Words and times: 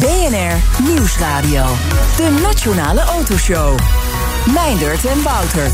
BNR 0.00 0.82
Nieuwsradio. 0.88 1.64
De 2.16 2.40
Nationale 2.42 3.00
Autoshow. 3.00 3.78
Meindert 4.54 5.04
en 5.04 5.22
Wouter. 5.22 5.70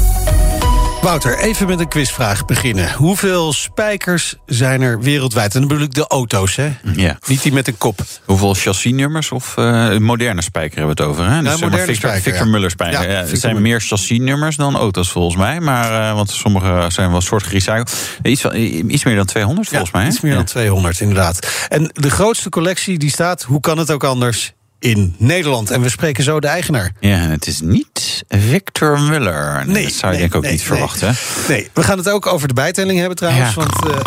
Wouter, 1.03 1.39
even 1.39 1.67
met 1.67 1.81
een 1.81 1.89
quizvraag 1.89 2.45
beginnen. 2.45 2.93
Hoeveel 2.93 3.53
spijkers 3.53 4.35
zijn 4.47 4.81
er 4.83 5.01
wereldwijd? 5.01 5.55
En 5.55 5.59
dan 5.61 5.69
bedoel 5.69 5.85
ik 5.85 5.95
de 5.95 6.07
auto's, 6.07 6.57
hè? 6.57 6.73
Ja. 6.95 7.19
Niet 7.27 7.43
die 7.43 7.53
met 7.53 7.69
een 7.69 7.79
kop. 7.79 8.01
Hoeveel 8.25 8.55
chassisnummers 8.55 9.31
of 9.31 9.55
uh, 9.59 9.97
moderne 9.97 10.43
spijker 10.43 10.79
hebben 10.79 10.97
we 10.97 11.03
het 11.03 11.11
over? 11.13 11.25
Hè? 11.29 11.35
Ja, 11.37 11.43
Dus, 11.43 11.51
moderne 11.61 11.77
Victor, 11.77 11.95
spijker, 11.97 12.23
Victor 12.23 12.45
ja. 12.47 12.51
Muller 12.53 12.71
spijker. 12.71 13.11
Ja, 13.11 13.37
zijn 13.37 13.63
meer 13.63 13.81
chassisnummers 13.81 14.57
dan 14.57 14.77
auto's 14.77 15.11
volgens 15.11 15.37
mij. 15.37 15.61
Maar, 15.61 16.09
eh, 16.09 16.15
want 16.15 16.31
sommige 16.31 16.85
zijn 16.89 17.11
wel 17.11 17.21
soort 17.21 17.43
gerecycled. 17.43 17.93
Iets, 18.23 18.45
iets 18.89 19.05
meer 19.05 19.17
dan 19.17 19.27
200 19.27 19.69
volgens 19.69 19.91
mij. 19.91 20.03
hè? 20.03 20.09
Iets 20.09 20.21
meer 20.21 20.33
dan 20.33 20.41
Ja. 20.41 20.47
200, 20.47 21.01
inderdaad. 21.01 21.67
En 21.69 21.91
de 21.95 22.11
grootste 22.11 22.48
collectie 22.48 22.98
die 22.98 23.11
staat, 23.11 23.43
hoe 23.43 23.61
kan 23.61 23.79
het 23.79 23.91
ook 23.91 24.05
anders, 24.05 24.53
in 24.80 25.15
Nederland. 25.19 25.70
En 25.70 25.80
we 25.80 25.89
spreken 25.89 26.25
zo 26.25 26.41
de 26.41 26.47
eigenaar. 26.47 26.93
Ja, 27.01 27.16
en 27.16 27.30
het 27.30 27.47
is 27.47 27.61
niet 27.61 28.25
Victor 28.29 29.00
Muller. 29.00 29.62
Nee, 29.67 29.84
dat 29.84 29.92
zou 29.92 30.12
je 30.12 30.19
nee, 30.19 30.19
denk 30.19 30.31
ik 30.31 30.34
ook 30.36 30.42
nee, 30.42 30.53
niet 30.53 30.61
nee. 30.61 30.69
verwachten. 30.69 31.14
Nee, 31.48 31.69
we 31.73 31.83
gaan 31.83 31.98
het 31.98 32.09
ook 32.09 32.27
over 32.27 32.48
de 32.48 32.55
bijtelling 32.55 32.98
hebben 32.98 33.17
trouwens. 33.17 33.55
Ja. 33.55 33.55
Want, 33.55 33.86
eh, 33.86 34.01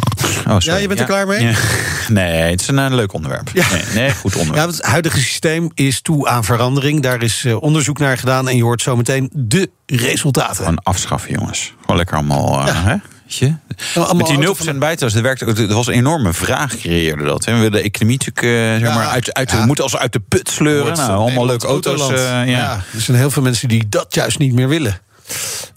Oh, 0.47 0.59
sorry. 0.59 0.69
Ja, 0.69 0.75
je 0.75 0.87
bent 0.87 0.99
er 0.99 1.05
klaar 1.05 1.27
mee? 1.27 1.41
Ja. 1.41 1.53
Nee, 2.07 2.51
het 2.51 2.61
is 2.61 2.67
een, 2.67 2.79
eh, 2.79 2.91
leuk 2.91 3.13
onderwerp. 3.13 3.49
Ja. 3.53 3.65
Nee, 3.71 3.81
nee, 3.93 4.13
goed 4.13 4.33
ja, 4.33 4.39
onderwerp. 4.39 4.65
want 4.65 4.77
het 4.77 4.85
huidige 4.85 5.19
systeem 5.19 5.71
is 5.73 6.01
toe 6.01 6.27
aan 6.27 6.43
verandering. 6.43 7.01
Daar 7.01 7.23
is 7.23 7.45
eh, 7.45 7.61
onderzoek 7.61 7.99
naar 7.99 8.17
gedaan 8.17 8.49
en 8.49 8.55
je 8.55 8.63
hoort 8.63 8.81
zo 8.81 8.95
meteen 8.95 9.29
de 9.33 9.69
resultaten. 9.85 10.55
Gewoon 10.55 10.83
afschaffen, 10.83 11.31
jongens. 11.31 11.73
Gewoon 11.81 11.97
lekker 11.97 12.15
allemaal. 12.15 12.65
Ja. 12.65 12.83
hè? 12.83 12.95
Je? 13.39 13.55
allemaal 13.95 14.15
Met 14.15 14.25
die 14.25 14.45
auto 14.45 14.63
0% 14.73 14.77
bijtelling, 14.77 15.13
dat 15.13 15.21
werkte. 15.23 15.45
Dat 15.53 15.71
was 15.71 15.87
een 15.87 15.93
enorme 15.93 16.33
vraag, 16.33 16.77
creëerde 16.77 17.23
dat. 17.23 17.45
Hè. 17.45 17.51
We 17.51 17.57
willen 17.57 17.71
de 17.71 17.81
economie 17.81 18.17
natuurlijk, 18.17 18.45
eh, 18.45 18.79
zeg 18.79 18.89
Ja, 18.89 18.95
maar, 18.95 19.07
uit, 19.07 19.33
uit 19.33 19.51
ja. 19.51 19.59
we 19.59 19.65
moeten 19.65 19.83
als 19.83 19.97
uit 19.97 20.13
de 20.13 20.19
put 20.19 20.49
sleuren. 20.49 20.93
Nou, 20.97 21.11
allemaal 21.11 21.45
leuke 21.45 21.67
auto's. 21.67 22.09
eh, 22.09 22.17
ja. 22.17 22.43
ja, 22.43 22.81
er 22.93 23.01
zijn 23.01 23.17
heel 23.17 23.31
veel 23.31 23.43
mensen 23.43 23.67
die 23.67 23.89
dat 23.89 24.15
juist 24.15 24.39
niet 24.39 24.53
meer 24.53 24.67
willen. 24.67 24.99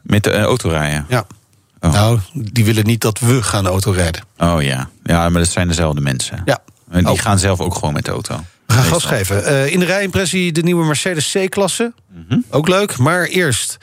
Met 0.02 0.24
de 0.24 0.30
eh, 0.30 0.42
autorijden. 0.42 1.06
Ja. 1.08 1.26
Oh. 1.80 1.92
Nou, 1.92 2.18
die 2.32 2.64
willen 2.64 2.84
niet 2.86 3.00
dat 3.00 3.18
we 3.18 3.42
gaan 3.42 3.66
autorijden. 3.66 4.22
Oh 4.38 4.62
ja. 4.62 4.88
Ja, 5.04 5.28
maar 5.28 5.40
dat 5.42 5.50
zijn 5.50 5.68
dezelfde 5.68 6.00
mensen. 6.00 6.42
Ja. 6.44 6.58
En 6.90 7.04
die 7.04 7.12
Oh. 7.12 7.20
gaan 7.20 7.38
zelf 7.38 7.60
ook 7.60 7.74
gewoon 7.74 7.94
met 7.94 8.04
de 8.04 8.10
auto. 8.10 8.44
We 8.66 8.72
gaan 8.72 8.84
gas 8.84 9.04
geven. 9.04 9.44
Eh, 9.44 9.72
in 9.72 9.78
de 9.78 9.84
rijimpressie 9.84 10.52
de 10.52 10.62
nieuwe 10.62 10.84
Mercedes 10.86 11.32
C-klasse. 11.32 11.92
Ook 12.50 12.68
leuk. 12.68 12.96
Maar 12.98 13.24
eerst. 13.24 13.76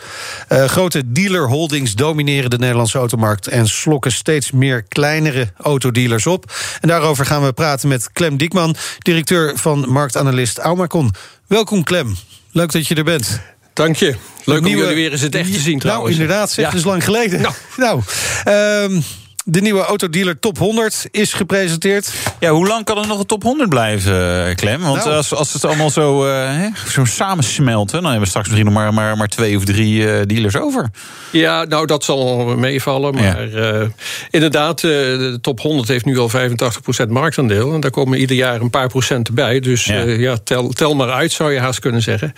eh, 0.48 0.66
grote 0.66 1.12
dealer-holdings 1.12 1.96
domineren 1.96 2.50
de 2.50 2.58
Nederlandse 2.58 2.98
automarkt... 2.98 3.48
en 3.48 3.68
slokken 3.68 4.12
steeds 4.12 4.52
meer 4.52 4.84
kleinere 4.84 5.52
autodealers 5.58 6.28
op. 6.28 6.52
En 6.82 6.88
daarover 6.88 7.26
gaan 7.26 7.44
we 7.44 7.54
praten 7.54 7.88
met 7.90 8.12
Clem 8.14 8.38
Diekman... 8.38 8.76
directeur 9.00 9.58
van 9.58 9.90
marktanalist 9.90 10.58
Aumacon. 10.58 11.12
Welkom 11.48 11.84
Clem. 11.84 12.16
Leuk 12.52 12.72
dat 12.72 12.88
je 12.88 12.96
er 12.96 13.04
bent. 13.04 13.40
Dank 13.74 13.96
je. 13.96 14.16
Leuk 14.46 14.58
om 14.60 14.64
nieuwe- 14.66 14.82
jullie 14.82 14.96
weer 14.96 15.12
eens 15.12 15.22
het 15.22 15.36
echt 15.36 15.54
te 15.54 15.60
zien 15.60 15.70
Nou, 15.72 15.80
trouwens. 15.80 16.14
inderdaad, 16.14 16.52
zeg, 16.52 16.66
Ja. 16.66 16.72
dat 16.72 16.80
is 16.80 16.86
lang 16.86 17.04
geleden. 17.04 17.42
Nou. 17.42 17.54
Nou, 17.78 18.02
ehm, 18.44 19.02
de 19.44 19.62
nieuwe 19.62 19.82
autodealer 19.82 20.40
Top 20.40 20.58
100 20.58 21.08
is 21.12 21.34
gepresenteerd. 21.34 22.14
Ja, 22.40 22.50
hoe 22.52 22.68
lang 22.68 22.86
kan 22.86 22.98
er 22.98 23.08
nog 23.08 23.20
een 23.20 23.26
top 23.26 23.44
100 23.44 23.70
blijven, 23.70 24.48
eh, 24.48 24.56
Clem? 24.56 24.82
Want 24.82 25.04
Nou. 25.04 25.16
als, 25.16 25.34
als 25.34 25.54
het 25.54 25.66
allemaal 25.66 25.90
zo, 25.90 26.26
eh, 26.26 26.32
hè, 26.48 26.68
zo 26.90 27.06
samensmelten... 27.06 27.96
dan 27.96 28.04
hebben 28.04 28.22
we 28.22 28.28
straks 28.28 28.48
misschien 28.48 28.66
nog 28.66 28.76
maar, 28.76 28.94
maar, 28.94 29.18
maar 29.18 29.28
twee 29.28 29.58
of 29.58 29.66
drie 29.66 30.12
eh, 30.12 30.22
dealers 30.26 30.58
over. 30.58 30.90
Ja, 31.32 31.64
nou 31.64 31.86
dat 31.86 32.04
zal 32.04 32.46
wel 32.46 32.58
meevallen. 32.58 33.14
Maar 33.14 33.54
eh, 33.54 33.88
inderdaad, 34.30 34.84
eh, 34.84 34.90
de 34.90 35.38
top 35.42 35.60
100 35.60 35.88
heeft 35.88 36.06
nu 36.06 36.18
al 36.18 36.30
85% 36.30 37.10
marktaandeel. 37.10 37.74
En 37.74 37.80
daar 37.80 37.92
komen 37.92 38.20
ieder 38.20 38.36
jaar 38.36 38.62
een 38.62 38.70
paar 38.70 38.88
procent 38.88 39.32
bij. 39.32 39.60
Dus 39.60 39.86
Ja. 39.86 40.00
ja, 40.02 40.04
ja 40.20 40.38
tel, 40.44 40.70
tel 40.70 40.96
maar 40.96 41.12
uit, 41.12 41.32
zou 41.32 41.54
je 41.54 41.60
haast 41.60 41.80
kunnen 41.80 42.02
zeggen. 42.02 42.34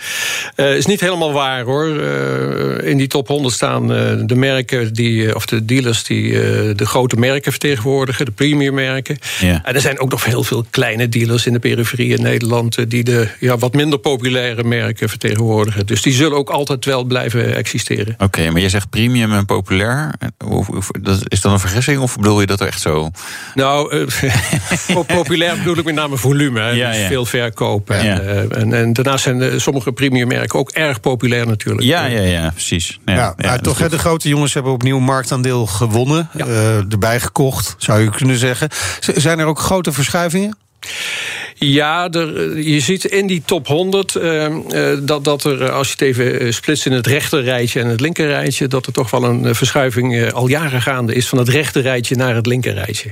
Eh 0.54 0.76
is 0.76 0.86
niet 0.86 1.00
helemaal 1.00 1.32
waar 1.32 1.62
hoor. 1.64 2.00
Eh, 2.00 2.90
in 2.90 2.96
die 2.96 3.06
top 3.06 3.28
100 3.28 3.54
staan 3.54 3.92
eh, 3.92 4.12
de 4.26 4.34
merken, 4.34 4.92
die, 4.92 5.34
of 5.34 5.46
de 5.46 5.64
dealers 5.64 6.04
die 6.04 6.32
eh, 6.32 6.74
de 6.76 6.86
grote 6.96 7.16
merken 7.16 7.50
vertegenwoordigen. 7.50 8.24
De 8.24 8.30
premium 8.30 8.74
merken. 8.74 9.18
Ja. 9.40 9.60
En 9.64 9.74
er 9.74 9.80
zijn 9.80 9.98
ook 10.00 10.10
nog 10.10 10.24
heel 10.24 10.42
veel 10.44 10.64
kleine 10.70 11.08
dealers 11.08 11.46
in 11.46 11.52
de 11.52 11.58
periferie 11.58 12.14
in 12.16 12.22
Nederland... 12.22 12.76
eh, 12.78 12.84
die 12.88 13.04
de 13.04 13.28
ja, 13.40 13.58
wat 13.58 13.74
minder 13.74 13.98
populaire 13.98 14.64
merken 14.64 15.08
vertegenwoordigen. 15.08 15.86
Dus 15.86 16.02
die 16.02 16.12
zullen 16.12 16.36
ook 16.36 16.50
altijd 16.50 16.84
wel 16.84 17.04
blijven 17.04 17.54
existeren. 17.56 18.14
Oké, 18.18 18.50
maar 18.50 18.60
je 18.60 18.68
zegt 18.68 18.90
premium 18.90 19.32
en 19.32 19.44
populair. 19.46 20.14
Of- 20.48 20.68
of- 20.68 20.88
dat- 21.00 21.22
Is 21.28 21.40
dat 21.40 21.52
een 21.52 21.58
vergissing 21.60 21.98
of 22.00 22.16
bedoel 22.16 22.40
je 22.40 22.46
dat 22.46 22.60
echt 22.60 22.80
zo? 22.80 23.10
Nou, 23.54 24.06
eh, 24.20 25.04
populair 25.16 25.56
bedoel 25.56 25.76
ik 25.78 25.84
met 25.84 25.94
name 25.94 26.16
volume. 26.16 26.60
Hè, 26.60 26.70
Ja, 26.70 26.90
dus 26.90 27.00
ja. 27.00 27.06
veel 27.06 27.24
verkoop. 27.24 27.90
En, 27.90 28.04
Ja. 28.04 28.20
eh, 28.20 28.58
en, 28.60 28.72
en 28.72 28.92
daarnaast 28.92 29.22
zijn 29.22 29.60
sommige 29.60 29.92
premium 29.92 30.28
merken 30.28 30.58
ook 30.58 30.70
erg 30.70 31.00
populair 31.00 31.46
natuurlijk. 31.46 31.86
Ja, 31.86 32.06
ja, 32.06 32.20
ja, 32.20 32.50
precies. 32.50 32.98
Ja, 33.06 33.34
maar 33.36 33.60
toch, 33.60 33.78
hè, 33.78 33.88
de 33.88 33.98
grote 33.98 34.28
jongens 34.28 34.54
hebben 34.54 34.72
opnieuw 34.72 34.98
marktaandeel 34.98 35.66
gewonnen. 35.66 36.28
Ja. 36.36 36.44
Erbij 36.90 37.20
gekocht, 37.20 37.74
zou 37.78 38.00
je 38.00 38.10
kunnen 38.10 38.36
zeggen. 38.36 38.68
Zijn 39.00 39.38
er 39.38 39.46
ook 39.46 39.58
grote 39.58 39.92
verschuivingen? 39.92 40.56
Ja, 41.58 42.10
er, 42.10 42.36
eh, 42.36 42.64
je 42.64 42.80
ziet 42.80 43.04
in 43.04 43.26
die 43.26 43.42
top 43.44 43.66
100 43.66 44.16
eh, 44.16 44.44
eh, 44.44 44.98
dat, 45.02 45.24
dat 45.24 45.44
er, 45.44 45.70
als 45.70 45.86
je 45.86 45.92
het 45.92 46.02
even 46.02 46.54
splitst 46.54 46.86
in 46.86 46.92
het 46.92 47.06
rechter 47.06 47.42
rijtje 47.42 47.80
en 47.80 47.86
het 47.86 48.00
linker 48.00 48.26
rijtje, 48.26 48.66
dat 48.66 48.86
er 48.86 48.92
toch 48.92 49.10
wel 49.10 49.24
een 49.24 49.54
verschuiving 49.54 50.32
al 50.32 50.48
jaren 50.48 50.82
gaande 50.82 51.14
is 51.14 51.28
van 51.28 51.38
het 51.38 51.48
rechter 51.48 51.82
rijtje 51.82 52.16
naar 52.16 52.34
het 52.34 52.46
linker 52.46 52.74
rijtje. 52.74 53.10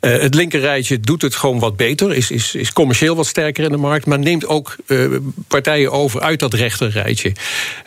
Eh, 0.00 0.20
het 0.20 0.34
linker 0.34 0.60
rijtje 0.60 1.00
doet 1.00 1.22
het 1.22 1.34
gewoon 1.34 1.58
wat 1.58 1.76
beter, 1.76 2.14
is, 2.14 2.30
is, 2.30 2.54
is 2.54 2.72
commercieel 2.72 3.16
wat 3.16 3.26
sterker 3.26 3.64
in 3.64 3.70
de 3.70 3.76
markt, 3.76 4.06
maar 4.06 4.18
neemt 4.18 4.46
ook 4.46 4.76
partijen 5.48 5.92
over 5.92 6.20
uit 6.20 6.40
dat 6.40 6.54
rechter 6.54 6.90
rijtje. 6.90 7.32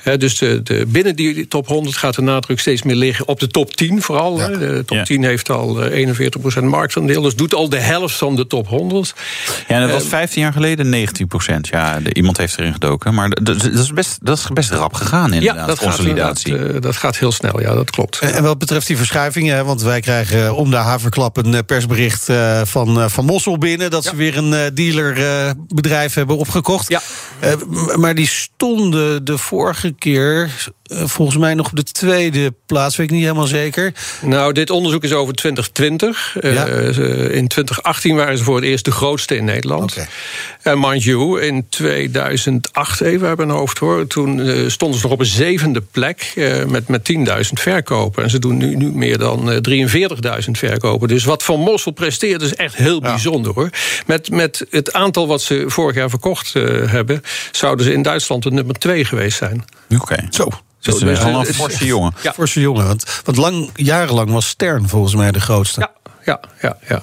Eh, 0.04 0.18
dus 0.18 0.38
de, 0.38 0.64
de, 0.64 0.86
binnen 0.88 1.16
die 1.16 1.48
top 1.48 1.68
100 1.68 1.98
gaat 1.98 2.16
de 2.16 2.22
nadruk 2.22 2.60
steeds 2.60 2.84
meer 2.84 2.96
liggen 2.96 3.28
op 3.28 3.40
de 3.40 3.48
top 3.48 3.76
10 3.76 4.02
vooral. 4.02 4.40
Ja. 4.40 4.48
De 4.48 4.84
top 4.86 4.98
Ja. 4.98 5.04
10 5.04 5.24
heeft 5.24 5.50
al 5.50 5.84
eh, 5.84 6.08
41% 6.60 6.64
marktaandeel, 6.64 7.22
dus 7.22 7.36
doet 7.36 7.54
al 7.54 7.70
de 7.70 7.80
helft 7.80 8.16
van 8.16 8.36
de 8.36 8.48
top 8.48 8.68
100. 8.68 9.14
Ja, 9.68 9.82
en 9.82 9.87
dat 9.88 9.94
was 9.96 10.12
Ehm, 10.12 10.18
15 10.18 10.42
jaar 10.42 10.54
geleden 10.54 10.90
19 10.90 11.28
procent. 11.28 11.68
Ja, 11.68 12.00
de- 12.00 12.14
iemand 12.14 12.38
heeft 12.38 12.58
erin 12.60 12.74
gedoken. 12.74 13.14
Maar 13.14 13.30
dat 13.30 13.64
is 13.64 13.94
best, 13.94 14.18
dat 14.22 14.38
is 14.38 14.48
best 14.54 14.72
rap 14.72 14.94
gegaan, 14.94 15.34
inderdaad, 15.34 15.68
dat 15.68 15.80
consolidatie. 15.80 16.52
Gaat, 16.52 16.60
inderdaad, 16.60 16.76
eh, 16.76 16.82
dat 16.82 16.96
gaat 16.98 17.18
heel 17.18 17.32
snel, 17.32 17.62
ja, 17.62 17.74
dat 17.74 17.90
klopt. 17.90 18.20
En, 18.20 18.34
en 18.34 18.44
wat 18.44 18.58
betreft 18.58 18.88
die 18.88 18.98
verschuivingen, 18.98 19.56
hè, 19.56 19.64
want 19.64 19.82
wij 19.82 20.00
krijgen 20.00 20.56
om 20.56 20.70
de 20.70 20.76
haverklap 20.76 21.38
een 21.38 21.54
eh, 21.54 21.60
persbericht 21.66 22.30
eh, 22.30 22.62
van, 22.66 23.00
eh, 23.02 23.08
van 23.10 23.26
Mossel 23.26 23.58
binnen. 23.58 23.90
dat 23.92 24.04
ze 24.04 24.16
weer 24.16 24.38
een 24.38 24.54
eh, 24.54 24.62
dealerbedrijf 24.74 26.14
hebben 26.14 26.38
opgekocht. 26.38 26.90
Ja. 26.90 27.02
Eh, 27.40 27.52
maar 27.96 28.16
die 28.16 28.28
stonden 28.28 29.26
de 29.26 29.38
vorige 29.38 29.92
keer 29.92 30.44
eh, 30.44 30.50
volgens 30.88 31.38
mij 31.38 31.54
nog 31.54 31.68
op 31.70 31.76
de 31.76 31.84
tweede 31.84 32.54
plaats, 32.66 32.96
weet 32.96 33.06
ik 33.08 33.12
niet 33.14 33.22
helemaal 33.24 33.46
zeker. 33.48 33.94
Nou, 34.22 34.54
dit 34.54 34.70
onderzoek 34.70 35.04
is 35.04 35.14
over 35.14 35.34
2020. 35.34 36.38
Eh, 36.40 36.54
Ja. 36.54 36.66
ze- 36.94 37.30
in 37.34 37.48
2018 37.48 38.16
waren 38.16 38.38
ze 38.38 38.44
voor 38.44 38.56
het 38.56 38.66
eerst 38.66 38.86
de 38.86 38.92
grootste 38.92 39.36
in 39.36 39.46
Nederland. 39.46 39.92
Oké. 39.92 40.08
En 40.62 40.80
mind 40.80 41.04
you, 41.04 41.42
in 41.42 41.66
2008, 41.70 43.02
even 43.02 43.28
uit 43.28 43.38
mijn 43.38 43.50
hoofd 43.50 43.78
hoor... 43.78 44.08
toen 44.08 44.42
eh, 44.42 44.70
stonden 44.70 44.98
ze 45.00 45.04
nog 45.04 45.14
op 45.14 45.20
een 45.20 45.26
zevende 45.26 45.82
plek 45.82 46.32
eh, 46.36 46.64
met, 46.66 46.88
met 46.88 47.04
10.000 47.04 47.60
verkopen. 47.60 48.24
En 48.24 48.30
ze 48.30 48.40
doen 48.40 48.58
nu, 48.58 48.76
nu 48.76 48.92
meer 48.92 49.18
dan 49.18 49.52
eh, 49.52 49.58
43.000 49.62 50.58
verkopen. 50.58 51.08
Dus 51.08 51.24
wat 51.24 51.44
Van 51.44 51.60
Mossel 51.60 51.92
presteert 51.92 52.42
is 52.42 52.56
echt 52.56 52.76
heel 52.76 53.00
bijzonder 53.02 53.54
hoor. 53.54 53.70
Met, 54.06 54.30
met 54.32 54.66
het 54.70 54.94
aantal 54.94 55.28
wat 55.28 55.42
ze 55.42 55.64
vorig 55.68 55.96
jaar 55.96 56.10
verkocht 56.10 56.56
eh, 56.56 56.64
hebben... 56.92 57.22
zouden 57.52 57.86
ze 57.86 57.94
in 57.94 58.02
Duitsland 58.02 58.44
de 58.44 58.52
nummer 58.52 58.76
2 58.76 59.06
geweest 59.06 59.38
zijn. 59.38 59.66
Oké. 59.96 60.28
Zo. 60.30 60.48
Dat 60.92 61.02
is 61.02 61.08
dus, 61.08 61.18
wel 61.24 61.28
eh, 61.28 61.34
een 61.40 61.46
het- 61.48 61.56
forse 61.56 61.86
jongen. 61.86 62.14
Ja. 62.22 62.34
Zijn 62.46 62.64
jongen. 62.66 62.86
Want, 62.86 63.22
want 63.24 63.38
lang, 63.38 63.70
jarenlang 63.76 64.32
was 64.32 64.48
Stern 64.48 64.88
volgens 64.90 65.16
mij 65.16 65.32
de 65.32 65.40
grootste. 65.40 65.80
Ja, 65.80 65.92
ja, 66.26 66.40
ja. 66.62 66.78
ja. 66.88 67.02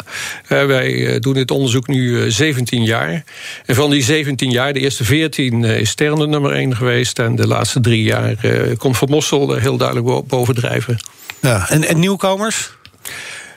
Eh, 0.61 0.67
wij 0.67 1.07
eh, 1.07 1.21
doen 1.21 1.35
dit 1.35 1.51
onderzoek 1.51 1.87
nu 1.87 2.23
eh, 2.25 2.31
17 2.31 2.85
jaar. 2.85 3.25
En 3.67 3.75
van 3.75 3.91
die 3.91 4.03
17 4.03 4.51
jaar, 4.51 4.73
de 4.73 4.81
eerste 4.81 5.05
14 5.05 5.65
eh, 5.65 5.81
is 5.81 5.91
Stern 5.91 6.19
de 6.19 6.27
nummer 6.27 6.53
1 6.53 6.77
geweest. 6.77 7.19
En 7.19 7.37
de 7.37 7.47
laatste 7.47 7.81
drie 7.81 8.03
jaar 8.03 8.35
eh, 8.41 8.77
komt 8.79 8.97
Van 8.99 9.09
Mossel 9.11 9.57
eh, 9.57 9.63
heel 9.63 9.77
duidelijk 9.77 10.07
bo- 10.07 10.23
bovendrijven. 10.23 10.99
Ja, 11.41 11.69
En, 11.71 11.85
en 11.89 11.99
nieuwkomers? 11.99 12.71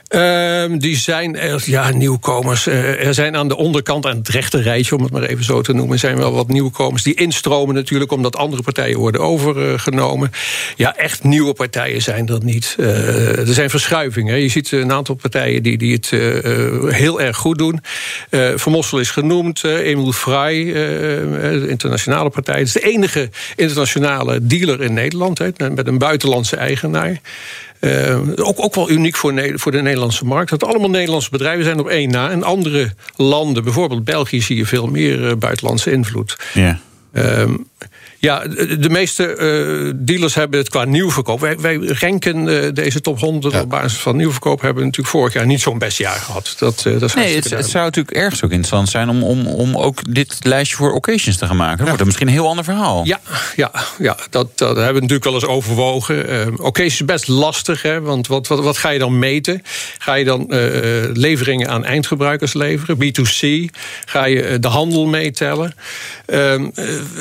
Ehm, 0.08 0.78
die 0.78 0.96
zijn 0.96 1.38
ja, 1.64 1.90
nieuwkomers. 1.90 2.66
Eh, 2.66 3.06
er 3.06 3.14
zijn 3.14 3.36
aan 3.36 3.48
de 3.48 3.56
onderkant, 3.56 4.06
aan 4.06 4.16
het 4.16 4.28
rechte 4.28 4.60
rijtje, 4.60 4.96
om 4.96 5.02
het 5.02 5.12
maar 5.12 5.22
even 5.22 5.44
zo 5.44 5.60
te 5.60 5.72
noemen, 5.72 5.98
zijn 5.98 6.16
wel 6.16 6.32
wat 6.32 6.48
nieuwkomers 6.48 7.02
die 7.02 7.14
instromen 7.14 7.74
natuurlijk, 7.74 8.12
omdat 8.12 8.36
andere 8.36 8.62
partijen 8.62 8.98
worden 8.98 9.20
overgenomen. 9.20 10.30
Ja, 10.76 10.96
echt 10.96 11.24
nieuwe 11.24 11.52
partijen 11.52 12.02
zijn 12.02 12.28
er 12.28 12.44
niet. 12.44 12.76
Eh, 12.78 13.48
er 13.48 13.54
zijn 13.54 13.70
verschuivingen. 13.70 14.40
Je 14.40 14.48
ziet 14.48 14.72
een 14.72 14.92
aantal 14.92 15.14
partijen 15.14 15.62
die, 15.62 15.78
die 15.78 15.92
het 15.92 16.10
uh, 16.10 16.92
heel 16.92 17.20
erg 17.20 17.36
goed 17.36 17.58
doen. 17.58 17.80
Vermossel 18.54 18.98
is 18.98 19.10
genoemd, 19.10 19.64
Emil 19.64 20.12
Frey, 20.12 20.62
internationale 21.68 22.30
partij. 22.30 22.58
Het 22.58 22.66
is 22.66 22.72
de 22.72 22.80
enige 22.80 23.30
internationale 23.56 24.46
dealer 24.46 24.82
in 24.82 24.92
Nederland, 24.92 25.38
met 25.58 25.86
een 25.86 25.98
buitenlandse 25.98 26.56
eigenaar. 26.56 27.20
Uh, 27.80 28.18
ook, 28.36 28.64
ook 28.64 28.74
wel 28.74 28.90
uniek 28.90 29.16
voor, 29.16 29.52
voor 29.54 29.72
de 29.72 29.82
Nederlandse 29.82 30.24
markt. 30.24 30.50
Dat 30.50 30.64
allemaal 30.64 30.90
Nederlandse 30.90 31.30
bedrijven 31.30 31.64
zijn 31.64 31.78
op 31.78 31.88
één 31.88 32.10
na. 32.10 32.30
En 32.30 32.42
andere 32.42 32.92
landen, 33.16 33.64
bijvoorbeeld 33.64 34.04
België, 34.04 34.40
zie 34.40 34.56
je 34.56 34.66
veel 34.66 34.86
meer 34.86 35.20
uh, 35.20 35.32
buitenlandse 35.34 35.90
invloed. 35.90 36.36
Ja. 36.54 36.80
Uh, 37.12 37.44
ja, 38.18 38.46
de 38.78 38.88
meeste 38.90 39.36
uh, 39.36 39.92
dealers 39.96 40.34
hebben 40.34 40.58
het 40.58 40.68
qua 40.68 40.84
nieuwverkoop. 40.84 41.40
Wij, 41.40 41.58
wij 41.58 41.76
renken 41.76 42.46
uh, 42.46 42.72
deze 42.72 43.00
top 43.00 43.18
100 43.18 43.54
ja. 43.54 43.60
op 43.60 43.70
basis 43.70 43.98
van 43.98 44.16
nieuwverkoop. 44.16 44.60
Hebben 44.60 44.84
natuurlijk 44.84 45.08
vorig 45.08 45.32
jaar 45.32 45.46
niet 45.46 45.60
zo'n 45.60 45.78
best 45.78 45.98
jaar 45.98 46.18
gehad. 46.18 46.54
Dat, 46.58 46.84
uh, 46.86 46.92
dat 46.92 47.02
is 47.02 47.14
nee, 47.14 47.34
het, 47.34 47.50
het, 47.50 47.68
zou 47.68 47.84
natuurlijk 47.84 48.16
ergens 48.16 48.44
ook 48.44 48.50
interessant 48.50 48.88
zijn 48.88 49.08
om, 49.08 49.22
om, 49.22 49.46
om 49.46 49.76
ook 49.76 50.14
dit 50.14 50.36
lijstje 50.40 50.76
voor 50.76 50.92
occasions 50.92 51.36
te 51.36 51.46
gaan 51.46 51.56
maken. 51.56 51.76
Dat 51.76 51.86
ja. 51.86 51.92
wordt 51.92 52.04
misschien 52.04 52.26
een 52.26 52.32
heel 52.32 52.48
ander 52.48 52.64
verhaal. 52.64 53.04
Ja, 53.04 53.20
ja, 53.56 53.72
ja 53.98 54.16
dat, 54.30 54.58
dat 54.58 54.76
hebben 54.76 54.94
we 54.94 55.00
natuurlijk 55.00 55.24
wel 55.24 55.34
eens 55.34 55.46
overwogen. 55.46 56.26
occasions 56.60 57.00
is 57.00 57.04
best 57.04 57.28
lastig, 57.28 57.82
hè, 57.82 58.00
want 58.00 58.26
wat, 58.26 58.46
wat, 58.46 58.60
wat 58.60 58.76
ga 58.76 58.88
je 58.88 58.98
dan 58.98 59.18
meten? 59.18 59.62
Ga 59.98 60.14
je 60.14 60.24
dan 60.24 60.46
leveringen 61.12 61.68
aan 61.68 61.84
eindgebruikers 61.84 62.52
leveren? 62.52 62.96
B2C? 62.96 63.74
Ga 64.04 64.24
je 64.24 64.58
de 64.58 64.68
handel 64.68 65.06
meetellen? 65.06 65.74
Ehm, 66.26 66.68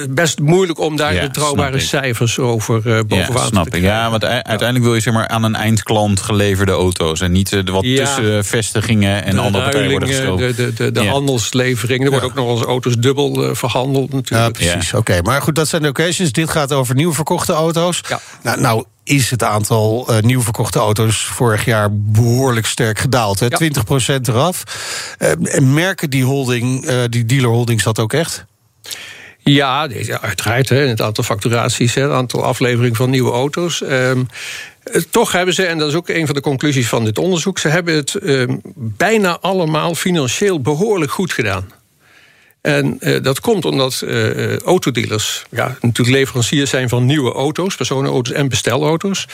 best 0.09 0.39
moeilijk 0.47 0.79
om 0.79 0.95
daar 0.95 1.13
ja, 1.13 1.21
betrouwbare 1.21 1.79
cijfers 1.79 2.39
over 2.39 2.75
uh, 2.75 2.99
bovenaan 3.07 3.33
ja, 3.33 3.45
snap 3.45 3.69
te 3.69 3.77
ik. 3.77 3.83
Ja, 3.83 4.09
want 4.09 4.25
uiteindelijk 4.25 4.83
wil 4.83 4.95
je 4.95 5.01
zeg 5.01 5.13
maar 5.13 5.27
aan 5.27 5.43
een 5.43 5.55
eindklant 5.55 6.21
geleverde 6.21 6.71
auto's 6.71 7.21
en 7.21 7.31
niet 7.31 7.49
de 7.49 7.71
wat 7.71 7.83
ja, 7.83 8.05
tussen 8.05 8.45
vestigingen 8.45 9.23
en 9.23 9.35
de 9.35 9.41
andere 9.41 9.63
partijen 9.63 9.89
worden. 9.89 10.37
De, 10.37 10.53
de, 10.55 10.73
de, 10.73 10.91
de 10.91 11.03
ja. 11.03 11.11
handelslevering. 11.11 12.03
Er 12.03 12.09
worden 12.09 12.29
ook 12.29 12.35
nog 12.35 12.49
eens 12.49 12.61
auto's 12.61 12.97
dubbel 12.97 13.49
uh, 13.49 13.55
verhandeld 13.55 14.13
natuurlijk. 14.13 14.59
Ja, 14.59 14.69
precies. 14.69 14.93
Oké, 14.93 14.97
okay, 14.97 15.19
maar 15.21 15.41
goed, 15.41 15.55
dat 15.55 15.67
zijn 15.67 15.81
de 15.81 15.89
occasions. 15.89 16.31
Dit 16.31 16.49
gaat 16.49 16.73
over 16.73 16.95
nieuw 16.95 17.13
verkochte 17.13 17.53
auto's. 17.53 18.01
Nou, 18.43 18.61
nou 18.61 18.85
is 19.07 19.29
het 19.29 19.43
aantal 19.43 20.07
uh, 20.09 20.19
nieuw 20.19 20.41
verkochte 20.41 20.79
auto's 20.79 21.23
vorig 21.23 21.65
jaar 21.65 21.89
behoorlijk 21.91 22.65
sterk 22.65 22.99
gedaald. 22.99 23.39
Hè? 23.39 23.45
Ja. 23.49 23.69
20% 24.17 24.21
eraf. 24.21 24.63
Uh, 25.19 25.59
merken 25.59 26.09
die 26.09 26.23
holding, 26.23 26.89
uh, 26.89 27.03
die 27.09 27.25
dealer 27.25 27.49
holdings 27.49 27.83
dat 27.83 27.99
ook 27.99 28.13
echt? 28.13 28.45
Ja, 29.53 29.87
uiteraard. 30.21 30.69
Hè, 30.69 30.87
het 30.87 31.01
aantal 31.01 31.23
facturaties, 31.23 31.93
het 31.93 32.11
aantal 32.11 32.43
afleveringen 32.43 32.95
van 32.95 33.09
nieuwe 33.09 33.31
auto's. 33.31 33.81
Um, 33.81 34.27
toch 35.09 35.31
hebben 35.31 35.53
ze, 35.53 35.65
en 35.65 35.77
dat 35.77 35.87
is 35.87 35.95
ook 35.95 36.09
een 36.09 36.25
van 36.25 36.35
de 36.35 36.41
conclusies 36.41 36.87
van 36.87 37.03
dit 37.03 37.17
onderzoek... 37.17 37.59
ze 37.59 37.67
hebben 37.67 37.95
het 37.95 38.13
um, 38.23 38.61
bijna 38.75 39.37
allemaal 39.41 39.95
financieel 39.95 40.61
behoorlijk 40.61 41.11
goed 41.11 41.33
gedaan. 41.33 41.67
En 42.67 42.97
uh, 42.99 43.23
dat 43.23 43.39
komt 43.39 43.65
omdat 43.65 44.01
uh, 44.05 44.57
autodealers 44.57 45.43
ja, 45.49 45.77
natuurlijk 45.81 46.17
leveranciers 46.17 46.69
zijn 46.69 46.89
van 46.89 47.05
nieuwe 47.05 47.33
auto's, 47.33 47.75
personenauto's 47.75 48.33
en 48.33 48.49
bestelauto's. 48.49 49.27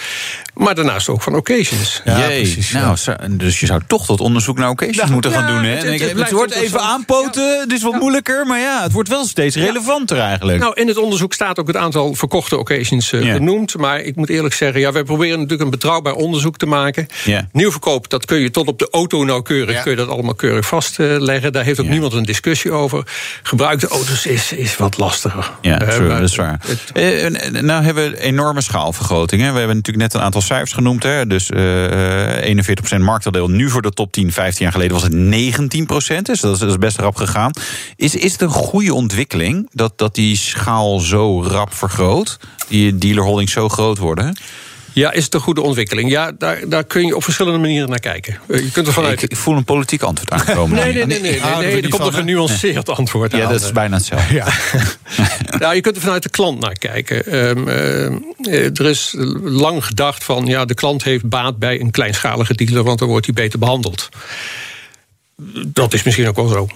Maar 0.53 0.75
daarnaast 0.75 1.09
ook 1.09 1.21
van 1.21 1.35
occasions. 1.35 2.01
Ja, 2.05 2.19
Jee, 2.19 2.41
precies. 2.41 2.71
Nou, 2.71 2.97
dus 3.29 3.59
je 3.59 3.65
zou 3.65 3.81
toch 3.87 4.05
dat 4.05 4.21
onderzoek 4.21 4.57
naar 4.57 4.69
occasions 4.69 4.97
nou, 4.97 5.11
moeten 5.11 5.31
gaan 5.31 5.47
doen. 5.47 5.63
Hè? 5.63 5.75
Het, 5.75 6.01
het, 6.01 6.19
het 6.19 6.31
wordt 6.31 6.53
even 6.53 6.79
aanpoten, 6.79 7.59
het 7.59 7.71
is 7.71 7.81
wat 7.81 7.99
moeilijker, 7.99 8.45
maar 8.45 8.59
ja, 8.59 8.83
het 8.83 8.91
wordt 8.91 9.09
wel 9.09 9.25
steeds 9.25 9.55
relevanter 9.55 10.19
eigenlijk. 10.19 10.59
Nou, 10.59 10.73
in 10.73 10.87
het 10.87 10.97
onderzoek 10.97 11.33
staat 11.33 11.59
ook 11.59 11.67
het 11.67 11.75
aantal 11.75 12.13
verkochte 12.13 12.57
occasions 12.57 13.11
uh, 13.11 13.33
benoemd. 13.33 13.77
Maar 13.77 14.01
ik 14.01 14.15
moet 14.15 14.29
eerlijk 14.29 14.53
zeggen, 14.53 14.79
ja, 14.79 14.91
wij 14.91 15.03
proberen 15.03 15.35
natuurlijk 15.35 15.61
een 15.61 15.69
betrouwbaar 15.69 16.13
onderzoek 16.13 16.57
te 16.57 16.65
maken. 16.65 17.07
Nieuwverkoop, 17.51 18.09
dat 18.09 18.25
kun 18.25 18.39
je 18.39 18.51
tot 18.51 18.67
op 18.67 18.79
de 18.79 18.87
auto 18.91 19.23
nauwkeurig, 19.23 19.81
kun 19.81 19.91
je 19.91 19.97
dat 19.97 20.09
allemaal 20.09 20.35
keurig 20.35 20.65
vastleggen. 20.65 21.53
Daar 21.53 21.63
heeft 21.63 21.79
ook 21.79 21.87
niemand 21.87 22.13
een 22.13 22.23
discussie 22.23 22.71
over 22.71 23.03
gebruikte 23.43 23.87
auto's 23.87 24.25
is, 24.25 24.51
is 24.51 24.77
wat 24.77 24.97
lastiger. 24.97 25.51
Ja, 25.61 25.77
true, 25.77 26.07
dat 26.07 26.21
is 26.21 26.35
waar. 26.35 26.59
Het, 26.65 26.91
uh, 26.93 27.61
nou 27.61 27.83
hebben 27.83 28.11
we 28.11 28.19
enorme 28.19 28.61
schaalvergroting. 28.61 29.41
Hè. 29.41 29.51
We 29.51 29.57
hebben 29.57 29.75
natuurlijk 29.75 30.05
net 30.05 30.13
een 30.13 30.25
aantal 30.25 30.41
cijfers 30.41 30.73
genoemd. 30.73 31.03
Hè. 31.03 31.27
Dus 31.27 31.49
uh, 31.49 32.97
41% 32.97 32.99
marktaandeel. 32.99 33.47
Nu 33.47 33.69
voor 33.69 33.81
de 33.81 33.91
top 33.91 34.11
10, 34.11 34.31
15 34.31 34.63
jaar 34.63 34.71
geleden 34.71 34.93
was 34.93 35.03
het 35.03 35.13
19%. 35.13 36.21
Dus 36.21 36.39
dat 36.39 36.53
is, 36.53 36.59
dat 36.59 36.69
is 36.69 36.77
best 36.77 36.99
rap 36.99 37.15
gegaan. 37.15 37.51
Is, 37.95 38.15
is 38.15 38.31
het 38.31 38.41
een 38.41 38.49
goede 38.49 38.93
ontwikkeling 38.93 39.69
dat, 39.71 39.97
dat 39.97 40.15
die 40.15 40.37
schaal 40.37 40.99
zo 40.99 41.43
rap 41.43 41.73
vergroot? 41.73 42.39
Die 42.67 42.97
dealerholdings 42.97 43.51
zo 43.51 43.69
groot 43.69 43.97
worden? 43.97 44.35
Ja, 44.93 45.11
is 45.11 45.23
het 45.23 45.33
een 45.33 45.39
goede 45.39 45.61
ontwikkeling? 45.61 46.09
Ja, 46.09 46.31
daar, 46.37 46.69
daar 46.69 46.83
kun 46.83 47.05
je 47.05 47.15
op 47.15 47.23
verschillende 47.23 47.59
manieren 47.59 47.89
naar 47.89 47.99
kijken. 47.99 48.39
Eh, 48.47 48.59
je 48.59 48.71
kunt 48.71 48.87
er 48.87 48.93
vanuit... 48.93 49.21
ik, 49.21 49.35
voel 49.35 49.57
een 49.57 49.63
politiek 49.63 50.01
antwoord 50.01 50.31
aankomen. 50.31 50.77
nee, 50.83 50.93
nee, 50.93 51.05
nee, 51.05 51.19
nee, 51.19 51.39
nee, 51.39 51.55
nee, 51.57 51.81
er 51.81 51.89
komt 51.89 52.05
een 52.05 52.13
genuanceerd 52.13 52.89
antwoord 52.89 53.31
ja, 53.31 53.37
aan. 53.37 53.43
Ja, 53.43 53.51
dat 53.51 53.61
is 53.61 53.71
bijna 53.71 53.95
hetzelfde. 53.95 54.33
Ja. 54.33 54.47
nou, 55.59 55.75
je 55.75 55.81
kunt 55.81 55.95
er 55.95 56.01
vanuit 56.01 56.23
de 56.23 56.29
klant 56.29 56.59
naar 56.59 56.77
kijken. 56.77 57.35
Um, 57.35 57.67
uh, 57.67 58.79
er 58.79 58.85
is 58.85 59.15
lang 59.43 59.85
gedacht 59.85 60.23
van... 60.23 60.45
ja, 60.45 60.65
de 60.65 60.73
klant 60.73 61.03
heeft 61.03 61.29
baat 61.29 61.57
bij 61.57 61.79
een 61.79 61.91
kleinschalige 61.91 62.53
dealer... 62.55 62.83
want 62.83 62.99
dan 62.99 63.07
wordt 63.07 63.25
hij 63.25 63.35
beter 63.35 63.59
behandeld. 63.59 64.09
Dat 65.67 65.93
is 65.93 66.03
misschien 66.03 66.27
ook 66.27 66.35
wel 66.35 66.47
zo. 66.47 66.67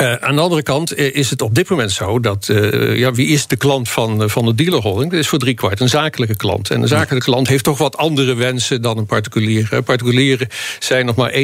Uh, 0.00 0.14
aan 0.14 0.34
de 0.34 0.40
andere 0.40 0.62
kant 0.62 0.96
is 0.96 1.30
het 1.30 1.42
op 1.42 1.54
dit 1.54 1.68
moment 1.68 1.92
zo 1.92 2.20
dat 2.20 2.48
uh, 2.50 2.96
ja, 2.96 3.12
wie 3.12 3.28
is 3.28 3.46
de 3.46 3.56
klant 3.56 3.88
van, 3.88 4.30
van 4.30 4.44
de 4.44 4.54
dealerholding? 4.54 5.10
Dat 5.10 5.20
is 5.20 5.28
voor 5.28 5.38
driekwart 5.38 5.80
een 5.80 5.88
zakelijke 5.88 6.36
klant. 6.36 6.70
En 6.70 6.82
een 6.82 6.88
zakelijke 6.88 7.30
klant 7.30 7.48
heeft 7.48 7.64
toch 7.64 7.78
wat 7.78 7.96
andere 7.96 8.34
wensen 8.34 8.82
dan 8.82 8.98
een 8.98 9.06
particulier. 9.06 9.82
Particulieren 9.82 10.48
zijn 10.78 11.06
nog 11.06 11.16
maar 11.16 11.32
21% 11.32 11.34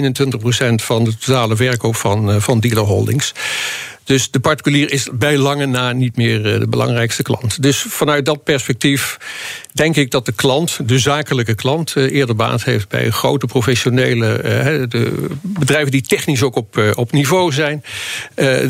van 0.75 1.05
de 1.05 1.17
totale 1.19 1.57
verkoop 1.57 1.97
van, 1.97 2.43
van 2.43 2.61
dealerholdings. 2.61 3.33
Dus 4.05 4.31
de 4.31 4.41
particulier 4.41 4.93
is 4.93 5.09
bij 5.13 5.39
lange 5.39 5.67
na 5.67 5.93
niet 5.93 6.17
meer 6.17 6.43
de 6.43 6.67
belangrijkste 6.69 7.23
klant. 7.23 7.63
Dus 7.63 7.85
vanuit 7.89 8.25
dat 8.25 8.45
perspectief 8.45 9.17
denk 9.73 9.97
ik 9.97 10.11
dat 10.11 10.27
de 10.27 10.33
klant, 10.33 10.89
de 10.89 10.99
zakelijke 10.99 11.55
klant, 11.55 11.97
eerder 11.97 12.37
baat 12.37 12.65
heeft 12.65 12.89
bij 12.89 13.11
grote 13.11 13.47
professionele 13.47 14.41
de 14.89 15.29
bedrijven 15.43 15.91
die 15.91 16.03
technisch 16.03 16.43
ook 16.43 16.57
op, 16.57 16.93
op 16.95 17.13
niveau 17.13 17.53
zijn. 17.53 17.85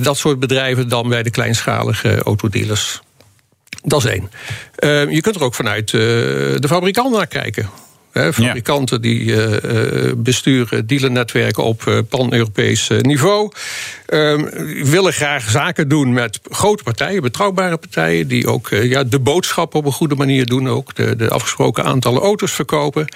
Dat 0.03 0.17
soort 0.17 0.39
bedrijven 0.39 0.89
dan 0.89 1.09
bij 1.09 1.23
de 1.23 1.31
kleinschalige 1.31 2.23
autodealers. 2.23 3.01
Dat 3.83 4.05
is 4.05 4.11
één. 4.11 4.31
Je 5.11 5.21
kunt 5.21 5.35
er 5.35 5.43
ook 5.43 5.55
vanuit 5.55 5.91
de 5.91 6.67
fabrikant 6.69 7.15
naar 7.15 7.27
kijken. 7.27 7.71
Fabrikanten 8.13 8.97
ja. 8.97 9.03
die 9.03 9.21
uh, 9.21 10.13
besturen 10.17 10.87
dealernetwerken 10.87 11.65
op 11.65 11.85
uh, 11.89 11.99
pan-Europees 12.09 12.91
niveau. 13.01 13.53
Uh, 14.09 14.43
willen 14.83 15.13
graag 15.13 15.51
zaken 15.51 15.89
doen 15.89 16.13
met 16.13 16.41
grote 16.51 16.83
partijen, 16.83 17.23
betrouwbare 17.23 17.77
partijen, 17.77 18.29
die 18.29 18.47
ook 18.47 18.69
ja, 18.69 19.05
de 19.05 19.19
boodschap 19.19 19.75
op 19.75 19.85
een 19.85 19.93
goede 19.93 20.15
manier 20.15 20.47
doen, 20.47 20.69
ook 20.69 20.95
de, 20.95 21.17
de 21.17 21.31
afgesproken 21.31 21.85
aantallen 21.85 22.23
auto's 22.23 22.53
verkopen. 22.53 23.07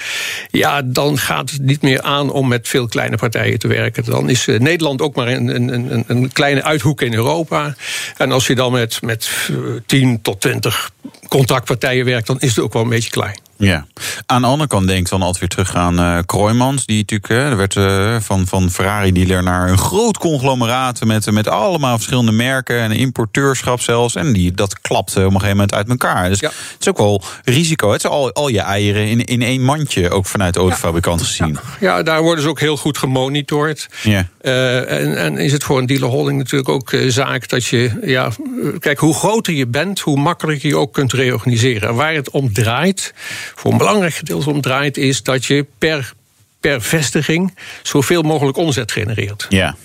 Ja, 0.50 0.82
dan 0.82 1.18
gaat 1.18 1.50
het 1.50 1.62
niet 1.62 1.82
meer 1.82 2.02
aan 2.02 2.30
om 2.30 2.48
met 2.48 2.68
veel 2.68 2.88
kleine 2.88 3.16
partijen 3.16 3.58
te 3.58 3.68
werken. 3.68 4.04
Dan 4.04 4.30
is 4.30 4.46
Nederland 4.46 5.02
ook 5.02 5.14
maar 5.14 5.28
een, 5.28 5.54
een, 5.54 6.04
een, 6.06 6.32
kleine 6.32 6.62
uithoek 6.62 7.02
in 7.02 7.14
Europa. 7.14 7.74
En 8.16 8.32
als 8.32 8.46
je 8.46 8.54
dan 8.54 8.72
met, 8.72 9.02
met 9.02 9.50
10 9.86 10.22
tot 10.22 10.40
20 10.40 10.90
contractpartijen 11.28 12.04
werkt, 12.04 12.26
dan 12.26 12.40
is 12.40 12.56
het 12.56 12.64
ook 12.64 12.72
wel 12.72 12.82
een 12.82 12.88
beetje 12.88 13.10
klein. 13.10 13.45
Ja. 13.58 13.86
Aan 14.26 14.40
de 14.42 14.48
andere 14.48 14.68
kant 14.68 14.86
denk 14.86 15.00
ik 15.00 15.08
dan 15.08 15.20
altijd 15.20 15.38
weer 15.38 15.48
terug 15.48 15.74
aan 15.74 16.00
uh, 16.00 16.18
Kroijmans. 16.26 16.86
Die 16.86 16.98
natuurlijk, 16.98 17.30
uh, 17.30 17.50
er 17.50 17.56
werd 17.56 17.74
uh, 17.74 18.16
van, 18.20 18.46
van 18.46 18.70
Ferrari-dealer 18.70 19.42
naar 19.42 19.68
een 19.68 19.78
groot 19.78 20.18
conglomeraat... 20.18 21.04
Met, 21.04 21.30
met 21.30 21.48
allemaal 21.48 21.94
verschillende 21.94 22.32
merken 22.32 22.80
en 22.80 22.92
importeurschap 22.92 23.80
zelfs. 23.80 24.14
En 24.14 24.32
die, 24.32 24.52
dat 24.52 24.80
klapte 24.80 25.18
op 25.18 25.24
een 25.24 25.32
gegeven 25.32 25.50
moment 25.50 25.74
uit 25.74 25.88
elkaar. 25.88 26.28
Dus 26.28 26.40
ja. 26.40 26.48
het 26.48 26.76
is 26.80 26.88
ook 26.88 26.98
wel 26.98 27.22
risico. 27.44 27.92
Het 27.92 28.04
is 28.04 28.10
al, 28.10 28.32
al 28.32 28.48
je 28.48 28.60
eieren 28.60 29.08
in, 29.08 29.24
in 29.24 29.42
één 29.42 29.62
mandje, 29.62 30.10
ook 30.10 30.26
vanuit 30.26 30.54
de 30.54 30.60
autofabrikant 30.60 31.20
ja. 31.20 31.26
gezien. 31.26 31.58
Ja. 31.80 31.96
ja. 31.96 32.02
daar 32.02 32.22
worden 32.22 32.42
ze 32.42 32.48
ook 32.48 32.60
heel 32.60 32.76
goed 32.76 32.98
gemonitord. 32.98 33.88
Ja. 34.02 34.28
en, 34.40 35.16
en 35.16 35.38
is 35.38 35.52
het 35.52 35.64
voor 35.64 35.78
een 35.78 35.86
dealerholding 35.86 36.38
natuurlijk 36.38 36.68
ook 36.68 36.96
zaak 37.08 37.48
dat 37.48 37.64
je... 37.64 37.98
Ja, 38.02 38.30
kijk, 38.78 38.98
hoe 38.98 39.14
groter 39.14 39.54
je 39.54 39.66
bent, 39.66 40.00
hoe 40.00 40.18
makkelijker 40.18 40.68
je 40.68 40.76
ook 40.76 40.92
kunt 40.92 41.12
reorganiseren. 41.12 41.88
En 41.88 41.94
waar 41.94 42.14
het 42.14 42.30
om 42.30 42.52
draait 42.52 43.14
voor 43.54 43.72
een 43.72 43.78
belangrijk 43.78 44.14
gedeelte 44.14 44.50
om 44.50 44.60
draait, 44.60 44.96
is 44.96 45.22
dat 45.22 45.44
je 45.44 45.66
per, 45.78 46.12
per 46.60 46.82
vestiging 46.82 47.54
zoveel 47.82 48.22
mogelijk 48.22 48.56
omzet 48.56 48.92
genereert. 48.92 49.46
Ja. 49.48 49.76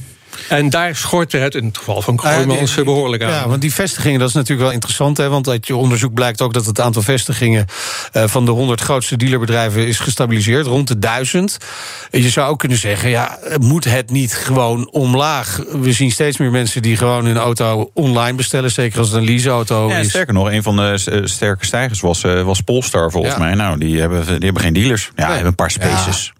En 0.49 0.69
daar 0.69 0.95
schortte 0.95 1.37
het 1.37 1.55
in 1.55 1.65
het 1.65 1.77
geval 1.77 2.01
van 2.01 2.15
Kroijmans 2.15 2.77
uh, 2.77 2.85
behoorlijk 2.85 3.23
aan. 3.23 3.29
Ja, 3.29 3.47
want 3.47 3.61
die 3.61 3.73
vestigingen, 3.73 4.19
dat 4.19 4.27
is 4.27 4.33
natuurlijk 4.33 4.61
wel 4.61 4.71
interessant. 4.71 5.17
Hè, 5.17 5.29
want 5.29 5.49
uit 5.49 5.67
je 5.67 5.75
onderzoek 5.75 6.13
blijkt 6.13 6.41
ook 6.41 6.53
dat 6.53 6.65
het 6.65 6.79
aantal 6.79 7.01
vestigingen... 7.01 7.65
Uh, 8.13 8.23
van 8.27 8.45
de 8.45 8.51
100 8.51 8.81
grootste 8.81 9.17
dealerbedrijven 9.17 9.87
is 9.87 9.99
gestabiliseerd, 9.99 10.65
rond 10.65 10.87
de 10.87 10.99
1000. 10.99 11.57
Je 12.11 12.29
zou 12.29 12.49
ook 12.49 12.59
kunnen 12.59 12.77
zeggen, 12.77 13.09
ja, 13.09 13.39
moet 13.59 13.83
het 13.83 14.09
niet 14.09 14.33
gewoon 14.33 14.91
omlaag? 14.91 15.63
We 15.71 15.93
zien 15.93 16.11
steeds 16.11 16.37
meer 16.37 16.51
mensen 16.51 16.81
die 16.81 16.97
gewoon 16.97 17.25
hun 17.25 17.37
auto 17.37 17.91
online 17.93 18.37
bestellen... 18.37 18.71
zeker 18.71 18.99
als 18.99 19.07
het 19.07 19.17
een 19.17 19.25
leaseauto 19.25 19.89
ja, 19.89 19.97
is. 19.97 20.09
Sterker 20.09 20.33
nog, 20.33 20.51
een 20.51 20.63
van 20.63 20.75
de 20.75 21.21
sterke 21.23 21.65
stijgers 21.65 21.99
was, 21.99 22.23
uh, 22.23 22.41
was 22.41 22.61
Polestar 22.61 23.11
volgens 23.11 23.33
ja. 23.33 23.39
mij. 23.39 23.53
Nou, 23.53 23.77
die 23.77 23.99
hebben, 23.99 24.25
die 24.25 24.43
hebben 24.43 24.61
geen 24.61 24.73
dealers. 24.73 25.11
Ja, 25.15 25.23
nee. 25.23 25.25
hebben 25.25 25.47
een 25.47 25.55
paar 25.55 25.71
spaces. 25.71 26.33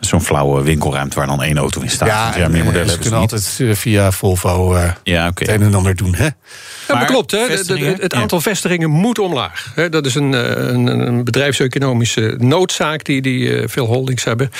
Zo'n 0.00 0.22
flauwe 0.22 0.62
winkelruimte 0.62 1.16
waar 1.16 1.26
dan 1.26 1.42
één 1.42 1.58
auto 1.58 1.80
in 1.80 1.90
staat. 1.90 2.08
Ja, 2.08 2.36
ja 2.36 2.48
meer 2.48 2.64
modellen 2.64 2.90
ze 2.90 2.98
kunnen 2.98 3.20
altijd 3.20 3.60
via 3.72 4.12
Volvo 4.12 4.74
uh, 4.74 4.90
ja, 5.02 5.28
okay. 5.28 5.46
het 5.46 5.60
een 5.60 5.66
en 5.66 5.74
ander 5.74 5.96
doen. 5.96 6.14
Hè? 6.14 6.24
Ja, 6.24 6.94
maar 6.94 7.04
klopt. 7.06 7.30
Hè? 7.30 7.38
Het 7.38 8.14
aantal 8.14 8.40
vestigingen 8.40 8.90
moet 8.90 9.18
omlaag. 9.18 9.74
Dat 9.90 10.06
is 10.06 10.14
een, 10.14 10.32
een, 10.32 10.86
een 10.86 11.24
bedrijfseconomische 11.24 12.34
noodzaak 12.38 13.04
die, 13.04 13.22
die 13.22 13.68
veel 13.68 13.86
holdings 13.86 14.24
hebben. 14.24 14.50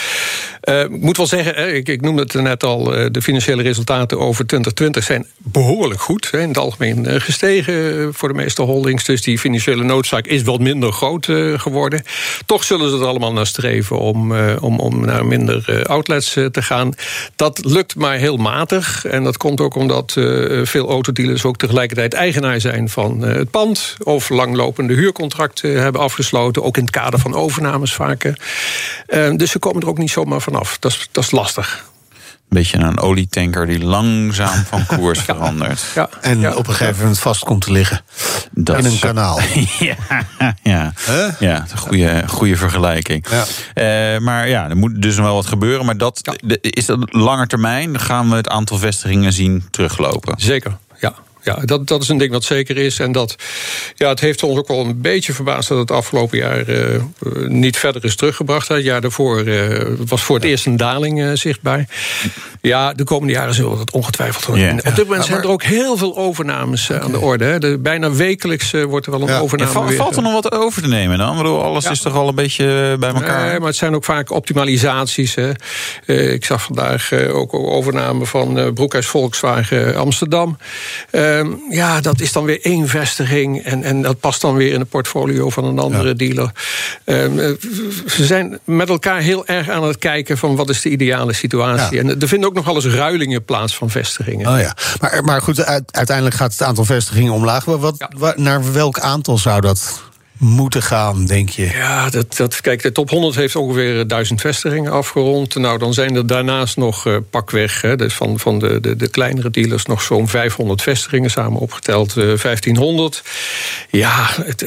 Uh, 0.65 0.81
ik 0.81 1.01
moet 1.01 1.17
wel 1.17 1.27
zeggen, 1.27 1.75
ik, 1.77 1.89
ik 1.89 2.01
noemde 2.01 2.23
het 2.23 2.35
net 2.35 2.65
al... 2.65 2.85
de 2.85 3.23
financiële 3.23 3.63
resultaten 3.63 4.19
over 4.19 4.47
2020 4.47 5.05
zijn 5.05 5.27
behoorlijk 5.37 6.01
goed. 6.01 6.31
In 6.33 6.49
het 6.49 6.59
algemeen 6.59 7.21
gestegen 7.21 8.15
voor 8.15 8.29
de 8.29 8.35
meeste 8.35 8.63
holdings. 8.63 9.05
Dus 9.05 9.23
die 9.23 9.39
financiële 9.39 9.85
noodzaak 9.85 10.27
is 10.27 10.43
wat 10.43 10.61
minder 10.61 10.93
groot 10.93 11.27
geworden. 11.57 12.03
Toch 12.47 12.65
zullen 12.65 12.91
ze 12.91 12.97
er 12.97 13.07
allemaal 13.07 13.33
naar 13.33 13.47
streven 13.47 13.99
om, 13.99 14.33
om, 14.61 14.79
om 14.79 15.05
naar 15.05 15.27
minder 15.29 15.87
outlets 15.87 16.33
te 16.33 16.63
gaan. 16.63 16.93
Dat 17.37 17.65
lukt 17.65 17.97
maar 17.97 18.17
heel 18.17 18.37
matig. 18.37 19.05
En 19.05 19.25
dat 19.25 19.37
komt 19.37 19.61
ook 19.61 19.75
omdat 19.75 20.13
veel 20.63 20.89
autodealers 20.89 21.45
ook 21.45 21.57
tegelijkertijd 21.57 22.15
eigenaar 22.15 22.61
zijn 22.61 22.89
van 22.89 23.21
het 23.21 23.51
pand... 23.51 23.97
of 24.03 24.29
langlopende 24.29 24.95
huurcontracten 24.95 25.83
hebben 25.83 26.01
afgesloten... 26.01 26.63
ook 26.63 26.77
in 26.77 26.83
het 26.83 26.93
kader 26.93 27.19
van 27.19 27.35
overnames 27.35 27.95
vaker. 27.95 28.39
dus 29.37 29.51
ze 29.51 29.59
komen 29.59 29.83
er 29.83 29.89
ook 29.89 29.99
niet 29.99 30.11
zomaar 30.11 30.41
vanaf. 30.41 30.79
Dat 30.79 30.91
is, 30.91 31.09
dat 31.13 31.25
is 31.25 31.31
lastig. 31.31 31.87
Een 32.49 32.57
beetje 32.57 32.79
een 32.79 32.99
olietanker 32.99 33.67
die 33.67 33.85
langzaam 33.85 34.65
van 34.65 34.87
koers 34.97 35.19
ja. 35.19 35.25
verandert. 35.25 35.85
Ja. 35.95 36.09
En 36.21 36.41
ja. 36.41 36.55
op 36.55 36.67
een 36.67 36.75
gegeven 36.75 36.99
moment 36.99 37.19
vast 37.19 37.45
komt 37.45 37.61
te 37.63 37.73
liggen. 37.73 38.01
Dat 38.51 38.79
in 38.79 38.85
een 38.85 38.99
kanaal. 38.99 39.41
ja, 39.79 39.97
ja. 40.63 40.93
Huh? 41.07 41.29
ja 41.39 41.67
goede, 41.75 42.23
goede 42.27 42.57
vergelijking. 42.57 43.27
Ja. 43.31 44.15
Uh, 44.15 44.21
maar 44.21 44.49
ja, 44.49 44.69
er 44.69 44.77
moet 44.77 45.03
dus 45.03 45.17
nog 45.17 45.25
wel 45.25 45.35
wat 45.35 45.47
gebeuren. 45.47 45.87
Maar 45.87 45.97
dat, 45.97 46.39
de, 46.45 46.59
is 46.61 46.87
dat 46.87 47.13
langer 47.13 47.47
termijn? 47.47 48.01
Gaan 48.01 48.31
we 48.31 48.37
het 48.37 48.49
aantal 48.49 48.79
vestigingen 48.79 49.33
zien 49.33 49.65
teruglopen? 49.71 50.35
Zeker, 50.37 50.77
ja 51.49 51.65
dat, 51.65 51.87
dat 51.87 52.03
is 52.03 52.09
een 52.09 52.19
ding 52.19 52.33
wat 52.33 52.45
zeker 52.45 52.77
is. 52.77 52.99
En 52.99 53.13
dat, 53.13 53.37
ja, 53.95 54.09
het 54.09 54.21
heeft 54.21 54.43
ons 54.43 54.59
ook 54.59 54.69
wel 54.69 54.81
een 54.81 55.01
beetje 55.01 55.33
verbaasd 55.33 55.69
dat 55.69 55.79
het 55.79 55.91
afgelopen 55.91 56.39
jaar 56.39 56.69
uh, 56.69 57.01
niet 57.47 57.77
verder 57.77 58.05
is 58.05 58.17
teruggebracht. 58.17 58.69
Het 58.69 58.85
jaar 58.85 59.01
daarvoor 59.01 59.43
uh, 59.43 59.87
was 60.07 60.23
voor 60.23 60.37
het 60.37 60.45
eerst 60.45 60.67
een 60.67 60.77
daling 60.77 61.21
uh, 61.21 61.31
zichtbaar. 61.33 61.89
Ja, 62.61 62.93
de 62.93 63.05
komende 63.05 63.33
jaren 63.33 63.55
zullen 63.55 63.71
we 63.71 63.77
dat 63.77 63.91
ongetwijfeld 63.91 64.47
doen. 64.47 64.59
Yeah. 64.59 64.77
Op 64.77 64.95
dit 64.95 65.07
moment 65.07 65.25
zijn 65.25 65.43
er 65.43 65.49
ook 65.49 65.63
heel 65.63 65.97
veel 65.97 66.17
overnames 66.17 66.91
okay. 66.91 67.03
aan 67.03 67.11
de 67.11 67.21
orde. 67.21 67.45
Hè. 67.45 67.59
De, 67.59 67.79
bijna 67.79 68.11
wekelijks 68.13 68.71
wordt 68.71 69.07
er 69.07 69.13
wel 69.13 69.21
een 69.21 69.29
ja. 69.29 69.39
overname. 69.39 69.91
Ja, 69.91 69.97
valt 69.97 70.17
er 70.17 70.23
nog 70.23 70.33
wat 70.33 70.53
over 70.53 70.83
te 70.83 70.89
nemen 70.89 71.19
dan? 71.19 71.31
Ik 71.31 71.37
bedoel, 71.37 71.63
alles 71.63 71.85
ja. 71.85 71.91
is 71.91 72.01
toch 72.01 72.15
al 72.15 72.29
een 72.29 72.35
beetje 72.35 72.97
bij 73.01 73.13
elkaar? 73.13 73.47
Nee, 73.47 73.59
maar 73.59 73.69
het 73.69 73.77
zijn 73.77 73.95
ook 73.95 74.05
vaak 74.05 74.31
optimalisaties. 74.31 75.35
Hè. 75.35 75.51
ik 76.33 76.45
zag 76.45 76.63
vandaag 76.63 77.13
ook 77.13 77.55
overname 77.55 78.27
van 78.27 78.73
Broekhuis 78.75 79.07
Volkswagen 79.07 79.97
Amsterdam. 79.97 80.59
Ehm, 81.39 81.53
ja, 81.71 82.01
dat 82.01 82.21
is 82.21 82.33
dan 82.33 82.45
weer 82.45 82.59
één 82.63 82.89
vestiging. 82.89 83.63
En, 83.65 83.83
en 83.83 84.03
dat 84.03 84.21
past 84.21 84.41
dan 84.41 84.55
weer 84.55 84.73
in 84.73 84.81
het 84.81 84.89
portfolio 84.89 85.51
van 85.51 85.65
een 85.65 85.79
andere 85.79 86.09
ja. 86.09 86.15
dealer. 86.15 86.53
Um, 87.05 87.59
ze 88.07 88.25
zijn 88.25 88.59
met 88.65 88.89
elkaar 88.89 89.21
heel 89.21 89.47
erg 89.47 89.69
aan 89.69 89.83
het 89.83 89.99
kijken 89.99 90.39
van 90.39 90.57
wat 90.57 90.69
is 90.69 90.81
de 90.81 90.89
ideale 90.89 91.33
situatie. 91.33 91.97
Ja. 91.97 92.03
En 92.03 92.21
er 92.21 92.29
vinden 92.29 92.49
ook 92.49 92.55
nog 92.55 92.65
wel 92.65 92.75
eens 92.75 92.87
ruilingen 92.87 93.45
plaats 93.45 93.77
van 93.77 93.91
vestigingen. 93.91 94.53
Oh 94.53 94.61
ja. 94.61 94.77
maar, 95.01 95.25
maar 95.25 95.43
goed, 95.43 95.65
uiteindelijk 95.91 96.37
gaat 96.37 96.53
het 96.53 96.63
aantal 96.63 96.85
vestigingen 96.85 97.33
omlaag. 97.33 97.65
Wat, 97.65 97.95
ja. 97.99 98.11
wat, 98.17 98.37
naar 98.37 98.73
welk 98.73 98.99
aantal 98.99 99.39
zou 99.39 99.61
dat 99.61 100.01
moeten 100.39 100.83
gaan, 100.83 101.27
denk 101.27 101.49
je? 101.49 101.67
Ja, 101.67 102.11
dat, 102.11 102.37
dat, 102.37 102.61
kijk, 102.61 102.83
de 102.83 102.93
top 102.93 103.11
100 103.11 103.35
heeft 103.35 103.57
ongeveer 103.57 104.07
duizend 104.07 104.41
vestigingen 104.41 104.93
afgerond. 104.93 105.55
Nou, 105.55 105.79
dan 105.79 105.95
zijn 105.95 106.17
er 106.17 106.27
daarnaast 106.27 106.77
nog 106.77 107.07
uh, 107.07 107.17
pakweg, 107.31 107.81
hè, 107.81 107.97
dus 107.97 108.15
van, 108.15 108.39
van 108.39 108.59
de, 108.59 108.81
de, 108.81 108.97
de 108.97 109.09
kleinere 109.09 109.51
dealers... 109.51 109.87
nog 109.87 110.03
zo'n 110.03 110.29
500 110.29 110.83
vestigingen 110.83 111.31
samen 111.31 111.61
opgeteld, 111.61 112.17
uh, 112.17 112.25
1500. 112.25 113.23
Ja, 113.91 114.31
het, 114.45 114.65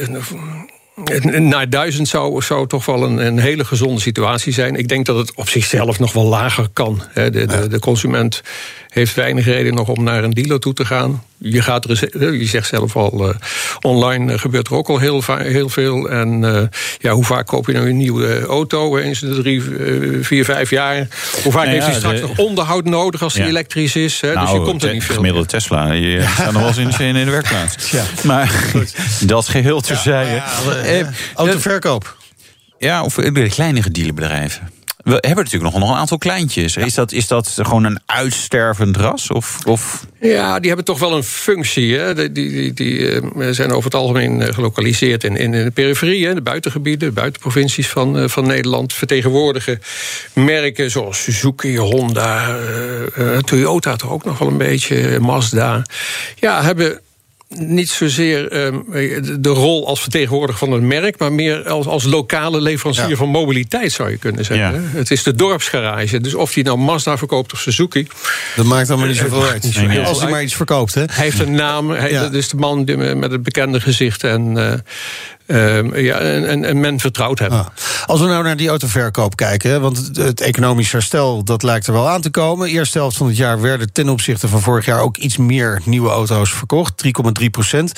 naar 1.38 1.70
duizend 1.70 2.08
zou, 2.08 2.42
zou 2.42 2.66
toch 2.66 2.86
wel 2.86 3.02
een, 3.02 3.26
een, 3.26 3.38
hele 3.38 3.64
gezonde 3.64 4.00
situatie 4.00 4.52
zijn. 4.52 4.74
Ik 4.74 4.88
denk 4.88 5.06
dat 5.06 5.16
het 5.16 5.34
op 5.34 5.48
zichzelf 5.48 5.98
nog 5.98 6.12
wel 6.12 6.24
lager 6.24 6.68
kan. 6.72 7.02
De, 7.14 7.30
de, 7.30 7.68
de 7.68 7.78
consument 7.78 8.42
heeft 8.92 9.14
weinig 9.14 9.44
reden 9.44 9.74
nog 9.74 9.88
om 9.88 10.02
naar 10.02 10.24
een 10.24 10.30
dealer 10.30 10.60
toe 10.60 10.72
te 10.74 10.84
gaan. 10.84 11.22
Je, 11.38 11.62
gaat 11.62 11.84
er, 11.84 12.34
je 12.34 12.46
zegt 12.46 12.68
zelf 12.68 12.96
al, 12.96 13.28
uh, 13.28 13.34
online 13.80 14.38
gebeurt 14.38 14.66
er 14.66 14.74
ook 14.74 14.88
al 14.88 14.98
heel, 14.98 15.22
heel 15.26 15.68
veel. 15.68 16.10
En 16.10 16.42
uh, 16.42 16.62
ja, 16.98 17.12
hoe 17.12 17.24
vaak 17.24 17.46
koop 17.46 17.66
je 17.66 17.72
nou 17.72 17.88
een 17.88 17.96
nieuwe 17.96 18.40
auto? 18.40 18.96
Eens 18.96 19.22
in 19.22 19.32
de 19.32 19.40
drie, 19.40 19.62
vier, 20.24 20.44
vijf 20.44 20.70
jaar. 20.70 21.08
Hoe 21.42 21.52
vaak 21.52 21.64
nou 21.64 21.74
heeft 21.74 21.86
hij 21.86 21.94
straks 21.94 22.20
de, 22.20 22.26
nog 22.26 22.38
onderhoud 22.38 22.84
nodig 22.84 23.22
als 23.22 23.34
hij 23.34 23.42
ja. 23.42 23.48
elektrisch 23.48 23.96
is? 23.96 24.20
Hè? 24.20 24.32
Nou, 24.32 24.46
dus 24.46 24.56
je 24.56 24.62
komt 24.62 24.82
er 24.82 24.92
niet 24.92 25.04
veel. 25.04 25.14
gemiddelde 25.14 25.46
Tesla, 25.46 25.92
je 25.92 26.08
ja. 26.08 26.30
staat 26.34 26.52
nog 26.52 26.62
wel 26.62 26.84
eens 26.84 26.98
in, 26.98 27.16
in 27.16 27.24
de 27.24 27.30
werkplaats. 27.30 27.90
Ja. 27.90 28.04
Maar 28.22 28.72
dat 29.26 29.48
geheel 29.48 29.80
terzijde. 29.80 30.30
Ja, 30.30 30.92
ja, 30.92 31.10
autoverkoop. 31.34 32.16
Ja, 32.78 33.02
of 33.02 33.14
de 33.14 33.48
kleinere 33.48 33.90
dealerbedrijven. 33.90 34.70
We 35.02 35.18
hebben 35.20 35.44
natuurlijk 35.44 35.74
nog 35.74 35.90
een 35.90 35.96
aantal 35.96 36.18
kleintjes. 36.18 36.76
Is, 36.76 36.94
dat, 36.94 37.12
is 37.12 37.26
dat 37.26 37.58
gewoon 37.62 37.84
een 37.84 38.00
uitstervend 38.06 38.96
ras? 38.96 39.30
Of, 39.30 39.58
of? 39.66 40.06
Ja, 40.20 40.58
die 40.58 40.66
hebben 40.66 40.84
toch 40.84 40.98
wel 40.98 41.16
een 41.16 41.24
functie. 41.24 41.96
Hè? 41.96 42.14
Die, 42.14 42.32
die, 42.32 42.72
die 42.72 42.98
uh, 42.98 43.48
zijn 43.50 43.70
over 43.70 43.84
het 43.84 43.94
algemeen 43.94 44.54
gelokaliseerd 44.54 45.24
in, 45.24 45.36
in 45.36 45.50
de 45.50 45.70
periferie, 45.74 46.34
de 46.34 46.40
buitengebieden, 46.40 47.08
de 47.08 47.14
buitenprovincies 47.14 47.88
van, 47.88 48.18
uh, 48.18 48.28
van 48.28 48.46
Nederland. 48.46 48.92
Vertegenwoordigen 48.92 49.80
merken 50.32 50.90
zoals 50.90 51.22
Suzuki, 51.22 51.78
Honda, 51.78 52.56
Toyota 53.44 53.96
toch 53.96 54.10
ook 54.10 54.24
nog 54.24 54.38
wel 54.38 54.48
een 54.48 54.58
beetje, 54.58 55.20
Mazda. 55.20 55.82
Ja, 56.34 56.62
hebben 56.62 57.00
niet 57.58 57.88
zozeer 57.88 58.64
um, 58.64 58.84
de 59.40 59.48
rol 59.48 59.86
als 59.86 60.00
vertegenwoordiger 60.00 60.58
van 60.58 60.72
een 60.72 60.86
merk... 60.86 61.18
maar 61.18 61.32
meer 61.32 61.68
als, 61.68 61.86
als 61.86 62.04
lokale 62.04 62.60
leverancier 62.60 63.08
ja. 63.08 63.16
van 63.16 63.28
mobiliteit, 63.28 63.92
zou 63.92 64.10
je 64.10 64.16
kunnen 64.16 64.44
zeggen. 64.44 64.82
Ja. 64.82 64.88
Het 64.98 65.10
is 65.10 65.22
de 65.22 65.34
dorpsgarage. 65.34 66.20
Dus 66.20 66.34
of 66.34 66.52
die 66.52 66.64
nou 66.64 66.78
Mazda 66.78 67.18
verkoopt 67.18 67.52
of 67.52 67.60
Suzuki... 67.60 68.06
Dat 68.56 68.66
maakt 68.66 68.90
allemaal 68.90 69.08
niet 69.08 69.16
zoveel 69.16 69.44
uit. 69.44 69.62
Niet 69.62 69.74
zo 69.74 69.86
nee, 69.86 70.00
als 70.00 70.20
hij 70.20 70.30
maar 70.30 70.42
iets 70.42 70.54
verkoopt, 70.54 70.94
hè? 70.94 71.04
Hij 71.10 71.24
heeft 71.24 71.38
een 71.38 71.54
naam, 71.54 71.90
hij, 71.90 72.10
ja. 72.10 72.20
dat 72.20 72.34
is 72.34 72.48
de 72.48 72.56
man 72.56 72.84
met 73.18 73.30
het 73.30 73.42
bekende 73.42 73.80
gezicht... 73.80 74.24
en 74.24 74.56
uh, 74.56 74.72
Uh, 75.46 76.04
ja, 76.04 76.18
en, 76.18 76.64
en, 76.64 76.80
men 76.80 77.00
vertrouwt 77.00 77.38
hem. 77.38 77.50
Ah. 77.50 77.66
Als 78.06 78.20
we 78.20 78.26
nou 78.26 78.44
naar 78.44 78.56
die 78.56 78.68
autoverkoop 78.68 79.36
kijken, 79.36 79.80
want 79.80 80.10
het, 80.12 80.40
economisch 80.40 80.92
herstel 80.92 81.44
dat 81.44 81.62
lijkt 81.62 81.86
er 81.86 81.92
wel 81.92 82.08
aan 82.08 82.20
te 82.20 82.30
komen. 82.30 82.68
Eerste 82.68 82.98
helft 82.98 83.16
van 83.16 83.26
het 83.26 83.36
jaar 83.36 83.60
werden 83.60 83.92
ten 83.92 84.08
opzichte 84.08 84.48
van 84.48 84.60
vorig 84.60 84.84
jaar 84.84 85.00
ook 85.00 85.16
iets 85.16 85.36
meer 85.36 85.80
nieuwe 85.84 86.10
auto's 86.10 86.52
verkocht, 86.52 87.04
3,3 87.40 87.46
procent. 87.50 87.92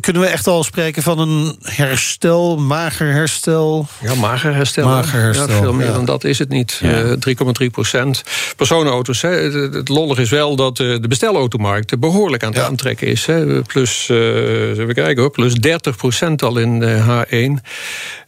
Kunnen 0.00 0.22
we 0.22 0.28
echt 0.28 0.46
al 0.46 0.64
spreken 0.64 1.02
van 1.02 1.18
een 1.18 1.56
herstel, 1.62 2.56
mager 2.56 3.12
herstel? 3.12 3.86
Ja, 4.00 4.14
mager 4.14 4.54
herstel. 4.54 4.84
Mager 4.84 5.20
herstel. 5.20 5.48
Ja, 5.48 5.60
veel 5.60 5.72
meer 5.72 5.86
ja. 5.86 5.92
dan 5.92 6.04
dat 6.04 6.24
is 6.24 6.38
het 6.38 6.48
niet. 6.48 6.78
Ja. 6.82 7.02
Uh, 7.02 7.12
3,3 7.62 7.66
procent. 7.70 8.22
Personenauto's, 8.56 9.22
hè, 9.22 9.28
het, 9.28 9.74
het 9.74 9.88
lollig 9.88 10.18
is 10.18 10.30
wel 10.30 10.56
dat 10.56 10.78
uh, 10.78 11.00
de 11.00 11.08
bestelautomarkt 11.08 11.98
behoorlijk 11.98 12.44
aan 12.44 12.52
het 12.52 12.62
aantrekken 12.62 13.06
is. 13.06 13.26
Hè. 13.26 13.62
Plus, 13.62 14.08
even 14.08 14.94
kijken 14.94 15.22
hoor, 15.22 15.30
plus 15.30 15.54
30 15.54 15.96
procent 15.96 16.41
al 16.42 16.58
in 16.58 16.80
de 16.80 17.24
H1. 17.26 17.62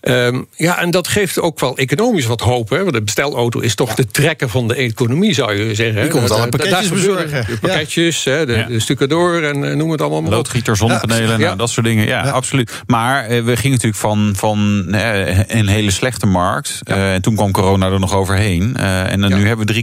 Um, 0.08 0.46
ja, 0.56 0.80
en 0.80 0.90
dat 0.90 1.08
geeft 1.08 1.40
ook 1.40 1.60
wel 1.60 1.76
economisch 1.76 2.26
wat 2.26 2.40
hoop. 2.40 2.70
Hè? 2.70 2.78
Want 2.78 2.92
de 2.92 3.02
bestelauto 3.02 3.60
is 3.60 3.74
toch 3.74 3.88
ja. 3.88 3.94
de 3.94 4.06
trekker 4.06 4.48
van 4.48 4.68
de 4.68 4.74
economie, 4.74 5.34
zou 5.34 5.54
je 5.54 5.74
zeggen. 5.74 6.02
Die 6.02 6.10
komt 6.10 6.30
alle 6.30 6.48
pakketjes 6.48 6.88
bezorgen. 6.88 7.46
De 7.46 7.58
pakketjes, 7.60 8.24
ja. 8.24 8.32
hè, 8.32 8.46
de, 8.46 8.52
ja. 8.52 8.96
de 8.96 9.48
en 9.48 9.62
uh, 9.62 9.74
noem 9.74 9.90
het 9.90 10.00
allemaal 10.00 10.22
maar 10.22 10.30
Loodgieter, 10.30 10.76
zonnepanelen, 10.76 11.40
nou, 11.40 11.56
dat 11.56 11.70
soort 11.70 11.86
dingen. 11.86 12.06
Ja, 12.06 12.20
absoluut. 12.20 12.82
Maar 12.86 13.22
uh, 13.22 13.44
we 13.44 13.56
gingen 13.56 13.70
natuurlijk 13.70 13.96
van, 13.96 14.32
van 14.36 14.84
uh, 14.88 15.38
een 15.48 15.68
hele 15.68 15.90
slechte 15.90 16.26
markt. 16.26 16.80
en 16.84 17.22
toen 17.22 17.34
kwam 17.34 17.52
corona 17.52 17.90
er 17.90 18.00
nog 18.00 18.14
overheen. 18.14 18.76
en 18.76 19.20
dan 19.20 19.34
nu 19.34 19.46
hebben 19.46 19.66
we 19.66 19.82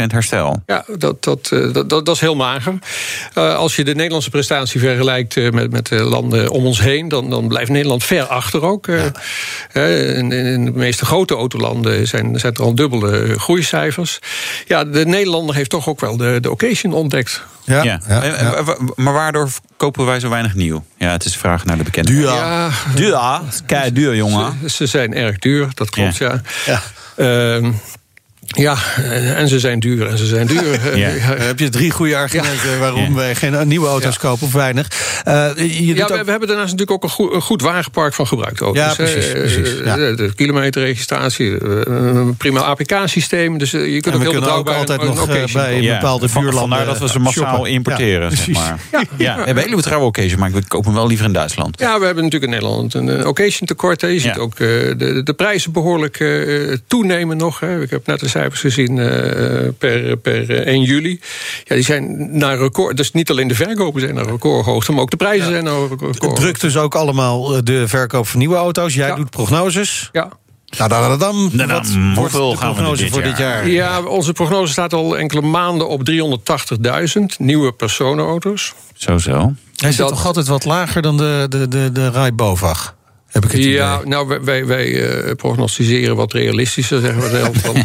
3,3% 0.00 0.06
herstel. 0.06 0.62
Ja, 0.66 0.84
dat, 0.98 1.24
dat, 1.24 1.48
dat, 1.72 1.88
dat, 1.88 2.08
is 2.08 2.20
heel 2.20 2.36
mager. 2.36 2.78
als 3.34 3.76
je 3.76 3.84
de 3.84 3.94
Nederlandse 3.94 4.30
prestatie 4.30 4.80
vergelijkt 4.80 5.52
met, 5.52 5.70
met 5.70 5.90
landen 5.90 6.50
om 6.50 6.66
ons 6.66 6.80
heen... 6.80 7.08
dan, 7.08 7.30
dan 7.30 7.48
blijft 7.48 7.65
blijft 7.66 7.70
Nederland 7.72 8.04
ver 8.04 8.24
achter 8.24 8.62
ook. 8.62 8.86
Ja. 8.86 9.82
In, 9.82 10.32
in, 10.32 10.64
de 10.64 10.70
meeste 10.70 11.04
grote 11.04 11.34
autolanden 11.34 12.06
zijn, 12.06 12.38
zijn 12.38 12.54
er 12.54 12.62
al 12.62 12.74
dubbele 12.74 13.38
groeicijfers. 13.38 14.18
Ja, 14.66 14.84
de 14.84 15.06
Nederlander 15.06 15.54
heeft 15.54 15.70
toch 15.70 15.88
ook 15.88 16.00
wel 16.00 16.16
de, 16.16 16.38
de 16.40 16.50
occasion 16.50 16.92
ontdekt. 16.92 17.42
Ja, 17.64 17.82
ja. 17.82 18.00
ja, 18.08 18.64
Maar 18.94 19.12
waardoor 19.12 19.48
kopen 19.76 20.06
wij 20.06 20.20
zo 20.20 20.28
weinig 20.28 20.54
nieuw? 20.54 20.84
Ja, 20.98 21.10
het 21.10 21.24
is 21.24 21.32
de 21.32 21.38
vraag 21.38 21.64
naar 21.64 21.76
de 21.76 21.82
bekende. 21.82 22.10
Duur. 22.10 22.24
Ja, 22.24 22.70
duur. 22.94 23.40
Kei 23.66 23.92
duur, 23.92 24.16
jongen. 24.16 24.58
Ze, 24.62 24.68
ze, 24.68 24.86
zijn 24.86 25.14
erg 25.14 25.38
duur, 25.38 25.68
dat 25.74 25.90
klopt, 25.90 26.16
ja. 26.16 26.40
ja. 26.66 26.82
Uh, 27.16 27.68
ja, 28.56 28.76
en 29.34 29.48
ze 29.48 29.60
zijn 29.60 29.80
duur 29.80 30.06
en 30.06 30.18
ze 30.18 30.26
zijn 30.26 30.46
duur. 30.46 30.64
Ja. 30.96 31.08
Heb 31.08 31.58
je 31.58 31.68
drie 31.68 31.90
goede 31.90 32.16
argumenten 32.16 32.78
waarom 32.78 33.14
wij 33.14 33.34
geen 33.34 33.68
nieuwe 33.68 33.86
auto's 33.86 34.18
kopen 34.18 34.46
of 34.46 34.52
weinig? 34.52 34.88
Uh, 35.28 35.50
je 35.56 35.94
ja, 35.94 36.06
we, 36.06 36.24
we, 36.24 36.30
hebben 36.30 36.48
daarnaast 36.48 36.70
natuurlijk 36.70 36.90
ook 36.90 37.02
een 37.02 37.08
goed, 37.08 37.32
een 37.32 37.42
goed 37.42 37.62
wagenpark 37.62 38.14
van 38.14 38.26
gebruikte 38.26 38.64
auto's. 38.64 38.82
Ja, 38.82 38.94
precies. 38.94 39.32
precies 39.32 39.76
de, 39.76 40.12
de 40.16 40.32
kilometerregistratie, 40.34 41.64
een 41.88 42.36
prima 42.36 42.60
APK-systeem. 42.60 43.58
Dus 43.58 43.70
je 43.70 44.00
kunt 44.00 44.06
en 44.06 44.14
ook 44.14 44.32
heel 44.32 44.40
we 44.40 44.50
ook 44.50 44.70
altijd 44.70 45.02
nog 45.02 45.26
bij 45.52 45.78
een 45.78 45.86
bepaalde 45.86 46.28
buurlanden 46.32 46.54
Vandaar 46.58 46.84
dat 46.86 46.98
we 46.98 47.08
ze 47.08 47.18
massaal 47.18 47.64
importeren, 47.64 48.36
zeg 48.36 48.48
maar. 48.48 48.78
Ja, 48.92 49.02
ja. 49.16 49.36
we 49.36 49.42
hebben 49.42 49.62
hele 49.62 49.76
betrouwbare 49.76 50.08
occasion, 50.08 50.38
maar 50.38 50.52
we 50.52 50.62
kopen 50.68 50.86
hem 50.86 50.94
wel 50.94 51.06
liever 51.06 51.26
in 51.26 51.32
Duitsland. 51.32 51.80
Ja, 51.80 51.98
we 51.98 52.04
hebben 52.04 52.24
natuurlijk 52.24 52.52
in 52.52 52.58
Nederland 52.58 52.94
een 52.94 53.26
occasion 53.26 53.66
tekort. 53.66 54.00
Je 54.00 54.20
ziet 54.20 54.38
ook 54.38 54.56
de, 54.56 55.20
de 55.24 55.34
prijzen 55.34 55.72
behoorlijk 55.72 56.24
toenemen 56.86 57.36
nog. 57.36 57.62
Ik 57.62 57.90
heb 57.90 58.06
net 58.06 58.20
de 58.20 58.28
cijfers 58.50 58.74
gezien 58.74 58.94
per, 59.78 60.16
per 60.16 60.50
1 60.66 60.82
juli. 60.82 61.20
Ja, 61.64 61.74
die 61.74 61.84
zijn 61.84 62.28
naar 62.38 62.58
record. 62.58 62.96
Dus 62.96 63.12
niet 63.12 63.30
alleen 63.30 63.48
de 63.48 63.54
verkopen 63.54 64.00
zijn 64.00 64.14
naar 64.14 64.26
recordhoogte, 64.26 64.92
maar 64.92 65.02
ook 65.02 65.10
de 65.10 65.16
prijzen 65.16 65.50
zijn 65.50 65.64
naar 65.64 65.80
record. 65.88 66.22
Het 66.22 66.36
drukt 66.36 66.60
dus 66.60 66.76
ook 66.76 66.94
allemaal 66.94 67.64
de 67.64 67.88
verkoop 67.88 68.26
van 68.26 68.38
nieuwe 68.38 68.56
auto's. 68.56 68.94
Jij 68.94 69.14
doet 69.14 69.30
prognoses. 69.30 70.08
Ja. 70.12 70.28
Nou, 70.78 70.88
dan, 70.88 71.18
dan, 71.18 71.50
dan, 71.54 71.68
wat 71.68 71.86
hoeveel 72.14 72.50
de 72.50 72.56
prognose 72.56 73.02
dit 73.02 73.12
voor 73.12 73.22
dit 73.22 73.38
jaar? 73.38 73.68
Ja, 73.68 74.02
onze 74.02 74.32
prognose 74.32 74.72
staat 74.72 74.92
al 74.92 75.18
enkele 75.18 75.40
maanden 75.40 75.88
op 75.88 76.10
380.000 76.10 77.22
nieuwe 77.38 77.72
personenauto's. 77.72 78.74
Zo, 78.94 79.18
zo. 79.18 79.54
Hij 79.76 79.92
zit 79.92 80.08
toch 80.08 80.26
altijd 80.26 80.46
wat 80.46 80.64
lager 80.64 81.02
dan 81.02 81.16
de, 81.16 81.46
de, 81.48 81.68
de, 81.68 81.92
de 81.92 82.10
Rai 82.10 82.32
Bovag? 82.32 82.94
Heb 83.26 83.44
ik 83.44 83.52
het 83.52 83.64
ja, 83.64 84.00
nou, 84.04 84.40
wij, 84.42 84.66
wij 84.66 84.86
uh, 84.86 85.34
prognosticeren 85.34 86.16
wat 86.16 86.32
realistischer, 86.32 87.00
zeggen 87.00 87.22
we 87.22 87.28
zelf. 87.28 87.56
Van. 87.56 87.74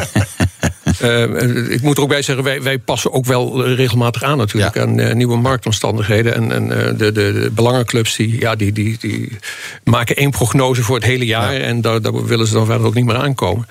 Uh, 1.04 1.72
ik 1.72 1.82
moet 1.82 1.98
er 1.98 2.04
ook 2.04 2.10
bij 2.10 2.22
zeggen, 2.22 2.44
wij, 2.44 2.62
wij 2.62 2.80
passen 2.80 3.14
ook 3.14 3.26
wel 3.26 3.68
regelmatig 3.68 4.24
aan 4.24 4.38
natuurlijk 4.38 4.78
aan 4.78 5.00
uh, 5.00 5.14
nieuwe 5.14 5.38
marktomstandigheden. 5.38 6.34
En, 6.34 6.52
en 6.52 6.64
uh, 6.64 6.86
de, 6.86 6.96
de, 6.96 7.12
de, 7.12 7.50
belangenclubs 7.54 8.16
die, 8.16 8.40
ja, 8.40 8.56
die, 8.56 8.72
die, 8.72 8.98
die 9.00 9.38
maken 9.84 10.16
één 10.16 10.32
prognose 10.32 10.84
voor 10.84 10.96
het 10.96 11.06
hele 11.06 11.26
jaar. 11.26 11.54
Ja. 11.54 11.60
En 11.60 11.82
daar, 11.82 12.02
daar, 12.02 12.26
willen 12.26 12.48
ze 12.48 12.54
dan 12.54 12.66
verder 12.66 12.88
ook 12.88 12.94
niet 12.94 13.06
meer 13.06 13.16
aankomen. 13.16 13.68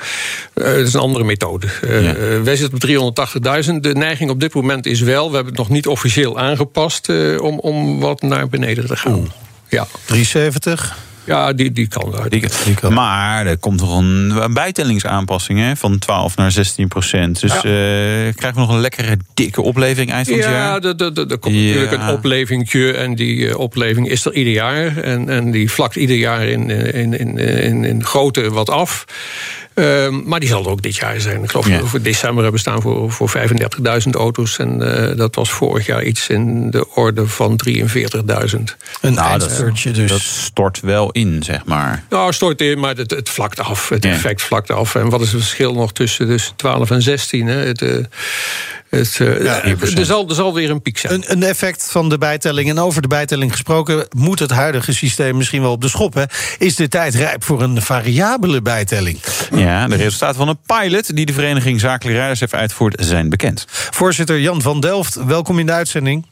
dat 0.55 0.67
is 0.67 0.95
een 0.95 1.01
andere 1.01 1.25
methode. 1.25 1.67
Ja. 1.83 2.43
wij 2.43 2.57
zitten 2.57 3.03
op 3.05 3.17
380.000. 3.65 3.75
De 3.81 3.95
neiging 3.95 4.31
op 4.31 4.41
dit 4.41 4.55
moment 4.55 4.87
is 4.87 5.01
wel, 5.01 5.29
we 5.29 5.35
hebben 5.35 5.53
het 5.53 5.63
nog 5.63 5.71
niet 5.71 5.87
officieel 5.87 6.39
aangepast, 6.39 7.09
om, 7.39 7.59
om 7.59 8.01
wat 8.01 8.23
naar 8.23 8.49
beneden 8.49 8.87
te 8.87 8.97
gaan. 8.97 9.15
Oeh. 9.15 9.31
Ja. 9.69 9.87
370? 10.05 10.97
Ja, 11.25 11.53
die, 11.53 11.73
die 11.73 11.89
kan. 11.89 12.15
Die, 12.29 12.45
die 12.65 12.75
kan. 12.75 12.93
Maar 12.93 13.47
er 13.47 13.59
komt 13.59 13.81
nog 13.81 13.99
een, 13.99 14.31
een 14.43 14.55
bijtellingsaanpassing 14.55 15.59
hè, 15.59 15.77
van 15.77 15.99
12 15.99 16.37
naar 16.37 16.51
16 16.51 16.89
procent. 16.89 17.41
Dus 17.41 17.53
ja. 17.53 17.57
uh, 17.57 18.33
krijgen 18.35 18.55
we 18.55 18.61
nog 18.61 18.69
een 18.69 18.81
lekkere 18.81 19.17
dikke 19.35 19.63
opleving 19.63 20.11
eind 20.11 20.29
van 20.29 20.37
het 20.37 20.45
ja, 20.45 20.51
jaar? 20.51 20.83
Ja, 20.83 20.89
er 21.29 21.39
komt 21.39 21.55
ja. 21.55 21.67
natuurlijk 21.67 22.03
een 22.03 22.09
oplevingje. 22.09 22.93
En 22.93 23.15
die 23.15 23.37
uh, 23.37 23.59
opleving 23.59 24.09
is 24.09 24.25
er 24.25 24.35
ieder 24.35 24.53
jaar. 24.53 24.97
En, 24.97 25.29
en 25.29 25.51
die 25.51 25.71
vlakt 25.71 25.97
ieder 25.97 26.17
jaar 26.17 26.47
in, 26.47 26.71
in, 26.71 27.19
in, 27.19 27.39
in, 27.39 27.85
in 27.85 28.05
grootte 28.05 28.51
wat 28.51 28.71
af. 28.71 29.05
Uh, 29.75 30.09
maar 30.25 30.41
die 30.41 30.49
zal 30.49 30.65
er 30.65 30.71
ook 30.71 30.83
dit 30.83 30.97
jaar 30.97 31.21
zijn. 31.21 31.43
Ik 31.43 31.51
geloof 31.51 31.67
ja. 31.67 31.73
dat 31.73 31.83
we 31.83 31.89
voor 31.89 32.03
december 32.03 32.43
hebben 32.43 32.61
staan 32.61 32.83
voor, 32.83 33.11
voor 33.11 33.33
35.000 34.05 34.11
auto's. 34.11 34.59
En 34.59 34.81
uh, 34.83 35.17
dat 35.17 35.35
was 35.35 35.51
vorig 35.51 35.87
jaar 35.87 36.05
iets 36.05 36.29
in 36.29 36.71
de 36.71 36.95
orde 36.95 37.27
van 37.27 37.61
43.000. 37.69 37.75
Een 39.01 39.15
nou, 39.15 39.39
dat, 39.39 39.73
dus. 39.83 40.11
dat 40.11 40.21
stort 40.21 40.81
wel 40.81 41.11
in, 41.11 41.43
zeg 41.43 41.65
maar. 41.65 42.05
Nou, 42.09 42.33
stort 42.33 42.61
in, 42.61 42.79
maar 42.79 42.97
het, 42.97 43.11
het 43.11 43.29
vlakt 43.29 43.61
af. 43.61 43.89
Het 43.89 44.05
ja. 44.05 44.11
effect 44.11 44.43
vlakt 44.43 44.71
af. 44.71 44.95
En 44.95 45.09
wat 45.09 45.21
is 45.21 45.33
het 45.33 45.41
verschil 45.41 45.75
nog 45.75 45.93
tussen 45.93 46.27
dus 46.27 46.53
12 46.57 46.91
en 46.91 47.03
16? 47.03 47.47
Hè? 47.47 47.57
Het, 47.57 47.83
uh, 47.83 48.05
het, 48.91 49.19
uh, 49.19 49.45
ja, 49.45 49.65
er, 49.65 50.05
zal, 50.05 50.29
er 50.29 50.35
zal 50.35 50.55
weer 50.55 50.71
een 50.71 50.83
piek 50.83 50.99
zijn. 50.99 51.13
Een, 51.13 51.25
een, 51.27 51.43
effect 51.43 51.89
van 51.91 52.09
de 52.09 52.19
bijtelling. 52.19 52.69
En 52.69 52.79
over 52.79 53.03
de 53.03 53.09
bijtelling 53.09 53.53
gesproken, 53.53 54.07
moet 54.17 54.39
het 54.39 54.51
huidige 54.51 54.93
systeem 54.93 55.37
misschien 55.37 55.63
wel 55.63 55.73
op 55.73 55.81
de 55.81 55.89
schop. 55.89 56.15
Hè? 56.15 56.25
Is 56.59 56.77
de 56.77 56.89
tijd 56.89 57.15
rijp 57.15 57.45
voor 57.45 57.63
een 57.63 57.83
variabele 57.83 58.63
bijtelling? 58.63 59.19
Ja, 59.55 59.89
de 59.89 59.97
resultaten 59.97 60.37
van 60.37 60.49
een 60.49 60.61
pilot 60.67 61.17
die 61.17 61.27
de 61.27 61.33
Vereniging 61.33 61.81
Zakelijke 61.81 62.19
Rijders 62.19 62.41
heeft 62.41 62.55
uitgevoerd 62.55 63.05
zijn 63.05 63.29
bekend. 63.29 63.65
Voorzitter 63.69 64.41
Jan 64.41 64.63
van 64.63 64.81
Delft, 64.81 65.25
welkom 65.25 65.59
in 65.59 65.67
de 65.67 65.73
uitzending. 65.73 66.27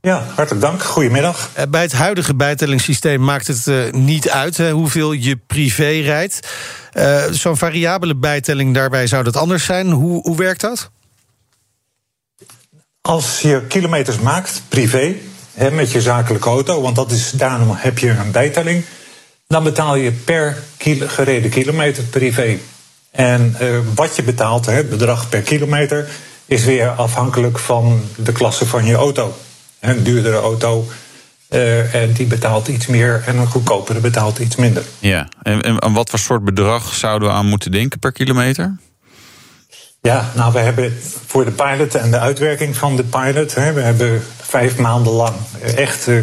Ja, 0.00 0.24
hartelijk 0.34 0.60
dank. 0.64 0.82
Goedemiddag. 0.82 1.50
Bij 1.68 1.82
het 1.82 1.92
huidige 1.92 2.34
bijtellingssysteem 2.34 3.24
maakt 3.24 3.46
het 3.46 3.66
uh, 3.66 3.90
niet 3.90 4.30
uit 4.30 4.56
hè, 4.56 4.70
hoeveel 4.70 5.12
je 5.12 5.36
privé 5.46 6.00
rijdt. 6.00 6.48
Uh, 6.94 7.22
Zo'n 7.30 7.56
variabele 7.56 8.16
bijtelling, 8.16 8.74
daarbij 8.74 9.06
zou 9.06 9.24
dat 9.24 9.36
anders 9.36 9.64
zijn. 9.64 9.90
Hoe, 9.90 10.20
hoe 10.22 10.36
werkt 10.36 10.60
dat? 10.60 10.90
Als 13.00 13.40
je 13.40 13.62
kilometers 13.68 14.18
maakt, 14.18 14.62
privé, 14.68 15.14
hè, 15.54 15.70
met 15.70 15.92
je 15.92 16.00
zakelijke 16.00 16.48
auto, 16.48 16.80
want 16.80 16.96
dat 16.96 17.10
is, 17.10 17.30
daarom 17.30 17.70
heb 17.76 17.98
je 17.98 18.10
een 18.10 18.30
bijtelling, 18.30 18.84
dan 19.46 19.62
betaal 19.62 19.96
je 19.96 20.12
per 20.12 20.62
kilo, 20.76 21.06
gereden 21.08 21.50
kilometer 21.50 22.02
privé. 22.02 22.58
En 23.10 23.56
uh, 23.62 23.78
wat 23.94 24.16
je 24.16 24.22
betaalt, 24.22 24.66
het 24.66 24.90
bedrag 24.90 25.28
per 25.28 25.40
kilometer, 25.40 26.08
is 26.46 26.64
weer 26.64 26.88
afhankelijk 26.88 27.58
van 27.58 28.02
de 28.16 28.32
klasse 28.32 28.66
van 28.66 28.84
je 28.84 28.94
auto. 28.94 29.36
Een 29.80 30.02
duurdere 30.02 30.36
auto, 30.36 30.88
uh, 31.50 31.94
en 31.94 32.12
die 32.12 32.26
betaalt 32.26 32.68
iets 32.68 32.86
meer 32.86 33.22
en 33.26 33.36
een 33.36 33.46
goedkopere 33.46 34.00
betaalt 34.00 34.38
iets 34.38 34.56
minder. 34.56 34.84
Ja, 34.98 35.28
en, 35.42 35.60
en 35.60 35.92
wat 35.92 36.10
voor 36.10 36.18
soort 36.18 36.44
bedrag 36.44 36.94
zouden 36.94 37.28
we 37.28 37.34
aan 37.34 37.46
moeten 37.46 37.70
denken 37.70 37.98
per 37.98 38.12
kilometer? 38.12 38.76
Ja, 40.00 40.30
nou, 40.34 40.52
we 40.52 40.58
hebben 40.58 40.98
voor 41.26 41.44
de 41.44 41.50
pilot 41.50 41.94
en 41.94 42.10
de 42.10 42.18
uitwerking 42.18 42.76
van 42.76 42.96
de 42.96 43.04
pilot, 43.04 43.54
hè, 43.54 43.72
we 43.72 43.80
hebben 43.80 44.22
vijf 44.42 44.76
maanden 44.76 45.12
lang 45.12 45.34
echt 45.76 46.06
uh, 46.06 46.20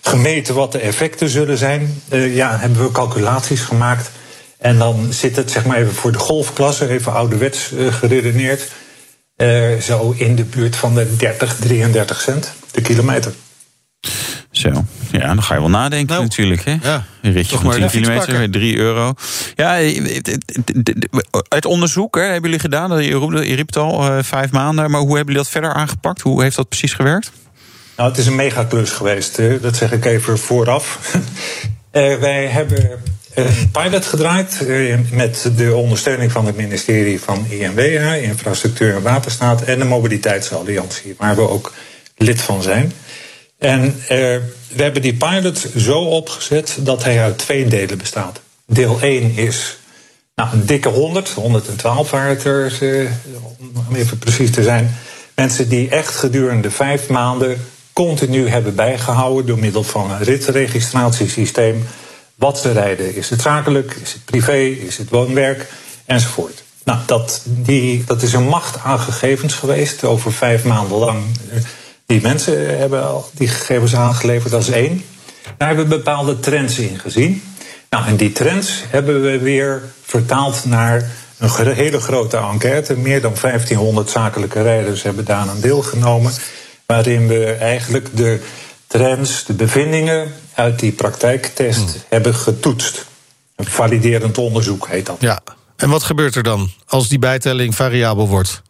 gemeten 0.00 0.54
wat 0.54 0.72
de 0.72 0.78
effecten 0.78 1.28
zullen 1.28 1.58
zijn. 1.58 2.02
Uh, 2.12 2.34
ja, 2.34 2.58
hebben 2.58 2.82
we 2.82 2.92
calculaties 2.92 3.60
gemaakt. 3.60 4.10
En 4.58 4.78
dan 4.78 5.12
zit 5.12 5.36
het, 5.36 5.50
zeg 5.50 5.64
maar 5.64 5.76
even 5.76 5.94
voor 5.94 6.12
de 6.12 6.18
golfklasse, 6.18 6.88
even 6.88 7.12
ouderwets 7.12 7.72
uh, 7.72 7.94
geredeneerd, 7.94 8.70
zo 9.80 10.14
in 10.16 10.34
de 10.34 10.44
buurt 10.44 10.76
van 10.76 10.94
de 10.94 11.16
30, 11.16 11.56
33 11.56 12.20
cent 12.20 12.52
de 12.70 12.80
kilometer. 12.80 13.32
Zo, 14.50 14.84
ja, 15.12 15.26
dan 15.26 15.42
ga 15.42 15.54
je 15.54 15.60
wel 15.60 15.70
nadenken 15.70 16.14
nou, 16.14 16.22
natuurlijk. 16.22 16.64
Hè? 16.64 16.76
Ja, 16.82 17.04
een 17.22 17.32
ritje 17.32 17.58
van 17.58 17.70
10 17.70 17.88
kilometer, 17.88 18.50
3 18.50 18.76
euro. 18.76 19.14
Ja, 19.54 19.78
uit 21.48 21.64
onderzoek 21.64 22.14
hè, 22.14 22.22
hebben 22.22 22.42
jullie 22.42 22.58
gedaan, 22.58 23.02
je 23.02 23.54
riep 23.54 23.66
het 23.66 23.76
al, 23.76 24.06
uh, 24.06 24.22
vijf 24.22 24.50
maanden. 24.50 24.90
Maar 24.90 25.00
hoe 25.00 25.16
hebben 25.16 25.34
jullie 25.34 25.42
dat 25.42 25.48
verder 25.48 25.72
aangepakt? 25.72 26.20
Hoe 26.20 26.42
heeft 26.42 26.56
dat 26.56 26.68
precies 26.68 26.92
gewerkt? 26.92 27.32
Nou, 27.96 28.08
het 28.08 28.18
is 28.18 28.26
een 28.26 28.34
megaklus 28.34 28.90
geweest, 28.90 29.36
hè. 29.36 29.60
dat 29.60 29.76
zeg 29.76 29.92
ik 29.92 30.04
even 30.04 30.38
vooraf. 30.38 31.14
uh, 31.92 32.16
wij 32.26 32.46
hebben 32.46 32.90
een 33.34 33.70
pilot 33.72 34.06
gedraaid 34.06 34.58
uh, 34.62 34.98
met 35.10 35.50
de 35.56 35.74
ondersteuning 35.74 36.32
van 36.32 36.46
het 36.46 36.56
ministerie 36.56 37.20
van 37.20 37.46
INW, 37.48 37.78
Infrastructuur 38.22 38.94
en 38.94 39.02
Waterstaat, 39.02 39.62
en 39.62 39.78
de 39.78 39.84
Mobiliteitsalliantie, 39.84 41.14
waar 41.18 41.34
we 41.34 41.48
ook 41.48 41.72
lid 42.16 42.40
van 42.40 42.62
zijn. 42.62 42.92
En 43.62 43.84
uh, 43.84 43.98
we 44.68 44.82
hebben 44.82 45.02
die 45.02 45.14
pilot 45.14 45.66
zo 45.76 46.00
opgezet 46.00 46.76
dat 46.80 47.04
hij 47.04 47.22
uit 47.22 47.38
twee 47.38 47.66
delen 47.66 47.98
bestaat. 47.98 48.40
Deel 48.66 49.00
1 49.00 49.36
is 49.36 49.78
nou, 50.34 50.48
een 50.52 50.66
dikke 50.66 50.88
100, 50.88 51.28
112 51.28 52.10
waar 52.10 52.28
het 52.28 52.44
er, 52.44 52.78
uh, 52.82 53.10
om 53.88 53.94
even 53.94 54.18
precies 54.18 54.50
te 54.50 54.62
zijn. 54.62 54.94
Mensen 55.34 55.68
die 55.68 55.88
echt 55.88 56.14
gedurende 56.14 56.70
vijf 56.70 57.08
maanden 57.08 57.66
continu 57.92 58.48
hebben 58.48 58.74
bijgehouden 58.74 59.46
door 59.46 59.58
middel 59.58 59.82
van 59.82 60.10
een 60.10 60.22
ritregistratiesysteem. 60.22 61.86
Wat 62.34 62.58
ze 62.58 62.72
rijden. 62.72 63.14
Is 63.14 63.30
het 63.30 63.40
zakelijk? 63.40 63.96
Is 64.02 64.12
het 64.12 64.24
privé? 64.24 64.58
Is 64.62 64.96
het 64.96 65.10
woonwerk? 65.10 65.68
Enzovoort. 66.06 66.62
Nou, 66.84 66.98
dat, 67.06 67.42
die, 67.44 68.04
dat 68.04 68.22
is 68.22 68.32
een 68.32 68.48
macht 68.48 68.78
aan 68.78 68.98
gegevens 69.00 69.54
geweest 69.54 70.04
over 70.04 70.32
vijf 70.32 70.64
maanden 70.64 70.98
lang. 70.98 71.24
Die 72.12 72.20
mensen 72.20 72.78
hebben 72.78 73.04
al 73.08 73.30
die 73.34 73.48
gegevens 73.48 73.94
aangeleverd, 73.94 74.52
dat 74.52 74.60
is 74.60 74.70
één. 74.70 75.04
Daar 75.56 75.68
hebben 75.68 75.88
we 75.88 75.96
bepaalde 75.96 76.40
trends 76.40 76.78
in 76.78 76.98
gezien. 76.98 77.42
Nou, 77.90 78.06
en 78.06 78.16
die 78.16 78.32
trends 78.32 78.84
hebben 78.88 79.22
we 79.22 79.38
weer 79.38 79.82
vertaald 80.02 80.64
naar 80.64 81.10
een 81.38 81.72
hele 81.72 82.00
grote 82.00 82.36
enquête. 82.36 82.96
Meer 82.96 83.20
dan 83.20 83.34
1500 83.40 84.10
zakelijke 84.10 84.62
rijders 84.62 85.02
hebben 85.02 85.24
daar 85.24 85.48
aan 85.48 85.60
deelgenomen. 85.60 86.32
Waarin 86.86 87.28
we 87.28 87.52
eigenlijk 87.52 88.16
de 88.16 88.40
trends, 88.86 89.44
de 89.44 89.52
bevindingen 89.52 90.32
uit 90.54 90.78
die 90.78 90.92
praktijktest 90.92 92.04
hebben 92.08 92.34
getoetst. 92.34 93.06
Een 93.56 93.64
validerend 93.64 94.38
onderzoek 94.38 94.88
heet 94.88 95.06
dat. 95.06 95.16
Ja. 95.20 95.40
En 95.76 95.90
wat 95.90 96.02
gebeurt 96.02 96.34
er 96.34 96.42
dan 96.42 96.70
als 96.86 97.08
die 97.08 97.18
bijtelling 97.18 97.74
variabel 97.74 98.28
wordt? 98.28 98.62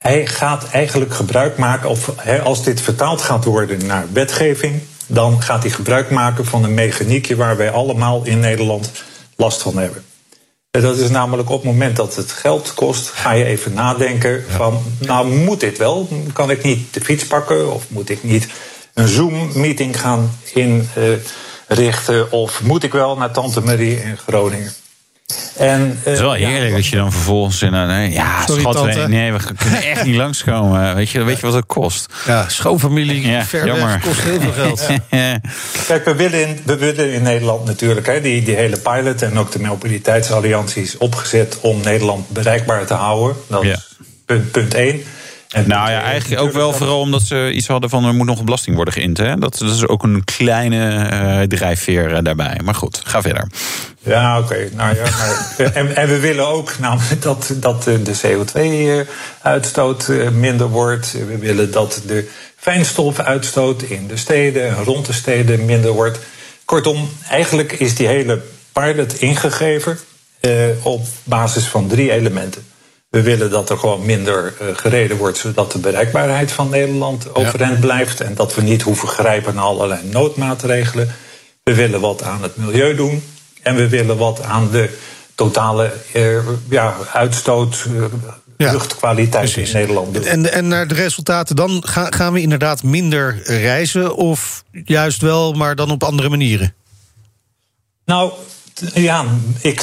Hij 0.00 0.26
gaat 0.26 0.68
eigenlijk 0.68 1.14
gebruik 1.14 1.56
maken, 1.56 1.88
of 1.88 2.12
als 2.44 2.64
dit 2.64 2.80
vertaald 2.80 3.22
gaat 3.22 3.44
worden 3.44 3.86
naar 3.86 4.06
wetgeving, 4.12 4.82
dan 5.06 5.42
gaat 5.42 5.62
hij 5.62 5.70
gebruik 5.70 6.10
maken 6.10 6.46
van 6.46 6.64
een 6.64 6.74
mechaniekje 6.74 7.36
waar 7.36 7.56
wij 7.56 7.70
allemaal 7.70 8.24
in 8.24 8.40
Nederland 8.40 8.90
last 9.36 9.62
van 9.62 9.78
hebben. 9.78 10.04
En 10.70 10.80
dat 10.80 10.98
is 10.98 11.10
namelijk 11.10 11.50
op 11.50 11.62
het 11.62 11.72
moment 11.72 11.96
dat 11.96 12.16
het 12.16 12.32
geld 12.32 12.74
kost, 12.74 13.08
ga 13.08 13.32
je 13.32 13.44
even 13.44 13.72
nadenken 13.72 14.44
van, 14.48 14.82
nou 14.98 15.34
moet 15.34 15.60
dit 15.60 15.78
wel? 15.78 16.08
Kan 16.32 16.50
ik 16.50 16.62
niet 16.62 16.94
de 16.94 17.00
fiets 17.00 17.26
pakken 17.26 17.72
of 17.72 17.84
moet 17.88 18.10
ik 18.10 18.22
niet 18.22 18.48
een 18.94 19.08
Zoom-meeting 19.08 20.00
gaan 20.00 20.38
inrichten 20.54 22.32
of 22.32 22.62
moet 22.62 22.82
ik 22.82 22.92
wel 22.92 23.16
naar 23.16 23.30
Tante 23.32 23.60
Marie 23.60 24.02
in 24.02 24.16
Groningen? 24.16 24.72
En, 25.56 25.80
uh, 25.80 26.04
het 26.04 26.14
is 26.14 26.20
wel 26.20 26.32
heerlijk 26.32 26.72
dat 26.74 26.86
je 26.86 26.96
dan 26.96 27.12
vervolgens... 27.12 27.60
Nee, 27.60 28.10
ja, 28.12 28.46
Sorry, 28.46 28.60
schat, 28.60 28.74
tante. 28.74 29.08
nee, 29.08 29.32
we 29.32 29.38
kunnen 29.56 29.82
echt 29.82 30.04
niet 30.04 30.14
langskomen. 30.16 30.94
Weet 30.94 31.10
je, 31.10 31.22
weet 31.22 31.40
je 31.40 31.46
wat 31.46 31.54
het 31.54 31.66
kost? 31.66 32.12
Ja, 32.26 32.48
schoonfamilie, 32.48 33.26
Ja, 33.30 33.44
ver 33.44 33.66
jammer. 33.66 33.86
weg, 33.88 34.00
kost 34.00 34.20
heel 34.20 34.40
veel 34.40 34.52
geld. 34.52 34.86
Kijk, 35.86 36.04
we 36.04 36.14
willen 36.14 36.48
in, 36.48 36.60
we 36.64 36.76
willen 36.76 37.12
in 37.12 37.22
Nederland 37.22 37.64
natuurlijk 37.64 38.06
hè, 38.06 38.20
die, 38.20 38.42
die 38.42 38.54
hele 38.54 38.76
pilot 38.78 39.22
en 39.22 39.38
ook 39.38 39.52
de 39.52 39.60
mobiliteitsalliantie 39.60 40.82
is 40.82 40.96
opgezet 40.98 41.58
om 41.60 41.80
Nederland 41.84 42.28
bereikbaar 42.28 42.86
te 42.86 42.94
houden. 42.94 43.36
Dat 43.48 43.62
Ja. 43.62 43.72
is 43.72 43.96
punt, 44.26 44.50
punt 44.50 44.74
één. 44.74 45.02
En 45.50 45.68
Nou 45.68 45.90
ja, 45.90 45.98
twee, 45.98 46.10
eigenlijk 46.10 46.42
ook 46.42 46.52
wel 46.52 46.72
vooral 46.72 47.00
omdat 47.00 47.22
ze 47.22 47.52
iets 47.52 47.66
hadden 47.66 47.90
van... 47.90 48.04
er 48.04 48.14
moet 48.14 48.26
nog 48.26 48.38
een 48.38 48.44
belasting 48.44 48.76
worden 48.76 48.94
geïnd. 48.94 49.16
Hè? 49.16 49.36
Dat, 49.36 49.58
dat 49.58 49.70
is 49.70 49.86
ook 49.86 50.02
een 50.02 50.24
kleine 50.24 51.08
eh, 51.08 51.40
drijfveer 51.48 52.14
eh, 52.14 52.22
daarbij. 52.22 52.60
Maar 52.64 52.74
goed, 52.74 53.00
ga 53.04 53.22
verder. 53.22 53.48
Ja, 54.02 54.38
oké. 54.38 54.68
Nou 54.72 54.96
ja, 54.96 55.02
maar, 55.02 55.56
en, 55.74 55.96
en 55.96 56.08
we 56.08 56.18
willen 56.18 56.48
ook 56.48 56.78
namelijk 56.78 57.22
dat, 57.22 57.52
dat 57.56 57.82
de 57.82 58.20
CO2-uitstoot 58.26 60.08
eh, 60.08 60.28
minder 60.28 60.68
wordt. 60.68 61.12
We 61.12 61.38
willen 61.38 61.72
dat 61.72 62.02
de 62.06 62.28
fijnstofuitstoot 62.56 63.82
in 63.82 64.06
de 64.06 64.16
steden 64.16 64.68
en 64.68 64.84
rond 64.84 65.06
de 65.06 65.12
steden 65.12 65.64
minder 65.64 65.92
wordt. 65.92 66.18
Kortom, 66.64 67.10
eigenlijk 67.28 67.72
is 67.72 67.94
die 67.94 68.06
hele 68.06 68.42
pilot 68.72 69.20
ingegeven 69.20 69.98
eh, 70.40 70.52
op 70.82 71.06
basis 71.24 71.64
van 71.64 71.88
drie 71.88 72.12
elementen. 72.12 72.64
We 73.10 73.22
willen 73.22 73.50
dat 73.50 73.70
er 73.70 73.78
gewoon 73.78 74.04
minder 74.06 74.54
eh, 74.60 74.66
gereden 74.76 75.16
wordt, 75.16 75.38
zodat 75.38 75.72
de 75.72 75.78
bereikbaarheid 75.78 76.52
van 76.52 76.68
Nederland 76.70 77.34
overeind 77.34 77.80
blijft. 77.80 78.20
En 78.20 78.34
dat 78.34 78.54
we 78.54 78.62
niet 78.62 78.82
hoeven 78.82 79.08
grijpen 79.08 79.54
naar 79.54 79.64
allerlei 79.64 80.00
noodmaatregelen. 80.10 81.14
We 81.62 81.74
willen 81.74 82.00
wat 82.00 82.22
aan 82.22 82.42
het 82.42 82.56
milieu 82.56 82.94
doen. 82.94 83.22
En 83.62 83.74
we 83.74 83.88
willen 83.88 84.16
wat 84.16 84.42
aan 84.42 84.70
de 84.70 84.98
totale 85.34 85.92
eh, 86.12 86.36
ja, 86.68 86.96
uitstoot, 87.12 87.84
eh, 87.96 88.02
Ja, 88.56 88.72
luchtkwaliteit 88.72 89.52
precies. 89.52 89.72
in 89.72 89.78
Nederland 89.80 90.14
doen. 90.14 90.24
En, 90.24 90.52
en 90.52 90.68
naar 90.68 90.88
de 90.88 90.94
resultaten, 90.94 91.56
dan 91.56 91.82
ga- 91.86 92.10
gaan 92.10 92.32
we 92.32 92.40
inderdaad 92.40 92.82
minder 92.82 93.40
reizen... 93.44 94.14
of 94.16 94.64
juist 94.84 95.20
wel, 95.22 95.52
maar 95.52 95.76
dan 95.76 95.90
op 95.90 96.02
andere 96.04 96.28
manieren? 96.28 96.74
Nou, 98.04 98.32
ja, 98.94 99.24
ik 99.60 99.80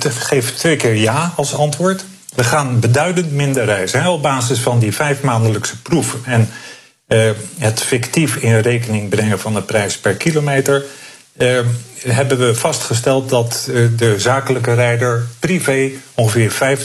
geef 0.00 0.54
twee 0.56 0.76
keer 0.76 0.94
ja 0.94 1.32
als 1.36 1.54
antwoord. 1.54 2.04
We 2.38 2.44
gaan 2.44 2.80
beduidend 2.80 3.32
minder 3.32 3.64
reizen. 3.64 4.02
Hè, 4.02 4.08
op 4.08 4.22
basis 4.22 4.60
van 4.60 4.78
die 4.78 4.94
vijfmaandelijkse 4.94 5.82
proef. 5.82 6.16
En 6.24 6.50
eh, 7.06 7.30
het 7.58 7.80
fictief 7.82 8.36
in 8.36 8.58
rekening 8.58 9.08
brengen 9.08 9.38
van 9.38 9.54
de 9.54 9.62
prijs 9.62 9.98
per 9.98 10.14
kilometer. 10.14 10.84
eh, 11.36 11.60
hebben 11.98 12.38
we 12.38 12.54
vastgesteld 12.54 13.28
dat 13.28 13.68
eh, 13.68 13.84
de 13.96 14.18
zakelijke 14.18 14.74
rijder 14.74 15.26
privé 15.38 15.90
ongeveer 16.14 16.78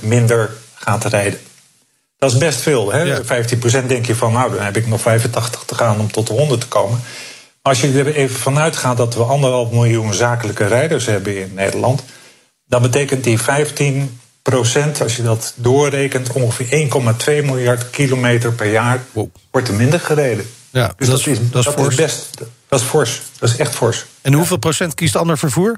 minder 0.00 0.50
gaat 0.74 1.04
rijden. 1.04 1.40
Dat 2.18 2.32
is 2.32 2.38
best 2.38 2.60
veel. 2.60 2.92
Hè? 2.92 3.02
Ja. 3.02 3.22
15% 3.22 3.86
denk 3.86 4.06
je 4.06 4.14
van, 4.14 4.32
nou, 4.32 4.54
dan 4.54 4.64
heb 4.64 4.76
ik 4.76 4.86
nog 4.86 5.00
85 5.00 5.64
te 5.64 5.74
gaan 5.74 6.00
om 6.00 6.12
tot 6.12 6.26
de 6.26 6.32
100 6.32 6.60
te 6.60 6.68
komen. 6.68 7.00
Maar 7.62 7.72
als 7.72 7.80
je 7.80 7.98
er 7.98 8.14
even 8.14 8.36
vanuit 8.36 8.76
gaat 8.76 8.96
dat 8.96 9.14
we 9.14 9.22
anderhalf 9.22 9.70
miljoen 9.70 10.14
zakelijke 10.14 10.66
rijders 10.66 11.06
hebben 11.06 11.40
in 11.40 11.54
Nederland, 11.54 12.02
dan 12.66 12.82
betekent 12.82 13.24
die 13.24 13.40
15 13.40 14.18
als 14.54 15.16
je 15.16 15.22
dat 15.22 15.52
doorrekent, 15.56 16.32
ongeveer 16.32 16.66
1,2 16.70 17.42
miljard 17.44 17.90
kilometer 17.90 18.52
per 18.52 18.70
jaar 18.70 19.04
Wow. 19.12 19.28
wordt 19.50 19.68
er 19.68 19.74
minder 19.74 20.00
gereden. 20.00 20.46
Ja, 20.70 20.92
Dus 20.96 21.08
dat 21.08 21.26
is- 21.26 21.38
dat 21.50 21.66
is 21.66 21.72
fors. 21.72 21.94
best, 21.94 22.28
dat 22.68 22.80
is 22.80 22.86
fors. 22.86 23.20
Dat 23.38 23.48
is 23.50 23.56
echt 23.56 23.74
fors. 23.74 24.04
En 24.22 24.32
hoeveel 24.32 24.56
procent 24.56 24.94
kiest 24.94 25.16
ander 25.16 25.38
vervoer? 25.38 25.76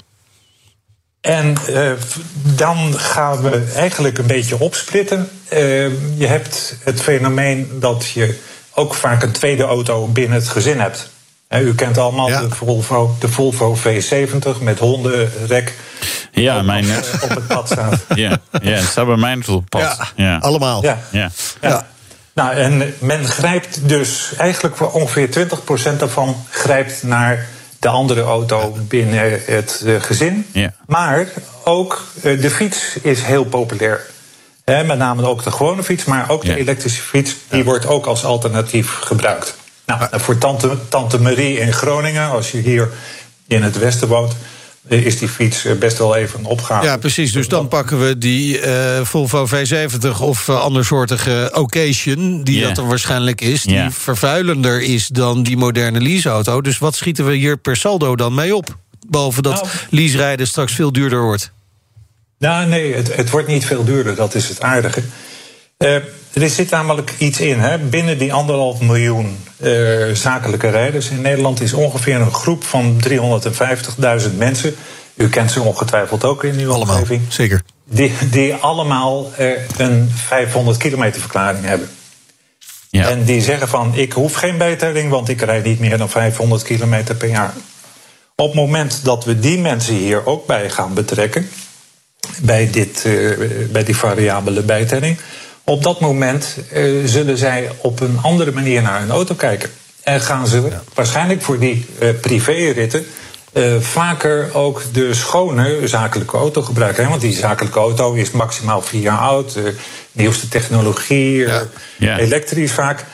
En 1.21 1.57
eh, 1.67 1.93
dan 2.43 2.99
gaan 2.99 3.43
we 3.43 3.65
eigenlijk 3.75 4.19
een 4.19 4.27
beetje 4.27 4.59
opsplitten. 4.61 5.29
Eh, 5.49 5.59
je 6.19 6.27
hebt 6.27 6.77
het 6.85 7.01
fenomeen 7.01 7.71
dat 7.81 8.09
je 8.11 8.39
ook 8.75 8.95
vaak 8.95 9.23
een 9.23 9.33
tweede 9.33 9.63
auto 9.63 10.07
binnen 10.07 10.39
het 10.39 10.49
gezin 10.49 10.81
hebt. 10.81 11.11
U 11.49 11.75
kent 11.75 11.99
allemaal 11.99 12.29
Ja. 12.29 12.41
de, 12.41 12.51
Volvo, 12.51 13.17
de 13.21 13.29
Volvo 13.29 13.77
V70 13.77 14.61
met 14.61 14.79
hondenrek. 14.79 15.75
Ja, 16.33 16.59
op, 16.59 16.65
mijn, 16.65 16.85
op, 16.97 17.23
op 17.23 17.29
het 17.29 17.47
pad 17.47 17.67
staat. 17.67 18.01
ja, 18.15 18.39
ja, 18.63 18.71
het 18.71 18.89
staat 18.89 19.07
bij 19.07 19.17
mij 19.17 19.37
op 19.37 19.47
het 19.47 19.69
pad. 19.69 20.13
Ja. 20.17 20.37
allemaal. 20.37 20.83
Ja. 20.83 20.99
Ja. 21.11 21.31
Ja. 21.61 21.87
Nou, 22.33 22.55
en 22.55 22.95
men 22.99 23.25
grijpt 23.25 23.89
dus 23.89 24.33
eigenlijk 24.37 24.77
voor 24.77 24.91
ongeveer 24.93 25.49
20% 25.95 25.97
daarvan 25.99 26.45
grijpt 26.51 27.03
naar 27.03 27.47
de 27.79 27.89
andere 27.89 28.23
auto 28.23 28.77
binnen 28.89 29.41
het 29.45 29.83
eh, 29.87 29.95
gezin. 30.03 30.47
Ja. 30.53 30.73
Maar 30.87 31.29
ook 31.65 32.05
eh, 32.23 32.41
de 32.41 32.51
fiets 32.51 32.97
is 33.03 33.23
heel 33.23 33.45
populair. 33.45 34.07
Hè, 34.65 34.85
met 34.85 34.99
name 34.99 35.27
ook 35.27 35.45
de 35.45 35.51
gewone 35.51 35.83
fiets, 35.83 36.05
maar 36.05 36.31
ook 36.31 36.45
de 36.45 36.57
elektrische 36.57 37.03
fiets, 37.03 37.37
die 37.49 37.65
wordt 37.65 37.87
ook 37.87 38.07
als 38.07 38.25
alternatief 38.25 38.99
gebruikt. 38.99 39.57
Nou, 39.89 40.09
voor 40.11 40.39
tante, 40.39 40.79
tante 40.89 41.21
Marie 41.21 41.59
in 41.59 41.73
Groningen, 41.73 42.31
als 42.31 42.51
je 42.51 42.59
hier 42.59 42.89
in 43.47 43.63
het 43.63 43.79
westen 43.79 44.09
woont, 44.09 44.37
eh, 44.89 45.07
is 45.07 45.19
die 45.19 45.29
fiets 45.29 45.65
eh, 45.65 45.77
best 45.77 45.99
wel 45.99 46.17
even 46.17 46.39
een 46.39 46.45
opgave. 46.45 46.85
Ja, 46.87 46.97
precies. 46.97 47.33
Dus 47.33 47.49
dan 47.49 47.69
pakken 47.69 48.07
we 48.07 48.19
die 48.19 48.61
eh, 48.61 49.05
Volvo 49.05 49.47
V70 49.47 50.21
of 50.21 50.49
uh, 50.49 50.61
andersoortige 50.61 51.51
Occasion... 51.55 52.43
die 52.43 52.63
dat 52.63 52.75
dan 52.75 52.89
waarschijnlijk 52.89 53.41
is, 53.41 53.63
die 53.63 53.91
vervuilender 53.91 54.83
is 54.83 55.07
dan 55.07 55.43
die 55.43 55.57
moderne 55.57 56.01
leaseauto. 56.01 56.61
Dus 56.61 56.79
wat 56.79 56.97
schieten 56.97 57.27
we 57.27 57.35
hier 57.35 57.57
per 57.57 57.77
saldo 57.77 58.17
dan 58.17 58.35
mee 58.35 58.57
op? 58.57 58.77
Behalve 59.07 59.43
dat 59.43 59.63
Nou. 59.63 59.67
leaserijden 59.91 60.47
straks 60.47 60.73
veel 60.73 60.93
duurder 60.93 61.23
wordt. 61.23 61.53
Nou, 62.39 62.67
nee, 62.67 62.95
het, 62.95 63.17
het 63.17 63.31
wordt 63.31 63.49
niet 63.49 63.67
veel 63.67 63.85
duurder, 63.85 64.15
dat 64.15 64.35
is 64.35 64.49
het 64.49 64.61
aardige. 64.61 65.03
Eh, 65.79 65.95
er 66.33 66.49
zit 66.51 66.71
namelijk 66.71 67.15
iets 67.19 67.41
in. 67.41 67.59
Hè? 67.59 67.79
Binnen 67.79 68.19
die 68.19 68.33
anderhalf 68.33 68.81
miljoen 68.81 69.39
eh, 69.57 70.07
zakelijke 70.13 70.69
rijders 70.69 71.09
in 71.09 71.21
Nederland 71.21 71.61
is 71.61 71.73
ongeveer 71.73 72.21
een 72.21 72.35
groep 72.35 72.65
van 72.65 73.01
350.000 73.09 74.37
mensen. 74.37 74.75
U 75.15 75.29
kent 75.29 75.51
ze 75.51 75.61
ongetwijfeld 75.61 76.25
ook 76.25 76.45
in 76.45 76.59
uw 76.59 76.73
Allemaal, 76.73 76.95
omgeving. 76.97 77.23
zeker. 77.29 77.63
Die, 77.85 78.13
die 78.31 78.55
allemaal 78.55 79.33
eh, 79.37 79.51
een 79.77 80.11
500 80.15 80.77
kilometer 80.77 81.21
verklaring 81.21 81.65
hebben. 81.65 81.91
Ja. 82.91 83.09
En 83.09 83.25
die 83.25 83.43
zeggen 83.43 83.69
van 83.69 83.95
ik 83.95 84.13
hoef 84.13 84.35
geen 84.35 84.59
bijtelling, 84.59 85.11
want 85.11 85.29
ik 85.29 85.41
rijd 85.41 85.65
niet 85.65 85.81
meer 85.81 85.99
dan 85.99 86.11
500 86.11 86.63
kilometer 86.63 87.15
per 87.15 87.29
jaar. 87.29 87.53
Op 88.37 88.47
het 88.47 88.55
moment 88.55 89.05
dat 89.05 89.25
we 89.25 89.39
die 89.39 89.59
mensen 89.59 89.95
hier 89.95 90.27
ook 90.27 90.47
bij 90.47 90.71
gaan 90.71 90.95
betrekken, 90.95 91.49
bij, 92.43 92.71
dit, 92.71 93.05
eh, 93.05 93.31
bij 93.71 93.85
die 93.85 93.97
variabele 93.97 94.63
bijtelling, 94.63 95.19
op 95.69 95.83
dat 95.83 96.01
moment 96.01 96.57
eh, 96.73 96.85
zullen 97.05 97.39
zij 97.39 97.71
op 97.81 98.01
een 98.01 98.19
andere 98.23 98.53
manier 98.53 98.83
naar 98.83 99.01
hun 99.01 99.11
auto 99.11 99.35
kijken. 99.35 99.71
En 100.03 100.21
gaan 100.21 100.47
ze 100.47 100.63
waarschijnlijk 100.95 101.43
voor 101.43 101.59
die 101.59 101.87
eh 101.99 102.09
privéritten 102.21 103.07
eh, 103.53 103.77
vaker 103.81 104.55
ook 104.55 104.83
de 104.93 105.15
schone 105.15 105.89
zakelijke 105.89 106.37
auto 106.37 106.63
gebruiken. 106.63 107.03
Hè? 107.05 107.09
Want 107.09 107.21
die 107.21 107.33
zakelijke 107.33 107.79
auto 107.79 108.13
is 108.13 108.31
maximaal 108.31 108.83
vier 108.83 109.01
jaar 109.01 109.19
oud, 109.19 109.55
eh, 109.57 109.63
nieuwste 110.13 110.49
technologie, 110.49 111.47
Ja. 111.99 112.19
elektrisch 112.19 112.73
vaak. 112.73 113.05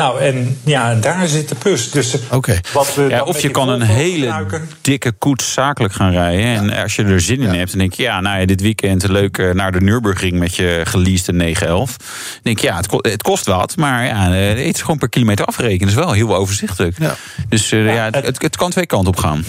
Nou, 0.00 0.20
en 0.20 0.58
ja, 0.64 0.94
daar 0.94 1.28
zit 1.28 1.48
de 1.48 1.54
plus. 1.54 1.90
Dus 1.90 2.14
eh, 2.14 2.56
wat 2.72 2.94
we 2.94 3.06
Ja, 3.08 3.22
of 3.22 3.40
je 3.40 3.50
kan 3.50 3.68
een 3.68 3.82
hele 3.82 4.20
gebruiken- 4.24 4.70
dikke 4.80 5.12
koets 5.12 5.52
zakelijk 5.52 5.94
gaan 5.94 6.10
rijden. 6.10 6.44
En 6.44 6.82
als 6.82 6.96
je 6.96 7.04
er 7.04 7.20
zin 7.20 7.40
in 7.40 7.54
hebt, 7.54 7.70
dan 7.70 7.78
denk 7.78 7.92
je... 7.94 8.02
ja, 8.02 8.20
nou 8.20 8.40
ja, 8.40 8.46
dit 8.46 8.60
weekend 8.60 9.08
leuk 9.08 9.38
eh, 9.38 9.50
naar 9.50 9.72
de 9.72 9.80
Nürburgring 9.80 10.38
met 10.38 10.54
je 10.56 10.80
geleasede 10.84 11.32
911. 11.38 11.96
Dan 11.96 12.06
denk 12.42 12.58
je, 12.58 12.66
ja, 12.66 12.76
het, 12.76 12.86
ko- 12.86 12.98
het 13.02 13.22
kost 13.22 13.46
wat, 13.46 13.76
maar 13.76 14.04
ja, 14.06 14.32
eh, 14.34 14.48
het 14.48 14.74
is 14.74 14.80
gewoon 14.80 14.98
per 14.98 15.08
kilometer 15.08 15.44
afrekenen. 15.44 15.78
Dat 15.80 15.88
is 15.88 15.94
wel 16.04 16.12
heel 16.12 16.34
overzichtelijk. 16.36 16.98
Ja. 16.98 17.14
Dus 17.48 17.68
Ja, 17.70 17.78
ja, 17.78 18.08
het, 18.10 18.40
het- 18.42 18.56
kan 18.56 18.70
twee 18.70 18.86
kanten 18.86 19.08
op 19.12 19.16
gaan. 19.18 19.44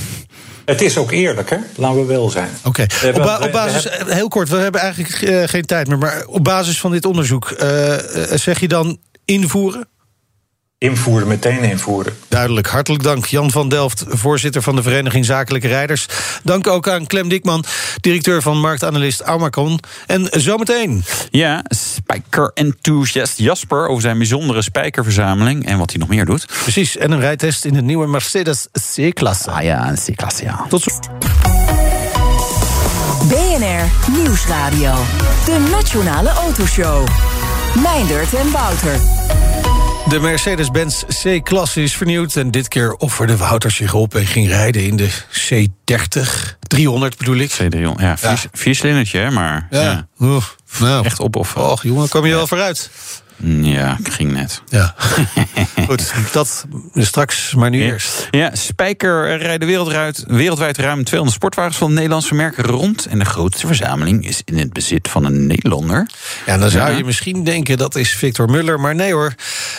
Het 0.66 0.82
is 0.82 0.98
ook 0.98 1.12
eerlijk, 1.12 1.50
hè? 1.50 1.58
Laten 1.76 2.00
we 2.00 2.06
wel 2.06 2.30
zijn. 2.30 2.50
Oké. 2.64 2.86
Op, 3.14 3.14
ba- 3.24 3.50
basis, 3.52 3.88
heel 4.08 4.28
kort, 4.28 4.50
we 4.50 4.58
hebben 4.58 4.82
eigenlijk 4.82 5.50
geen 5.50 5.66
tijd 5.66 5.88
meer. 5.88 5.98
Maar 5.98 6.24
op 6.26 6.44
basis 6.44 6.80
van 6.80 6.92
dit 6.92 7.06
onderzoek, 7.06 7.56
zeg 8.34 8.60
je 8.60 8.68
dan 8.68 8.98
invoeren? 9.26 9.88
Invoeren, 10.82 11.28
meteen 11.28 11.64
invoeren. 11.64 12.14
Duidelijk, 12.28 12.68
hartelijk 12.68 13.04
dank. 13.04 13.26
Jan 13.26 13.52
van 13.52 13.70
Delft, 13.70 14.04
voorzitter 14.08 14.62
van 14.62 14.76
de 14.76 14.84
Vereniging 14.84 15.26
Zakelijke 15.26 15.68
Rijders. 15.68 16.06
Dank 16.44 16.68
ook 16.68 16.90
aan 16.90 17.08
Clem 17.08 17.30
Dikman, 17.30 17.64
directeur 18.00 18.42
van 18.42 18.60
marktanalist 18.60 19.22
Aumacon. 19.22 19.80
En 20.08 20.28
zometeen. 20.32 21.04
Ja, 21.30 21.64
spijker-enthusiast 21.68 23.38
Jasper 23.38 23.88
over 23.88 24.02
zijn 24.02 24.18
bijzondere 24.18 24.62
spijkerverzameling 24.62 25.66
en 25.66 25.78
wat 25.78 25.90
hij 25.90 26.00
nog 26.00 26.10
meer 26.10 26.26
doet. 26.26 26.46
Precies, 26.62 26.98
en 26.98 27.12
een 27.12 27.20
rijtest 27.20 27.66
in 27.66 27.74
de 27.74 27.82
nieuwe 27.82 28.08
Mercedes 28.08 28.68
C-klasse. 28.96 29.52
Ah 29.52 29.64
ja, 29.64 29.90
een 29.90 30.14
C-klasse, 30.14 30.44
ja. 30.44 30.66
Tot 30.70 30.82
zo. 30.82 30.92
BNR 33.28 34.12
Nieuwsradio. 34.18 34.94
De 35.46 35.68
Nationale 35.72 36.30
Autoshow. 36.30 37.08
Meindert 37.84 38.34
en 38.34 38.52
Wouter. 38.52 39.21
De 40.12 40.20
Mercedes-Benz 40.20 41.04
C-klasse 41.24 41.84
is 41.84 41.96
vernieuwd 41.96 42.36
en 42.36 42.52
dit 42.52 42.68
keer 42.68 42.94
offerde 42.94 43.38
Wouter 43.38 43.72
zich 43.72 43.94
op 43.94 44.16
en 44.16 44.26
ging 44.26 44.48
rijden 44.48 44.84
in 44.84 44.96
de 44.96 45.10
C30. 45.10 46.58
300 46.60 47.18
bedoel 47.18 47.36
ik. 47.36 47.52
C300, 47.52 48.02
ja, 48.02 48.18
vier, 48.18 48.30
Ja. 48.30 48.38
vier 48.52 49.22
hè, 49.22 49.32
maar 49.32 49.68
ja. 49.70 50.08
Oeh, 50.20 50.44
nou. 50.80 51.06
echt 51.06 51.20
opofferen. 51.20 51.70
Och, 51.70 51.84
jongen, 51.84 52.10
kom 52.10 52.26
je 52.26 52.34
wel 52.34 52.48
vooruit. 52.48 52.90
Ja, 53.44 53.98
ging 54.04 54.32
net. 54.32 54.62
Ja. 54.70 54.96
Goed, 55.88 56.14
dat 56.32 56.66
straks, 56.96 57.54
maar 57.54 57.70
nu 57.70 57.80
Ja. 57.84 57.86
eerst. 57.92 58.28
Ja, 58.32 58.56
Spijker 58.56 59.38
rijden 59.38 59.68
wereldwijd, 59.68 60.24
wereldwijd 60.28 60.78
ruim 60.78 61.04
200 61.04 61.38
sportwagens 61.38 61.78
van 61.78 61.94
Nederlandse 61.94 62.34
merken 62.36 62.64
rond. 62.64 63.06
En 63.06 63.20
de 63.20 63.26
grootste 63.26 63.68
verzameling 63.68 64.28
is 64.28 64.42
in 64.46 64.58
het 64.58 64.74
bezit 64.74 65.08
van 65.08 65.26
een 65.26 65.48
Nederlander. 65.48 66.10
Ja, 66.46 66.58
dan 66.58 66.70
zou 66.70 66.92
Ja. 66.92 66.98
je 66.98 67.04
misschien 67.04 67.44
denken 67.44 67.78
dat 67.78 67.96
is 67.96 68.12
Victor 68.16 68.50
Muller, 68.50 68.80
maar 68.80 68.96
nee 68.96 69.14
hoor. 69.14 69.34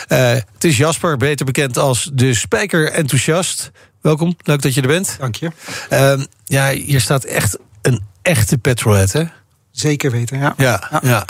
Eh, 0.07 0.29
het 0.31 0.63
is 0.63 0.77
Jasper, 0.77 1.17
beter 1.17 1.45
bekend 1.45 1.77
als 1.77 2.09
de 2.13 2.33
spijker-enthousiast. 2.33 3.71
Welkom, 4.01 4.35
leuk 4.43 4.61
dat 4.61 4.73
je 4.73 4.81
er 4.81 4.87
bent. 4.87 5.15
Dank 5.19 5.35
je. 5.35 5.51
Ehm, 5.89 6.23
ja, 6.45 6.69
hier 6.71 7.01
staat 7.01 7.23
echt 7.23 7.57
een 7.81 8.01
echte 8.21 8.57
petrolhead, 8.57 9.11
hè? 9.11 9.23
Zeker 9.71 10.11
weten, 10.11 10.37
ja. 10.39 10.53
Ja, 10.57 10.99
ja. 11.03 11.25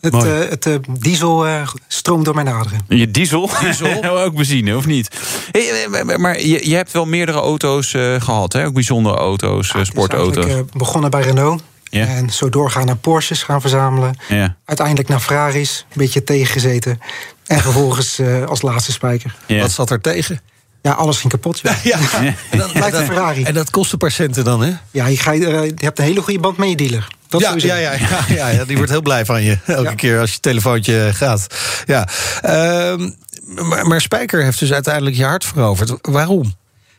Het, 0.00 0.14
eh, 0.14 0.38
het 0.38 0.66
eh, 0.66 0.74
diesel 0.98 1.46
eh, 1.46 1.68
stroomt 1.88 2.24
door 2.24 2.34
mijn 2.34 2.48
aderen. 2.48 2.78
Je 2.88 3.10
diesel? 3.10 3.50
Diesel? 3.60 4.04
ook 4.24 4.34
benzine, 4.34 4.76
of 4.76 4.86
niet? 4.86 5.08
Hey, 5.50 5.84
eh, 5.84 6.04
maar- 6.04 6.20
maar 6.20 6.40
je, 6.40 6.68
je 6.68 6.74
hebt 6.74 6.92
wel 6.92 7.06
meerdere 7.06 7.38
auto's 7.38 7.94
eh, 7.94 8.20
gehad, 8.20 8.52
hè? 8.52 8.66
Ook 8.66 8.74
bijzondere 8.74 9.16
auto's, 9.16 9.74
is 9.74 9.86
sportauto's. 9.88 10.36
eigenlijk, 10.44 10.70
eh, 10.72 10.78
begonnen 10.78 11.10
bij 11.10 11.22
Renault. 11.22 11.62
Ja. 11.90 12.06
En 12.06 12.30
zo 12.30 12.48
doorgaan 12.48 12.86
naar 12.86 12.96
Porsches 12.96 13.42
gaan 13.42 13.60
verzamelen. 13.60 14.16
Ja, 14.28 14.56
Uiteindelijk 14.64 15.08
naar 15.08 15.20
Ferraris, 15.20 15.86
een 15.88 15.94
beetje 15.98 16.24
tegengezeten. 16.24 17.00
En 17.46 17.60
vervolgens 17.60 18.18
eh, 18.18 18.44
als 18.44 18.62
laatste 18.62 18.92
spijker. 18.92 19.34
ja. 19.46 19.60
Wat 19.60 19.70
zat 19.70 19.90
er 19.90 20.00
tegen? 20.00 20.40
Ja, 20.82 20.92
alles 20.92 21.18
ging 21.18 21.32
kapot. 21.32 21.60
Ja, 21.62 21.76
Ja, 21.82 21.98
En 22.50 22.58
dan 22.58 22.72
blijft 22.72 22.96
een 22.96 23.04
Ferrari. 23.06 23.42
en 23.42 23.54
dat 23.54 23.70
kostte 23.70 23.96
per 23.96 24.10
centen 24.10 24.44
dan, 24.44 24.60
hè? 24.62 24.72
Ja, 24.90 25.06
je, 25.06 25.16
ga, 25.16 25.32
eh, 25.32 25.40
je 25.64 25.72
hebt 25.76 25.98
een 25.98 26.04
hele 26.04 26.22
goede 26.22 26.40
band 26.40 26.56
met 26.56 26.68
je 26.68 26.76
dealer. 26.76 27.08
Dat 27.28 27.40
ja, 27.40 27.54
ja, 27.56 27.76
ja, 27.76 27.92
ja, 28.28 28.48
ja, 28.48 28.64
die 28.64 28.76
wordt 28.76 28.90
heel 28.90 29.02
blij 29.02 29.24
van 29.24 29.42
je. 29.42 29.58
Elke 29.66 29.82
Ja. 29.82 29.94
keer 29.94 30.20
als 30.20 30.32
je 30.32 30.40
telefoontje 30.40 31.10
gaat. 31.14 31.46
Ja. 31.86 32.08
Ehm, 32.40 33.10
maar, 33.46 33.86
maar 33.86 34.00
Spijker 34.00 34.42
heeft 34.44 34.58
dus 34.58 34.72
uiteindelijk 34.72 35.16
je 35.16 35.24
hart 35.24 35.44
veroverd. 35.44 35.92
Waarom? 36.02 36.54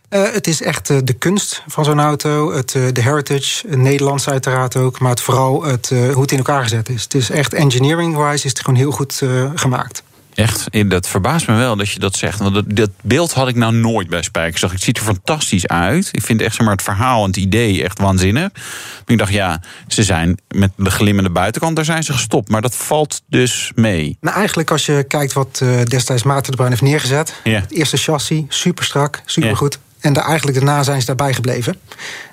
Eh, 0.09 0.21
het 0.31 0.47
is 0.47 0.61
echt 0.61 0.89
eh, 0.89 0.97
de 1.03 1.13
kunst 1.13 1.63
van 1.67 1.85
zo'n 1.85 1.99
auto. 1.99 2.53
Het, 2.53 2.75
eh, 2.75 2.81
de 2.93 3.01
heritage, 3.01 3.67
het 3.67 3.77
Nederlands 3.79 4.29
uiteraard 4.29 4.75
ook. 4.75 4.99
Maar 4.99 5.09
het, 5.09 5.21
vooral 5.21 5.63
het, 5.63 5.91
eh, 5.91 5.99
hoe 6.13 6.21
het 6.21 6.31
in 6.31 6.37
elkaar 6.37 6.63
gezet 6.63 6.89
is. 6.89 7.03
Het 7.03 7.13
is 7.13 7.29
echt 7.29 7.53
engineering-wise 7.53 8.45
is 8.45 8.51
het 8.51 8.59
gewoon 8.59 8.79
heel 8.79 8.91
goed 8.91 9.19
eh, 9.21 9.51
gemaakt. 9.55 10.03
Echt, 10.39 10.89
dat 10.89 11.07
verbaast 11.07 11.47
me 11.47 11.55
wel 11.55 11.75
dat 11.75 11.89
je 11.89 11.99
dat 11.99 12.15
zegt. 12.15 12.39
Want 12.39 12.53
dat, 12.53 12.65
dat 12.67 12.89
beeld 13.01 13.33
had 13.33 13.47
ik 13.47 13.55
nou 13.55 13.73
nooit 13.73 14.07
bij 14.09 14.21
Spijker. 14.21 14.71
Ik 14.73 14.79
ziet 14.83 14.97
er 14.97 15.03
fantastisch 15.03 15.67
uit. 15.67 16.09
Ik 16.11 16.21
vind 16.21 16.41
echt 16.41 16.55
zeg 16.55 16.65
maar, 16.65 16.75
het 16.75 16.83
verhaal 16.83 17.21
en 17.21 17.27
het 17.27 17.37
idee 17.37 17.83
echt 17.83 17.99
waanzinnig. 17.99 18.49
Maar 18.53 18.61
ik 19.05 19.17
dacht, 19.17 19.31
ja, 19.31 19.61
ze 19.87 20.03
zijn 20.03 20.37
met 20.47 20.71
de 20.75 20.91
glimmende 20.91 21.29
buitenkant, 21.29 21.75
daar 21.75 21.85
zijn 21.85 22.03
ze 22.03 22.13
gestopt. 22.13 22.49
Maar 22.49 22.61
dat 22.61 22.75
valt 22.75 23.21
dus 23.29 23.71
mee. 23.75 24.17
Nou, 24.21 24.35
eigenlijk 24.35 24.71
als 24.71 24.85
je 24.85 25.03
kijkt 25.07 25.33
wat 25.33 25.59
eh, 25.63 25.81
destijds 25.83 26.23
Maarten 26.23 26.51
de 26.51 26.57
Bruin 26.57 26.71
heeft 26.71 26.83
neergezet. 26.83 27.33
Ja. 27.43 27.59
Het 27.59 27.71
eerste 27.71 27.97
chassis, 27.97 28.43
super 28.47 28.83
strak, 28.85 29.21
super 29.25 29.57
goed. 29.57 29.79
En 29.99 30.13
daar, 30.13 30.25
eigenlijk 30.25 30.57
daarna 30.57 30.83
zijn 30.83 30.99
ze 30.99 31.05
daarbij 31.05 31.33
gebleven. 31.33 31.75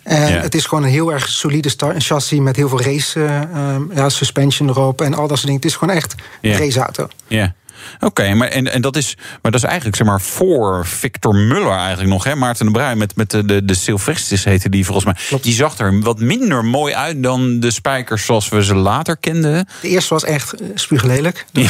En 0.02 0.32
Ja. 0.32 0.40
het 0.40 0.54
is 0.54 0.64
gewoon 0.66 0.84
een 0.84 0.90
heel 0.90 1.12
erg 1.12 1.28
solide 1.28 1.68
sta- 1.68 1.94
een 1.94 2.00
chassis 2.00 2.38
met 2.38 2.56
heel 2.56 2.68
veel 2.68 2.80
race 2.82 3.24
eh, 3.24 3.76
ja, 3.94 4.08
suspension 4.08 4.68
erop 4.68 5.00
en 5.00 5.14
al 5.14 5.20
dat 5.28 5.28
soort 5.38 5.40
dingen. 5.42 5.56
Het 5.60 5.64
is 5.70 5.76
gewoon 5.76 5.94
echt 5.96 6.14
een 6.40 6.56
raceauto. 6.56 7.08
Ja. 7.26 7.54
Oké, 8.00 8.34
maar, 8.34 8.48
en, 8.48 8.72
en 8.72 8.80
dat 8.80 8.96
is, 8.96 9.14
maar 9.42 9.52
dat 9.52 9.54
is 9.54 9.66
eigenlijk 9.66 9.96
zeg 9.96 10.06
maar 10.06 10.20
voor 10.20 10.86
Victor 10.86 11.34
Muller 11.34 11.76
eigenlijk 11.78 12.08
nog. 12.08 12.24
Hè? 12.24 12.34
Maarten 12.34 12.66
de 12.66 12.72
Bruin 12.72 12.98
met, 12.98 13.16
met 13.16 13.30
de, 13.30 13.44
de, 13.44 13.64
de 13.64 13.74
Silvestris 13.74 14.44
heette 14.44 14.68
die 14.68 14.84
volgens 14.84 15.04
mij. 15.04 15.40
Die 15.40 15.54
zag 15.54 15.78
er 15.78 16.00
wat 16.00 16.20
minder 16.20 16.64
mooi 16.64 16.94
uit 16.94 17.22
dan 17.22 17.60
de 17.60 17.70
spijkers 17.70 18.24
zoals 18.24 18.48
we 18.48 18.64
ze 18.64 18.74
later 18.74 19.16
kenden. 19.16 19.68
De 19.80 19.88
eerste 19.88 20.14
was 20.14 20.24
echt 20.24 20.52
eh, 20.52 20.66
spuuglelijk. 20.74 21.46
De, 21.52 21.66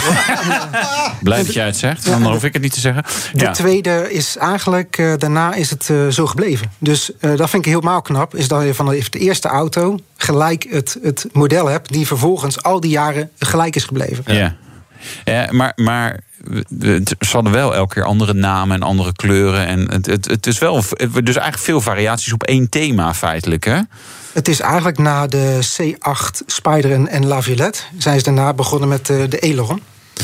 Blij 1.23 1.45
dat 1.45 1.53
jij 1.55 1.67
het 1.67 1.77
zegt, 1.77 2.05
dan 2.05 2.23
hoef 2.33 2.45
ik 2.45 2.53
het 2.53 2.63
niet 2.63 2.73
te 2.73 2.81
zeggen. 2.81 3.05
de 3.33 3.45
Ja. 3.45 3.53
tweede 3.53 4.13
is 4.13 4.37
eigenlijk, 4.37 4.99
eh, 4.99 5.13
daarna 5.19 5.55
is 5.55 5.71
het 5.71 5.91
eh, 5.91 6.09
zo 6.09 6.27
gebleven. 6.27 6.71
Dus 6.79 7.11
dat 7.21 7.51
vind 7.51 7.67
ik 7.67 7.73
helemaal 7.73 8.03
knap. 8.03 8.35
Is 8.35 8.49
dat 8.49 8.63
je 8.65 8.75
van 8.75 8.87
de, 8.89 9.05
de 9.11 9.19
eerste 9.19 9.49
auto 9.49 9.99
gelijk 10.17 10.67
het, 10.71 10.99
het 11.03 11.27
model 11.33 11.67
hebt... 11.67 11.93
die 11.93 12.07
vervolgens 12.07 12.63
al 12.63 12.81
die 12.81 12.91
jaren 12.91 13.31
gelijk 13.39 13.77
is 13.77 13.85
gebleven. 13.85 14.35
Ja. 14.35 14.55
Ja, 15.25 15.49
maar, 15.51 15.73
maar 15.77 16.21
ze 17.21 17.31
hadden 17.31 17.53
wel 17.53 17.75
elke 17.75 17.95
keer 17.95 18.05
andere 18.05 18.35
namen 18.35 18.77
en 18.77 18.83
andere 18.83 19.13
kleuren. 19.13 19.67
En 19.67 19.91
het, 19.93 20.07
het, 20.07 20.31
het 20.31 20.47
is 20.47 20.59
wel 20.59 20.75
dus 20.75 21.37
eigenlijk 21.37 21.59
veel 21.59 21.81
variaties 21.81 22.33
op 22.33 22.43
één 22.43 22.69
thema 22.69 23.15
feitelijk, 23.15 23.65
hè? 23.65 23.81
Het 24.33 24.49
is 24.49 24.61
eigenlijk 24.61 24.99
na 24.99 25.27
de 25.27 25.59
C8 25.61 26.45
Spider 26.47 26.93
en, 26.93 27.09
en 27.09 27.27
La 27.27 27.43
Violette... 27.43 27.81
zijn 27.99 28.19
ze 28.19 28.25
daarna 28.25 28.53
begonnen 28.53 28.89
met 28.89 29.11
eh, 29.11 29.17
de 29.29 29.41
Aileron. 29.41 29.83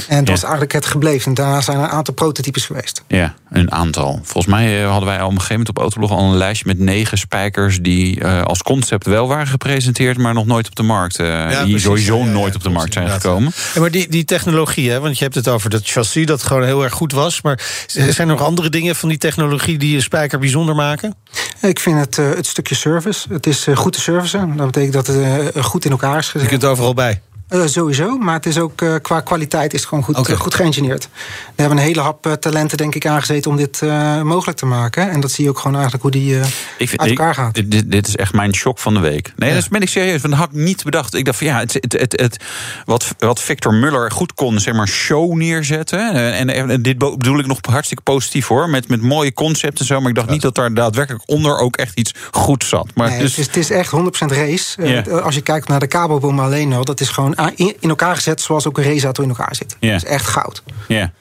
En 0.09 0.18
dat 0.18 0.26
Ja. 0.26 0.33
was 0.33 0.42
eigenlijk 0.42 0.72
het 0.72 0.87
gebleven. 0.87 1.26
En 1.26 1.35
daarna 1.35 1.61
zijn 1.61 1.76
er 1.78 1.83
een 1.85 1.90
aantal 1.90 2.14
prototypes 2.14 2.64
geweest. 2.66 3.02
Ja, 3.09 3.35
een 3.50 3.72
aantal. 3.72 4.20
Volgens 4.22 4.55
mij 4.55 4.83
eh, 4.83 4.88
hadden 4.90 5.09
wij 5.09 5.18
al 5.18 5.24
op 5.26 5.31
een 5.33 5.37
gegeven 5.40 5.52
moment 5.57 5.68
op 5.76 5.78
Autoblog 5.78 6.11
al 6.11 6.18
een 6.31 6.37
lijstje 6.37 6.66
met 6.66 6.78
negen 6.78 7.18
spijkers 7.18 7.78
die 7.81 8.20
eh, 8.20 8.42
als 8.42 8.62
concept 8.62 9.07
wel 9.07 9.28
waren 9.28 9.46
gepresenteerd, 9.46 10.16
maar 10.18 10.35
nog 10.35 10.46
nooit 10.46 10.66
op 10.66 10.74
de 10.76 10.83
markt. 10.83 11.18
eh, 11.18 11.48
die 11.48 11.57
precies. 11.57 11.83
sowieso 11.83 12.18
Ja, 12.18 12.24
ja, 12.24 12.31
nooit 12.31 12.52
ja, 12.52 12.57
op 12.59 12.62
de 12.62 12.68
markt 12.68 12.92
zijn 12.92 13.09
gekomen. 13.09 13.52
Ja, 13.74 13.81
maar 13.81 13.90
die, 13.90 14.09
die 14.09 14.24
technologie, 14.24 14.90
hè, 14.90 15.00
want 15.00 15.18
je 15.18 15.24
hebt 15.24 15.35
het 15.37 15.48
over 15.48 15.70
dat 15.70 15.81
chassis 15.85 16.26
dat 16.26 16.42
gewoon 16.42 16.64
heel 16.64 16.83
erg 16.83 16.92
goed 16.92 17.12
was. 17.12 17.42
Maar 17.42 17.61
zijn 17.87 18.14
er 18.16 18.26
nog 18.26 18.42
andere 18.42 18.68
dingen 18.68 18.96
van 18.96 19.09
die 19.09 19.18
technologie 19.18 19.78
die 19.78 19.94
een 19.96 20.02
spijker 20.02 20.38
bijzonder 20.38 20.74
maken? 20.74 21.14
Ik 21.61 21.81
vind 21.81 21.98
het, 21.98 22.18
eh, 22.18 22.28
het 22.31 22.46
stukje 22.46 22.74
service. 22.74 23.26
Het 23.33 23.46
is 23.46 23.66
eh, 23.66 23.76
goed 23.76 23.92
te 23.92 24.00
servicen. 24.00 24.57
Dat 24.57 24.66
betekent 24.66 24.92
dat 24.92 25.07
het 25.07 25.64
goed 25.64 25.85
in 25.85 25.90
elkaar 25.90 26.18
is 26.18 26.26
Je 26.26 26.33
gezet. 26.33 26.48
kunt 26.48 26.64
overal 26.64 26.94
bij. 26.94 27.20
Eh, 27.52 27.66
sowieso, 27.66 28.18
maar 28.18 28.34
het 28.34 28.46
is 28.46 28.58
ook 28.58 28.82
eh, 28.82 28.94
qua 29.02 29.20
kwaliteit 29.20 29.72
is 29.74 29.80
het 29.80 29.88
gewoon 29.88 30.04
goed, 30.04 30.28
eh, 30.28 30.36
goed 30.40 30.54
geïngineerd. 30.54 31.08
We 31.54 31.62
hebben 31.62 31.78
een 31.78 31.84
hele 31.84 32.00
hap 32.00 32.26
eh, 32.26 32.32
talenten, 32.32 32.76
denk 32.78 32.94
ik, 32.94 33.06
aangezeten 33.06 33.50
om 33.50 33.56
dit 33.56 33.80
mogelijk 34.22 34.58
te 34.58 34.66
maken. 34.66 35.10
En 35.10 35.20
dat 35.20 35.30
zie 35.30 35.44
je 35.44 35.50
ook 35.50 35.56
gewoon 35.58 35.72
eigenlijk 35.72 36.02
hoe 36.02 36.10
die 36.12 36.34
vind, 36.78 37.00
uit 37.00 37.10
ik- 37.10 37.18
elkaar 37.18 37.34
gaat. 37.34 37.54
Dit, 37.54 37.90
dit 37.90 38.06
is 38.08 38.16
echt 38.16 38.32
mijn 38.32 38.54
shock 38.54 38.78
van 38.78 38.94
de 38.94 39.00
week. 39.00 39.32
Nee, 39.36 39.54
dat 39.54 39.68
ben 39.68 39.80
ik 39.80 39.88
serieus. 39.88 40.20
Want 40.20 40.34
dat 40.34 40.42
had 40.42 40.48
ik 40.52 40.64
niet 40.64 40.84
bedacht. 40.84 41.14
Ik 41.14 41.24
dacht 41.24 41.38
van 41.38 41.46
ja, 41.46 41.58
het, 41.58 41.72
het, 41.72 41.92
het, 41.92 42.20
het- 42.20 42.44
wat, 42.84 43.14
wat 43.18 43.40
Victor 43.40 43.74
Muller 43.74 44.10
goed 44.10 44.34
kon, 44.34 44.58
zeg 44.60 44.74
maar, 44.74 44.88
show 44.88 45.32
neerzetten. 45.34 46.12
En, 46.32 46.48
en, 46.50 46.70
en 46.70 46.82
dit 46.82 46.98
bedoel 46.98 47.38
ik 47.38 47.46
nog 47.46 47.58
hartstikke 47.62 48.02
positief 48.02 48.46
hoor. 48.46 48.70
Met, 48.70 48.88
met 48.88 49.02
mooie 49.02 49.32
concepten 49.32 49.78
en 49.80 49.86
zo. 49.86 50.00
Maar 50.00 50.08
ik 50.08 50.14
dacht 50.14 50.28
niet 50.30 50.42
dat 50.42 50.54
daar 50.54 50.74
daadwerkelijk 50.74 51.22
onder 51.26 51.58
ook 51.58 51.76
echt 51.76 51.98
iets 51.98 52.14
goed 52.30 52.64
zat. 52.64 52.86
Maar 52.94 53.08
Nee, 53.08 53.18
dus, 53.18 53.30
het, 53.30 53.38
is, 53.38 53.46
het 53.46 53.56
is 53.56 53.70
echt 53.70 53.92
100% 53.92 53.98
race. 54.26 54.82
Ja. 54.86 55.00
Als 55.20 55.34
je 55.34 55.40
kijkt 55.40 55.68
naar 55.68 55.80
de 55.80 55.86
kabelboom 55.86 56.40
alleen 56.40 56.72
al, 56.72 56.84
dat 56.84 57.00
is 57.00 57.08
gewoon 57.08 57.36
in 57.57 57.74
in 57.81 57.88
elkaar 57.88 58.14
gezet 58.14 58.40
zoals 58.40 58.66
ook 58.66 58.78
een 58.78 58.85
raceauto 58.85 59.22
in 59.22 59.28
elkaar 59.28 59.55
zit. 59.55 59.76
Ja. 59.81 59.92
Dat 59.92 60.02
is 60.02 60.09
echt 60.09 60.26
goud. 60.26 60.62
ja. 60.88 61.12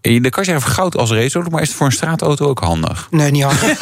En 0.00 0.22
Dan 0.22 0.30
kan 0.30 0.44
je 0.44 0.60
goud 0.60 0.96
als 0.96 1.10
raceauto, 1.10 1.50
maar 1.50 1.62
is 1.62 1.68
het 1.68 1.76
voor 1.76 1.86
een 1.86 1.92
straatauto 1.92 2.48
ook 2.48 2.58
handig? 2.60 3.06
Nee, 3.10 3.30
niet 3.30 3.42
handig. 3.42 3.80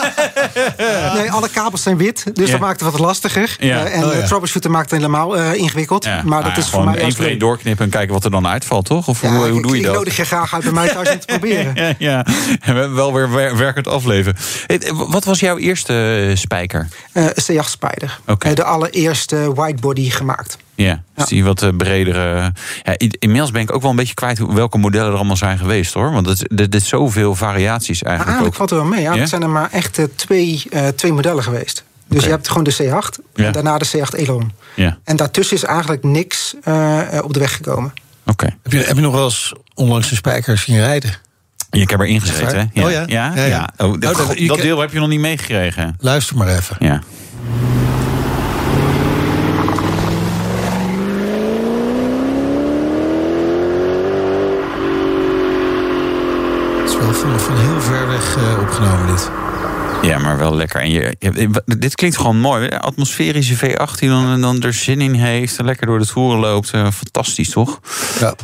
nee, 1.14 1.30
alle 1.32 1.48
kabels 1.48 1.82
zijn 1.82 1.96
wit, 1.96 2.24
dus 2.34 2.46
Ja. 2.46 2.50
dat 2.52 2.60
maakt 2.60 2.80
het 2.80 2.90
wat 2.90 3.00
lastiger. 3.00 3.56
Ja. 3.60 3.84
Eh, 3.84 3.96
en 3.98 4.04
Oh, 4.04 4.12
ja. 4.12 4.18
eh, 4.20 4.26
troubleshooten 4.26 4.70
maakt 4.70 4.90
het 4.90 5.00
helemaal 5.00 5.36
eh, 5.36 5.54
ingewikkeld. 5.54 6.04
Ja, 6.04 6.22
maar 6.24 6.42
dat 6.42 6.52
ja, 6.52 6.58
is 6.58 6.68
voor 6.68 6.84
mij 6.84 6.98
vreed 6.98 7.18
leuk. 7.18 7.40
doorknippen 7.40 7.84
en 7.84 7.90
kijken 7.90 8.12
wat 8.14 8.24
er 8.24 8.30
dan 8.30 8.46
uitvalt, 8.46 8.84
toch? 8.84 9.08
Of 9.08 9.22
Ja, 9.22 9.28
hoe, 9.28 9.48
hoe 9.48 9.56
ik- 9.56 9.62
doe 9.62 9.72
je 9.72 9.78
ik 9.78 9.84
dat? 9.86 9.94
nodig 9.94 10.16
je 10.16 10.24
graag 10.24 10.54
uit 10.54 10.62
bij 10.62 10.72
mij 10.72 10.88
thuis 10.88 11.10
om 11.10 11.18
te 11.18 11.26
proberen. 11.38 11.74
Ja, 11.74 11.94
ja, 11.98 12.24
en 12.26 12.34
we 12.60 12.62
hebben 12.80 12.94
wel 12.94 13.12
weer 13.12 13.30
wer- 13.30 13.56
werkend 13.56 13.88
afleven. 13.88 14.36
Hey, 14.66 14.80
Wat 14.94 15.24
was 15.24 15.40
jouw 15.40 15.58
eerste 15.58 16.26
eh, 16.30 16.36
spijker? 16.36 16.88
Eh 17.12 17.26
C8 17.26 17.68
Spider. 17.70 18.20
Oké. 18.26 18.48
Eh, 18.48 18.54
de 18.54 18.64
allereerste 18.64 19.52
whitebody 19.54 20.10
gemaakt. 20.10 20.56
Ja, 20.82 21.02
dus 21.14 21.26
die 21.26 21.44
wat 21.44 21.62
eh, 21.62 21.68
bredere. 21.76 22.52
Ja, 22.82 22.94
inmiddels 23.18 23.50
ben 23.50 23.62
ik 23.62 23.72
ook 23.74 23.80
wel 23.82 23.90
een 23.90 23.96
beetje 23.96 24.14
kwijt 24.14 24.38
hoe- 24.38 24.54
welke 24.54 24.78
modellen 24.78 25.10
er 25.10 25.16
allemaal 25.16 25.36
zijn 25.36 25.58
geweest 25.58 25.94
hoor. 25.94 26.12
Want 26.12 26.26
het, 26.26 26.60
er 26.60 26.74
is 26.74 26.88
zoveel 26.88 27.34
variaties 27.34 28.02
Maar 28.02 28.12
eigenlijk. 28.12 28.38
eigenlijk 28.40 28.46
Ook. 28.46 28.54
valt 28.54 28.70
er 28.70 28.76
wel 28.88 28.96
mee. 28.98 29.02
Ja. 29.02 29.14
Ja? 29.14 29.20
Er 29.20 29.28
zijn 29.28 29.42
er 29.42 29.48
maar 29.50 29.70
echt 29.70 29.98
eh, 29.98 30.04
twee, 30.16 30.62
eh, 30.70 30.88
twee 30.88 31.12
modellen 31.12 31.42
geweest. 31.42 31.84
Dus 32.08 32.24
je 32.24 32.30
hebt 32.30 32.48
gewoon 32.48 32.64
de 32.64 32.74
C8 32.82 33.18
Ja. 33.34 33.44
en 33.46 33.52
daarna 33.52 33.78
de 33.78 33.86
C8 33.96 34.14
Elon. 34.18 34.52
Ja, 34.74 34.98
En 35.04 35.16
daartussen 35.16 35.56
is 35.56 35.62
eigenlijk 35.64 36.02
niks 36.04 36.54
op 37.22 37.32
de 37.32 37.38
weg 37.38 37.54
gekomen. 37.56 37.92
oké. 38.26 38.44
Heb 38.62 38.72
je, 38.72 38.78
heb 38.78 38.96
je 38.96 39.02
nog 39.02 39.12
wel 39.14 39.24
eens 39.24 39.52
onlangs 39.74 40.10
een 40.10 40.16
spijker 40.16 40.58
zien 40.58 40.76
rijden? 40.78 41.10
Ik 41.70 41.90
heb 41.90 42.00
erin 42.00 42.20
gezeten, 42.20 42.58
hè? 42.58 42.82
waar? 42.82 42.84
Oh 42.84 42.90
ja? 42.90 43.02
Ja, 43.06 43.32
Ja, 43.34 43.42
ja. 43.42 43.46
ja. 43.46 43.70
Oh, 43.76 43.86
Oh, 43.92 44.00
dat, 44.00 44.16
dat- 44.46 44.60
deel 44.60 44.78
heb 44.80 44.92
je 44.92 44.98
nog 44.98 45.08
niet 45.08 45.20
meegekregen. 45.20 45.96
Luister 46.00 46.36
maar 46.36 46.48
even. 46.48 46.76
Ja. 46.78 47.00
Wel 57.00 57.12
van, 57.14 57.40
van 57.40 57.56
heel 57.56 57.80
ver 57.80 58.06
weg 58.08 58.36
eh, 58.36 58.60
opgenomen 58.60 59.06
dit. 59.06 59.30
Ja, 60.02 60.18
maar 60.18 60.38
wel 60.38 60.54
lekker. 60.56 60.80
En 60.80 60.90
je, 60.90 61.16
je- 61.18 61.62
dit 61.78 61.94
klinkt 61.94 62.16
gewoon 62.16 62.38
mooi. 62.40 62.68
Atmosferische 62.68 63.56
V8 63.56 63.98
die 63.98 64.08
dan, 64.08 64.40
dan 64.40 64.62
er 64.62 64.72
zin 64.72 65.00
in 65.00 65.14
heeft. 65.14 65.58
en 65.58 65.64
Lekker 65.64 65.86
door 65.86 65.98
de 65.98 66.06
toeren 66.06 66.38
loopt. 66.40 66.70
Eh, 66.70 66.90
fantastisch, 66.90 67.50
toch? 67.50 67.80
Ja. 68.20 68.34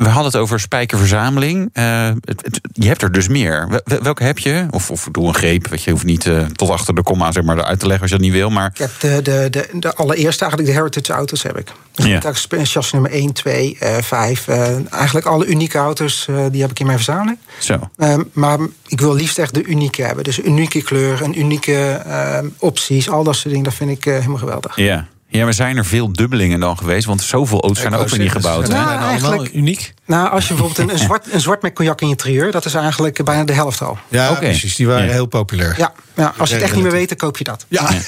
We 0.00 0.08
hadden 0.08 0.24
het 0.32 0.36
over 0.36 0.60
spijkerverzameling. 0.60 1.70
Eh, 1.72 2.08
het- 2.20 2.42
het- 2.44 2.60
je 2.72 2.86
hebt 2.86 3.02
er 3.02 3.12
dus 3.12 3.28
meer. 3.28 3.68
Wel- 3.68 3.80
wel- 3.84 4.02
Welke 4.02 4.24
heb 4.24 4.38
je? 4.38 4.66
Of, 4.70 4.90
of 4.90 5.08
doe 5.10 5.26
een 5.26 5.34
greep. 5.34 5.68
Weet 5.68 5.82
je, 5.82 5.90
hoeft 5.90 6.04
niet 6.04 6.26
eh, 6.26 6.44
tot 6.44 6.70
achter 6.70 6.94
de 6.94 7.02
komma 7.02 7.32
zeg 7.32 7.42
maar, 7.44 7.64
uit 7.64 7.78
te 7.78 7.84
leggen 7.86 8.02
als 8.02 8.10
je 8.10 8.16
dat 8.16 8.26
niet 8.26 8.34
wil. 8.34 8.50
Maar 8.50 8.70
Ik 8.74 8.78
heb 8.78 8.90
de, 9.00 9.20
de, 9.22 9.48
de, 9.50 9.68
de 9.78 9.94
allereerste, 9.94 10.40
eigenlijk 10.44 10.72
de 10.72 10.78
heritage 10.78 11.12
auto's 11.12 11.42
heb 11.42 11.58
ik. 11.58 11.72
Dus 11.94 12.06
Ja. 12.06 12.20
chassis 12.20 12.90
nummer 12.92 13.10
1, 13.10 13.32
2, 13.32 13.76
eh 13.80 13.96
5. 14.02 14.48
eh, 14.48 14.92
eigenlijk 14.92 15.26
alle 15.26 15.46
unieke 15.46 15.78
auto's, 15.78 16.26
eh, 16.28 16.44
die 16.50 16.60
heb 16.60 16.70
ik 16.70 16.78
in 16.80 16.86
mijn 16.86 16.98
verzameling. 16.98 17.38
zo. 17.58 17.90
Ehm, 17.96 18.22
maar 18.32 18.58
ik 18.86 19.00
wil 19.00 19.14
liefst 19.14 19.38
echt 19.38 19.54
de 19.54 19.64
unieke 19.64 20.02
hebben. 20.02 20.24
Dus 20.24 20.38
unieke 20.40 20.82
kleur, 20.82 21.22
een 21.22 21.38
unieke 21.38 22.02
ehm, 22.06 22.46
opties, 22.58 23.10
al 23.10 23.24
dat 23.24 23.34
soort 23.34 23.48
dingen. 23.48 23.64
Dat 23.64 23.74
vind 23.74 23.90
ik 23.90 24.04
helemaal 24.04 24.36
geweldig. 24.36 24.76
Ja. 24.76 25.06
Ja, 25.30 25.44
maar 25.44 25.54
zijn 25.54 25.76
er 25.76 25.84
veel 25.84 26.12
dubbelingen 26.12 26.60
dan 26.60 26.78
geweest? 26.78 27.06
Want 27.06 27.22
zoveel 27.22 27.60
auto's 27.60 27.80
zijn 27.80 27.92
er 27.92 27.98
ook 27.98 28.08
weer 28.08 28.18
niet 28.18 28.30
gebouwd. 28.32 28.68
Nou, 28.68 28.88
allemaal 28.88 29.08
eigenlijk- 29.08 29.52
uniek. 29.54 29.94
Nou, 30.06 30.30
als 30.30 30.48
je 30.48 30.54
bijvoorbeeld 30.54 30.88
een, 30.88 30.94
een, 30.94 31.04
zwart, 31.04 31.32
een 31.32 31.40
zwart 31.40 31.62
met 31.62 31.72
cognac 31.72 32.00
in 32.00 32.06
je 32.06 32.12
interieur... 32.12 32.50
dat 32.52 32.64
is 32.64 32.74
eigenlijk 32.74 33.24
bijna 33.24 33.44
de 33.44 33.52
helft 33.52 33.82
al. 33.82 33.98
Ja, 34.08 34.30
Oké. 34.30 34.38
precies. 34.40 34.74
Die 34.76 34.86
waren 34.86 35.06
Ja. 35.06 35.12
heel 35.12 35.26
populair. 35.26 35.74
Ja, 35.78 35.92
ja 36.16 36.34
als 36.38 36.48
je 36.48 36.54
het 36.54 36.64
echt 36.64 36.74
niet 36.74 36.82
meer 36.82 36.92
weet, 36.92 37.08
dan 37.08 37.16
koop 37.18 37.38
je 37.38 37.44
dat. 37.44 37.64
Ja. 37.68 37.88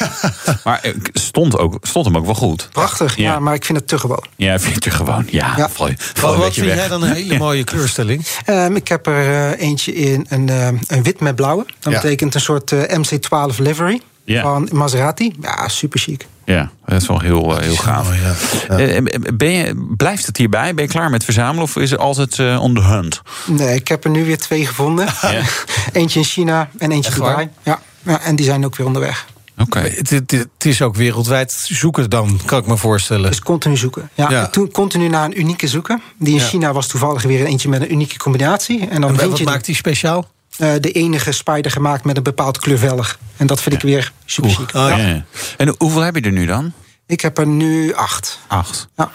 Maar 0.65 0.81
eh, 0.83 0.93
stond, 1.13 1.59
ook, 1.59 1.79
stond 1.83 2.07
hem 2.07 2.17
ook 2.17 2.25
wel 2.25 2.35
goed. 2.35 2.69
Prachtig, 2.73 3.17
ja. 3.17 3.23
Ja. 3.33 3.39
maar 3.39 3.55
ik 3.55 3.65
vind 3.65 3.79
het 3.79 3.89
te 3.89 3.99
gewoon. 3.99 4.25
Ja, 4.37 4.59
vind 4.59 4.85
je 4.85 4.91
gewoon. 4.91 5.27
Ja, 5.31 5.55
Ja. 5.57 5.69
val 5.69 5.89
je- 5.89 5.95
val 5.99 6.29
Wat, 6.29 6.39
een 6.39 6.45
wat 6.45 6.55
vind 6.55 6.67
weg. 6.67 6.77
jij 6.77 6.89
dan 6.89 7.03
een 7.03 7.13
hele 7.13 7.39
mooie 7.47 7.65
kleurstelling? 7.65 8.27
Ehm, 8.45 8.77
ik 8.77 8.89
heb 8.89 9.07
er 9.07 9.19
eh, 9.53 9.61
eentje 9.69 9.95
in 9.95 10.27
een, 10.29 10.49
eh, 10.49 10.67
een 10.87 11.03
wit 11.03 11.21
met 11.21 11.35
blauwe. 11.37 11.67
Dat 11.81 11.93
Ja. 11.93 12.01
betekent 12.01 12.35
een 12.35 12.41
soort 12.41 12.73
eh, 12.73 12.99
MC12 12.99 13.57
livery 13.59 14.01
Ja. 14.25 14.43
van 14.43 14.69
Maserati. 14.73 15.35
Ja, 15.41 15.69
super 15.69 16.01
chic. 16.01 16.27
Ja, 16.45 16.71
dat 16.85 17.01
is 17.03 17.09
wel 17.09 17.21
heel, 17.21 17.57
eh, 17.57 17.63
heel 17.63 17.77
gaaf. 17.77 18.09
Oh, 18.09 18.15
ja. 18.15 18.35
Ja. 18.69 18.79
Eh, 18.83 18.97
eh, 18.97 19.05
Ben 19.35 19.51
je, 19.51 19.93
blijft 19.97 20.27
het 20.27 20.37
hierbij? 20.37 20.75
Ben 20.75 20.85
je 20.85 20.91
klaar 20.91 21.11
met 21.11 21.25
verzamelen 21.25 21.63
of 21.63 21.77
is 21.77 21.91
het 21.91 22.01
altijd 22.01 22.39
eh, 22.39 22.63
on 22.63 22.75
the 22.75 22.81
hunt? 22.83 23.23
Nee, 23.47 23.75
ik 23.75 23.89
heb 23.89 24.05
er 24.05 24.11
nu 24.11 24.25
weer 24.25 24.39
twee 24.39 24.67
gevonden. 24.67 25.07
Ja. 25.23 25.43
eentje 25.93 26.19
in 26.19 26.25
China 26.25 26.69
en 26.79 26.91
eentje 26.93 27.11
in? 27.11 27.17
Dubai. 27.17 27.49
Ja. 27.63 27.81
ja, 28.03 28.21
en 28.21 28.37
die 28.37 28.45
zijn 28.47 28.65
ook 28.65 28.77
weer 28.77 28.87
onderweg. 28.87 29.27
Oké. 29.59 29.79
Het, 29.79 30.11
het, 30.11 30.31
het 30.31 30.65
is 30.65 30.83
ook 30.83 30.95
wereldwijd 30.95 31.53
zoeken 31.53 32.11
dan, 32.11 32.41
kan 32.45 32.59
ik 32.59 32.67
me 32.67 32.77
voorstellen. 32.77 33.31
Dus 33.31 33.41
continu 33.41 33.77
zoeken. 33.77 34.11
Ja, 34.15 34.31
Ja. 34.31 34.47
Toen 34.47 34.71
continu 34.71 35.09
naar 35.09 35.25
een 35.25 35.41
unieke 35.41 35.69
zoeken. 35.69 36.03
Die 36.19 36.35
in 36.35 36.41
Ja. 36.41 36.47
China 36.47 36.73
was 36.73 36.87
toevallig 36.87 37.23
weer 37.23 37.45
eentje 37.45 37.69
met 37.69 37.81
een 37.81 37.93
unieke 37.93 38.19
combinatie. 38.19 38.89
En 38.89 39.01
dan 39.01 39.19
En 39.19 39.29
wat 39.29 39.39
je 39.39 39.45
maakt 39.45 39.65
die 39.65 39.75
speciaal? 39.75 40.31
Eh, 40.59 40.73
de 40.81 40.91
enige 40.91 41.33
spider 41.33 41.71
gemaakt 41.71 42.05
met 42.05 42.17
een 42.17 42.23
bepaald 42.23 42.59
kleurvelg. 42.59 43.19
En 43.37 43.47
dat 43.47 43.63
vind 43.63 43.75
ik 43.75 43.83
weer 43.83 44.13
super 44.25 44.51
chic. 44.51 44.75
Oh, 44.75 44.89
ja. 44.89 45.25
En 45.57 45.75
hoeveel 45.79 46.01
heb 46.01 46.15
je 46.15 46.21
er 46.21 46.33
nu 46.33 46.47
dan? 46.47 46.73
Ik 47.07 47.21
heb 47.21 47.39
er 47.39 47.47
nu 47.47 47.95
acht. 47.95 48.39
Acht. 48.47 48.89
Ja. 48.97 49.11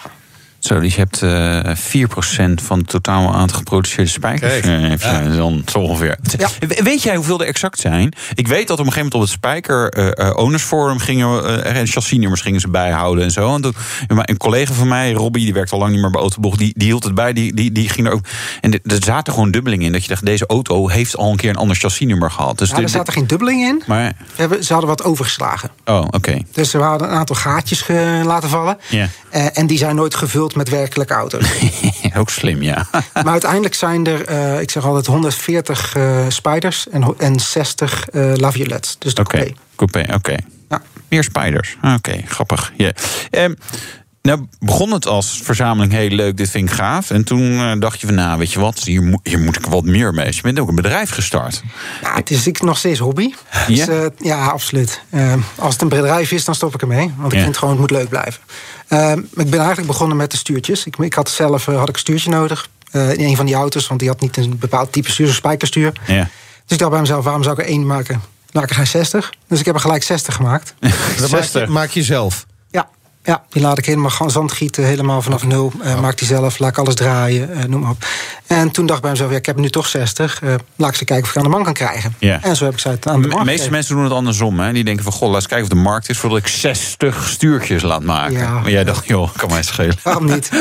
Zo, 0.67 0.79
dus 0.79 0.95
je 0.95 0.99
hebt 0.99 1.21
eh 1.21 1.75
4% 1.75 2.61
van 2.63 2.77
het 2.79 2.87
totaal 2.89 3.33
aantal 3.35 3.57
geproduceerde 3.57 4.09
spijkers. 4.09 4.59
Kijk. 4.59 5.01
Eh, 5.01 5.11
Ja. 5.29 5.35
dan 5.35 5.61
zo 5.71 5.79
ongeveer. 5.79 6.17
Ja. 6.37 6.47
We- 6.67 6.83
Weet 6.83 7.03
jij 7.03 7.15
hoeveel 7.15 7.39
er 7.41 7.47
exact 7.47 7.79
zijn? 7.79 8.13
Ik 8.33 8.47
weet 8.47 8.67
dat 8.67 8.79
op 8.79 8.85
een 8.85 8.91
gegeven 8.91 8.97
moment 8.97 9.13
op 9.13 9.21
het 9.21 9.29
Spijker 9.29 9.89
eh, 9.89 10.27
eh, 10.27 10.35
Owners 10.37 10.63
Forum 10.63 10.99
gingen 10.99 11.35
we, 11.35 11.41
eh, 11.51 11.75
en 11.79 11.87
chassisnummers 11.87 12.41
gingen 12.41 12.59
ze 12.59 12.69
bijhouden 12.69 13.23
en 13.23 13.31
zo. 13.31 13.55
En 13.55 13.61
toen, 13.61 13.73
maar 14.07 14.29
een 14.29 14.37
collega 14.37 14.73
van 14.73 14.87
mij, 14.87 15.11
Robbie, 15.13 15.43
die 15.43 15.53
werkt 15.53 15.71
al 15.71 15.79
lang 15.79 15.91
niet 15.91 16.01
meer 16.01 16.11
bij 16.11 16.21
Autobocht, 16.21 16.57
die, 16.59 16.73
die 16.75 16.87
hield 16.87 17.03
het 17.03 17.15
bij. 17.15 17.33
Die, 17.33 17.53
die, 17.53 17.71
die 17.71 17.89
ging 17.89 18.07
er 18.07 18.13
ook. 18.13 18.25
En 18.61 18.73
er- 18.73 18.79
er 18.83 19.03
zaten 19.03 19.33
gewoon 19.33 19.51
dubbelingen 19.51 19.85
in. 19.85 19.91
Dat 19.91 20.01
je 20.03 20.09
dacht, 20.09 20.25
deze 20.25 20.45
auto 20.45 20.87
heeft 20.89 21.17
al 21.17 21.31
een 21.31 21.37
keer 21.37 21.49
een 21.49 21.55
ander 21.55 21.75
chassisnummer 21.75 22.31
gehad. 22.31 22.57
Dus 22.57 22.69
Ja, 22.69 22.77
er 22.77 22.89
zaten 22.89 23.13
geen 23.13 23.27
dubbeling 23.27 23.61
in. 23.61 23.83
Maar, 23.87 24.13
We 24.17 24.25
hebben, 24.35 24.63
ze 24.63 24.71
hadden 24.71 24.89
wat 24.89 25.03
overgeslagen. 25.03 25.69
oh, 25.85 26.01
oké. 26.11 26.41
Dus 26.53 26.71
we 26.71 26.77
hadden 26.79 27.09
een 27.09 27.15
aantal 27.17 27.35
gaatjes 27.35 27.87
laten 28.23 28.49
vallen. 28.49 28.77
Ja. 28.89 29.07
Eh, 29.29 29.57
en 29.57 29.67
die 29.67 29.77
zijn 29.77 29.95
nooit 29.95 30.15
gevuld 30.15 30.55
met 30.57 30.69
werkelijke 30.69 31.13
auto's. 31.13 31.49
ook 32.19 32.29
slim, 32.29 32.61
ja. 32.61 32.87
maar 33.23 33.31
uiteindelijk 33.31 33.73
zijn 33.73 34.07
er, 34.07 34.25
eh, 34.25 34.61
ik 34.61 34.71
zeg 34.71 34.85
altijd, 34.85 35.05
140 35.05 35.95
eh 35.95 36.25
spiders 36.27 36.89
en, 36.89 37.13
en 37.17 37.39
60 37.39 38.09
eh 38.09 38.31
laviolets. 38.35 38.95
Dus 38.99 39.13
de 39.13 39.21
Oké, 39.21 39.37
coupé. 39.37 39.53
coupé, 39.75 40.13
oké. 40.13 40.35
Ja. 40.69 40.81
Meer 41.09 41.23
spiders. 41.23 41.77
Ah, 41.81 41.93
Oké, 41.93 42.21
grappig. 42.25 42.73
Ja. 42.77 42.91
Ehm, 43.29 43.53
nou 44.27 44.45
begon 44.59 44.91
het 44.91 45.07
als 45.07 45.39
verzameling 45.43 45.91
heel 45.93 46.09
leuk, 46.09 46.37
dit 46.37 46.49
vind 46.49 46.69
ik 46.69 46.75
gaaf. 46.75 47.09
En 47.11 47.23
toen 47.23 47.51
eh, 47.59 47.71
dacht 47.79 48.01
je 48.01 48.05
van, 48.07 48.15
nou 48.15 48.37
weet 48.39 48.51
je 48.53 48.59
wat, 48.59 48.79
hier, 48.83 49.03
moet- 49.03 49.19
hier 49.23 49.39
moet 49.39 49.55
ik 49.57 49.65
wat 49.65 49.83
meer 49.83 50.13
mee. 50.13 50.25
Dus 50.25 50.35
je 50.35 50.41
bent 50.41 50.59
ook 50.59 50.67
een 50.69 50.75
bedrijf 50.75 51.09
gestart. 51.09 51.63
Ja, 52.01 52.15
het 52.15 52.31
is 52.31 52.47
ik, 52.47 52.61
nog 52.61 52.77
steeds 52.77 52.99
hobby. 52.99 53.33
Ja? 53.67 53.85
Dus, 53.85 53.87
eh, 53.87 54.05
ja, 54.17 54.45
absoluut. 54.45 55.01
Eh, 55.09 55.33
als 55.55 55.73
het 55.73 55.81
een 55.81 55.89
bedrijf 55.89 56.31
is, 56.31 56.45
dan 56.45 56.55
stop 56.55 56.73
ik 56.73 56.81
ermee. 56.81 57.13
Want 57.17 57.31
ik 57.31 57.37
Ja. 57.37 57.43
vind 57.43 57.57
gewoon, 57.57 57.73
het 57.73 57.81
moet 57.81 57.91
leuk 57.91 58.09
blijven. 58.09 58.41
Eh, 58.87 59.11
ik 59.11 59.49
ben 59.49 59.57
eigenlijk 59.59 59.87
begonnen 59.87 60.17
met 60.17 60.31
de 60.31 60.37
stuurtjes. 60.37 60.85
Ik, 60.85 60.95
ik 60.97 61.13
had 61.13 61.29
zelf 61.29 61.67
eh, 61.67 61.77
had 61.77 61.89
ik 61.89 61.93
een 61.93 61.99
stuurtje 62.01 62.29
nodig. 62.29 62.69
eh, 62.91 63.13
in 63.13 63.19
een 63.25 63.35
van 63.35 63.45
die 63.45 63.55
auto's, 63.55 63.87
want 63.87 63.99
die 63.99 64.09
had 64.09 64.19
niet 64.21 64.37
een 64.37 64.57
bepaald 64.57 64.91
type 64.91 65.11
stuur, 65.11 65.27
een 65.27 65.33
spijkerstuur. 65.33 65.91
Ja. 66.07 66.23
Dus 66.23 66.29
ik 66.67 66.77
dacht 66.77 66.91
bij 66.91 66.99
mezelf, 66.99 67.23
waarom 67.23 67.43
zou 67.43 67.55
ik 67.59 67.61
er 67.65 67.69
één 67.71 67.85
maken? 67.85 68.21
Laat 68.51 68.63
ik 68.63 68.69
er 68.69 68.75
geen 68.75 68.87
60. 68.87 69.33
Dus 69.47 69.59
ik 69.59 69.65
heb 69.65 69.75
er 69.75 69.81
gelijk 69.81 70.03
60 70.03 70.35
gemaakt. 70.35 70.73
Dat 70.79 70.89
maak 70.91 71.17
je, 71.19 71.27
60. 71.27 71.67
maak 71.67 71.89
je 71.89 72.03
zelf. 72.03 72.45
Ja, 73.27 73.43
die 73.49 73.61
laat 73.61 73.77
ik 73.77 73.85
helemaal 73.85 74.09
gaan 74.09 74.31
zandgieten, 74.31 74.83
helemaal 74.85 75.21
vanaf 75.21 75.43
nul. 75.45 75.71
Eh, 75.81 75.99
Maak 75.99 76.17
die 76.17 76.27
zelf, 76.27 76.59
laat 76.59 76.69
ik 76.69 76.77
alles 76.77 76.95
draaien, 76.95 77.53
eh, 77.53 77.63
noem 77.63 77.81
maar 77.81 77.89
op. 77.89 78.05
En 78.47 78.71
toen 78.71 78.85
dacht 78.85 78.97
ik 78.97 79.01
bij 79.03 79.11
mezelf, 79.11 79.31
ja, 79.31 79.37
ik 79.37 79.45
heb 79.45 79.57
nu 79.57 79.69
toch 79.69 79.87
60. 79.87 80.41
eh, 80.41 80.53
laat 80.75 80.89
ik 80.89 80.95
ze 80.95 81.05
kijken 81.05 81.25
of 81.25 81.29
ik 81.31 81.37
aan 81.37 81.43
de 81.43 81.49
man 81.49 81.63
kan 81.63 81.73
krijgen. 81.73 82.15
Ja. 82.19 82.39
En 82.43 82.55
zo 82.55 82.63
heb 82.65 82.73
ik 82.73 82.79
ze 82.79 82.87
uit 82.87 83.07
aan 83.07 83.15
de 83.15 83.21
De 83.21 83.27
markt 83.27 83.35
meeste 83.45 83.51
gegeven. 83.53 83.71
mensen 83.73 83.95
doen 83.95 84.03
het 84.03 84.13
andersom. 84.13 84.59
Hè? 84.59 84.73
Die 84.73 84.83
denken 84.83 85.03
van, 85.03 85.13
goh, 85.13 85.27
laat 85.27 85.35
eens 85.35 85.47
kijken 85.47 85.67
of 85.67 85.73
de 85.73 85.83
markt 85.83 86.09
is... 86.09 86.17
voordat 86.17 86.39
ik 86.39 86.47
60 86.47 87.27
stuurtjes 87.29 87.81
laat 87.81 88.03
maken. 88.03 88.37
Ja. 88.37 88.49
Maar 88.59 88.71
jij 88.71 88.83
dacht, 88.83 89.07
joh, 89.07 89.29
kan 89.35 89.49
mij 89.49 89.63
schelen. 89.63 89.95
Waarom 90.03 90.25
niet? 90.25 90.49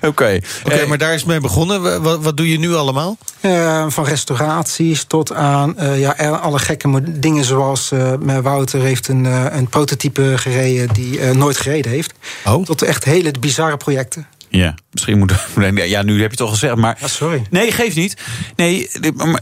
Oké. 0.00 0.40
Oké, 0.64 0.74
Eh, 0.74 0.86
maar 0.88 0.98
daar 0.98 1.14
is 1.14 1.24
mee 1.24 1.40
begonnen. 1.40 2.02
Wat, 2.02 2.22
wat 2.22 2.36
doe 2.36 2.50
je 2.50 2.58
nu 2.58 2.74
allemaal? 2.74 3.16
Eh, 3.40 3.84
van 3.88 4.04
restauraties 4.04 5.04
tot 5.04 5.32
aan 5.32 5.78
eh, 5.78 6.00
ja, 6.00 6.10
alle 6.42 6.58
gekke 6.58 7.02
dingen 7.20 7.44
zoals... 7.44 7.92
eh, 7.92 8.12
met 8.20 8.42
Wouter 8.42 8.80
heeft 8.80 9.08
een, 9.08 9.24
een 9.56 9.66
prototype 9.68 10.32
gereden 10.36 10.88
die 10.94 11.25
nooit 11.34 11.56
gereden 11.56 11.90
heeft. 11.90 12.12
Oh. 12.44 12.64
Tot 12.64 12.82
echt 12.82 13.04
hele 13.04 13.30
bizarre 13.40 13.76
projecten. 13.76 14.26
Ja, 14.48 14.74
misschien 14.90 15.18
moet. 15.18 15.32
Ja, 15.74 16.02
nu 16.02 16.12
heb 16.12 16.20
je 16.24 16.30
het 16.30 16.40
al 16.40 16.46
gezegd, 16.48 16.74
maar. 16.74 16.96
Ja, 17.00 17.08
sorry. 17.08 17.42
Nee, 17.50 17.72
geeft 17.72 17.96
niet. 17.96 18.16
Nee, 18.56 18.90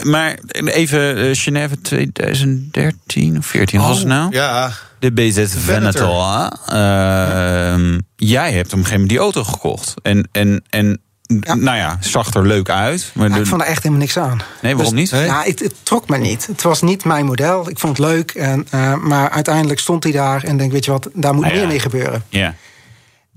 maar- 0.02 0.38
even 0.64 1.16
eh, 1.16 1.28
Genève 1.32 1.80
2013 1.80 3.38
of 3.38 3.46
14 3.46 3.80
was 3.80 3.98
het 3.98 4.06
nou? 4.06 4.32
Ja, 4.32 4.72
De 4.98 5.12
BZ 5.12 5.34
Venator. 5.34 5.60
Venator. 5.60 6.58
Ehm, 6.66 7.98
jij 8.16 8.52
hebt 8.52 8.66
op 8.72 8.78
een 8.78 8.84
gegeven 8.84 8.92
moment 8.92 9.08
die 9.08 9.18
auto 9.18 9.44
gekocht. 9.44 9.94
En, 10.02 10.28
en, 10.32 10.64
en 10.70 11.00
Ja. 11.26 11.54
nou 11.54 11.76
ja, 11.76 11.96
zag 12.00 12.34
er 12.34 12.46
leuk 12.46 12.68
uit. 12.70 13.10
Maar 13.14 13.28
Ja, 13.28 13.34
de- 13.34 13.40
ik 13.40 13.46
vond 13.46 13.60
er 13.60 13.66
echt 13.66 13.82
helemaal 13.82 13.98
niks 14.04 14.16
aan. 14.18 14.40
nee, 14.62 14.76
waarom 14.76 14.94
niet? 14.94 15.10
Nee? 15.10 15.24
Ja, 15.24 15.42
het, 15.42 15.58
het 15.60 15.74
trok 15.82 16.08
me 16.08 16.16
niet. 16.18 16.46
Het 16.46 16.62
was 16.62 16.82
niet 16.82 17.04
mijn 17.04 17.26
model. 17.26 17.70
Ik 17.70 17.78
vond 17.78 17.96
het 17.98 18.06
leuk. 18.06 18.30
En, 18.30 18.66
eh, 18.70 18.96
maar 18.96 19.30
uiteindelijk 19.30 19.80
stond 19.80 20.02
hij 20.02 20.12
daar 20.12 20.42
en 20.44 20.56
denk, 20.56 20.72
weet 20.72 20.84
je 20.84 20.90
wat, 20.90 21.08
daar 21.12 21.34
moet 21.34 21.44
Ah, 21.44 21.50
ja. 21.50 21.56
meer 21.56 21.66
mee 21.66 21.78
gebeuren. 21.80 22.24
Ja. 22.28 22.54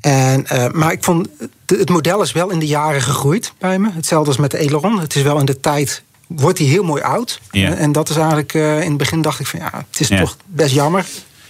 En, 0.01 0.47
eh, 0.47 0.71
maar 0.71 0.91
ik 0.91 1.03
vond, 1.03 1.27
het- 1.65 1.89
model 1.89 2.21
is 2.21 2.31
wel 2.31 2.49
in 2.49 2.59
de 2.59 2.67
jaren 2.67 3.01
gegroeid 3.01 3.53
bij 3.59 3.79
me. 3.79 3.89
Hetzelfde 3.93 4.27
als 4.27 4.37
met 4.37 4.51
de 4.51 4.57
Aileron. 4.57 4.99
Het 4.99 5.15
is 5.15 5.21
wel 5.21 5.39
in 5.39 5.45
de 5.45 5.59
tijd, 5.59 6.03
wordt 6.27 6.57
hij 6.57 6.67
heel 6.67 6.83
mooi 6.83 7.01
oud. 7.01 7.39
Ja. 7.51 7.67
En, 7.67 7.77
en 7.77 7.91
dat 7.91 8.09
is 8.09 8.15
eigenlijk, 8.15 8.53
eh, 8.53 8.81
in 8.81 8.87
het 8.89 8.97
begin 8.97 9.21
dacht 9.21 9.39
ik 9.39 9.47
van, 9.47 9.59
ja, 9.59 9.71
het 9.91 9.99
is 9.99 10.07
toch 10.19 10.37
best 10.45 10.73
jammer. 10.73 11.05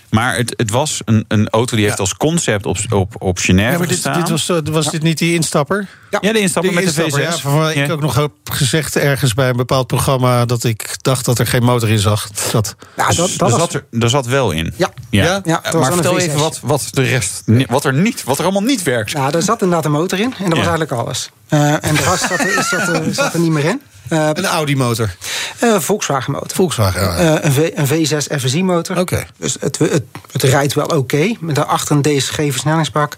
Maar 0.09 0.35
het, 0.35 0.53
het 0.57 0.71
was 0.71 1.01
een, 1.05 1.25
een 1.27 1.49
auto 1.49 1.75
die 1.75 1.85
heeft 1.85 1.99
als 1.99 2.13
concept 2.15 2.65
op, 2.65 2.77
op, 2.89 3.15
op 3.17 3.37
Genève 3.37 3.71
ja 3.71 3.77
maar 3.77 3.87
dit, 3.87 3.95
gestaan. 3.95 4.19
dit 4.19 4.29
was, 4.29 4.49
eh, 4.49 4.57
was 4.63 4.91
dit 4.91 5.01
niet 5.03 5.17
die 5.17 5.33
instapper? 5.33 5.87
ja, 6.09 6.19
de 6.19 6.39
instappen 6.39 6.71
Die 6.73 6.83
met 6.85 6.95
de 6.95 7.03
instapper, 7.03 7.33
V6. 7.33 7.35
ja, 7.43 7.49
waarvan 7.49 7.75
Ja. 7.75 7.83
ik 7.83 7.91
ook 7.91 8.01
nog 8.01 8.15
heb 8.15 8.31
gezegd 8.43 8.95
ergens 8.95 9.33
bij 9.33 9.49
een 9.49 9.55
bepaald 9.55 9.87
programma... 9.87 10.45
dat 10.45 10.63
ik 10.63 10.97
dacht 11.01 11.25
dat 11.25 11.39
er 11.39 11.47
geen 11.47 11.63
motor 11.63 11.89
in 11.89 11.99
zag. 11.99 12.29
Zat. 12.51 12.75
Ja, 12.97 13.07
dat, 13.07 13.15
dat 13.15 13.29
er, 13.29 13.37
was, 13.49 13.59
zat 13.59 13.73
er, 13.73 13.85
er 13.99 14.09
zat 14.09 14.25
wel 14.25 14.51
in. 14.51 14.73
Ja. 14.75 14.91
ja. 15.09 15.23
Ja? 15.23 15.41
Ja, 15.43 15.59
het 15.63 15.73
was 15.73 15.81
maar 15.81 15.93
vertel 15.93 16.13
V6. 16.19 16.21
even 16.21 16.39
wat, 16.39 16.59
wat 16.63 16.87
de 16.91 17.01
rest, 17.03 17.43
wat 17.67 17.85
er 17.85 17.93
niet, 17.93 18.23
wat 18.23 18.37
er 18.37 18.43
allemaal 18.43 18.61
niet 18.61 18.83
werkt. 18.83 19.11
ja, 19.11 19.31
er 19.31 19.41
zat 19.41 19.61
inderdaad 19.61 19.85
een 19.85 19.91
motor 19.91 20.19
in. 20.19 20.33
En 20.37 20.49
dat 20.49 20.57
was 20.57 20.67
eigenlijk 20.67 20.91
alles. 20.91 21.29
Eh, 21.47 21.71
en 21.71 21.95
de 21.95 22.01
rest 22.09 22.27
zat 22.27 22.85
zat, 22.85 23.15
zat 23.15 23.33
er 23.33 23.39
niet 23.39 23.51
meer 23.51 23.65
in. 23.65 23.81
Eh, 24.09 24.29
Een 24.33 24.45
Audi-motor. 24.45 25.15
eh, 25.59 25.79
Volkswagen 25.79 26.31
motor. 26.31 26.55
Volkswagen, 26.55 27.01
ja. 27.01 27.15
Eh, 27.17 27.43
een, 27.45 27.51
v, 27.51 27.69
een 27.73 27.87
V6 27.87 28.41
FSI 28.41 28.63
motor. 28.63 28.97
Oké. 28.99 29.25
Dus 29.37 29.57
het, 29.59 29.77
het, 29.79 30.03
het 30.31 30.43
rijdt 30.43 30.73
wel 30.73 30.85
oké. 30.85 31.33
met 31.39 31.55
daarachter 31.55 31.95
een 31.95 32.01
DSG 32.01 32.35
versnellingsbak. 32.35 33.17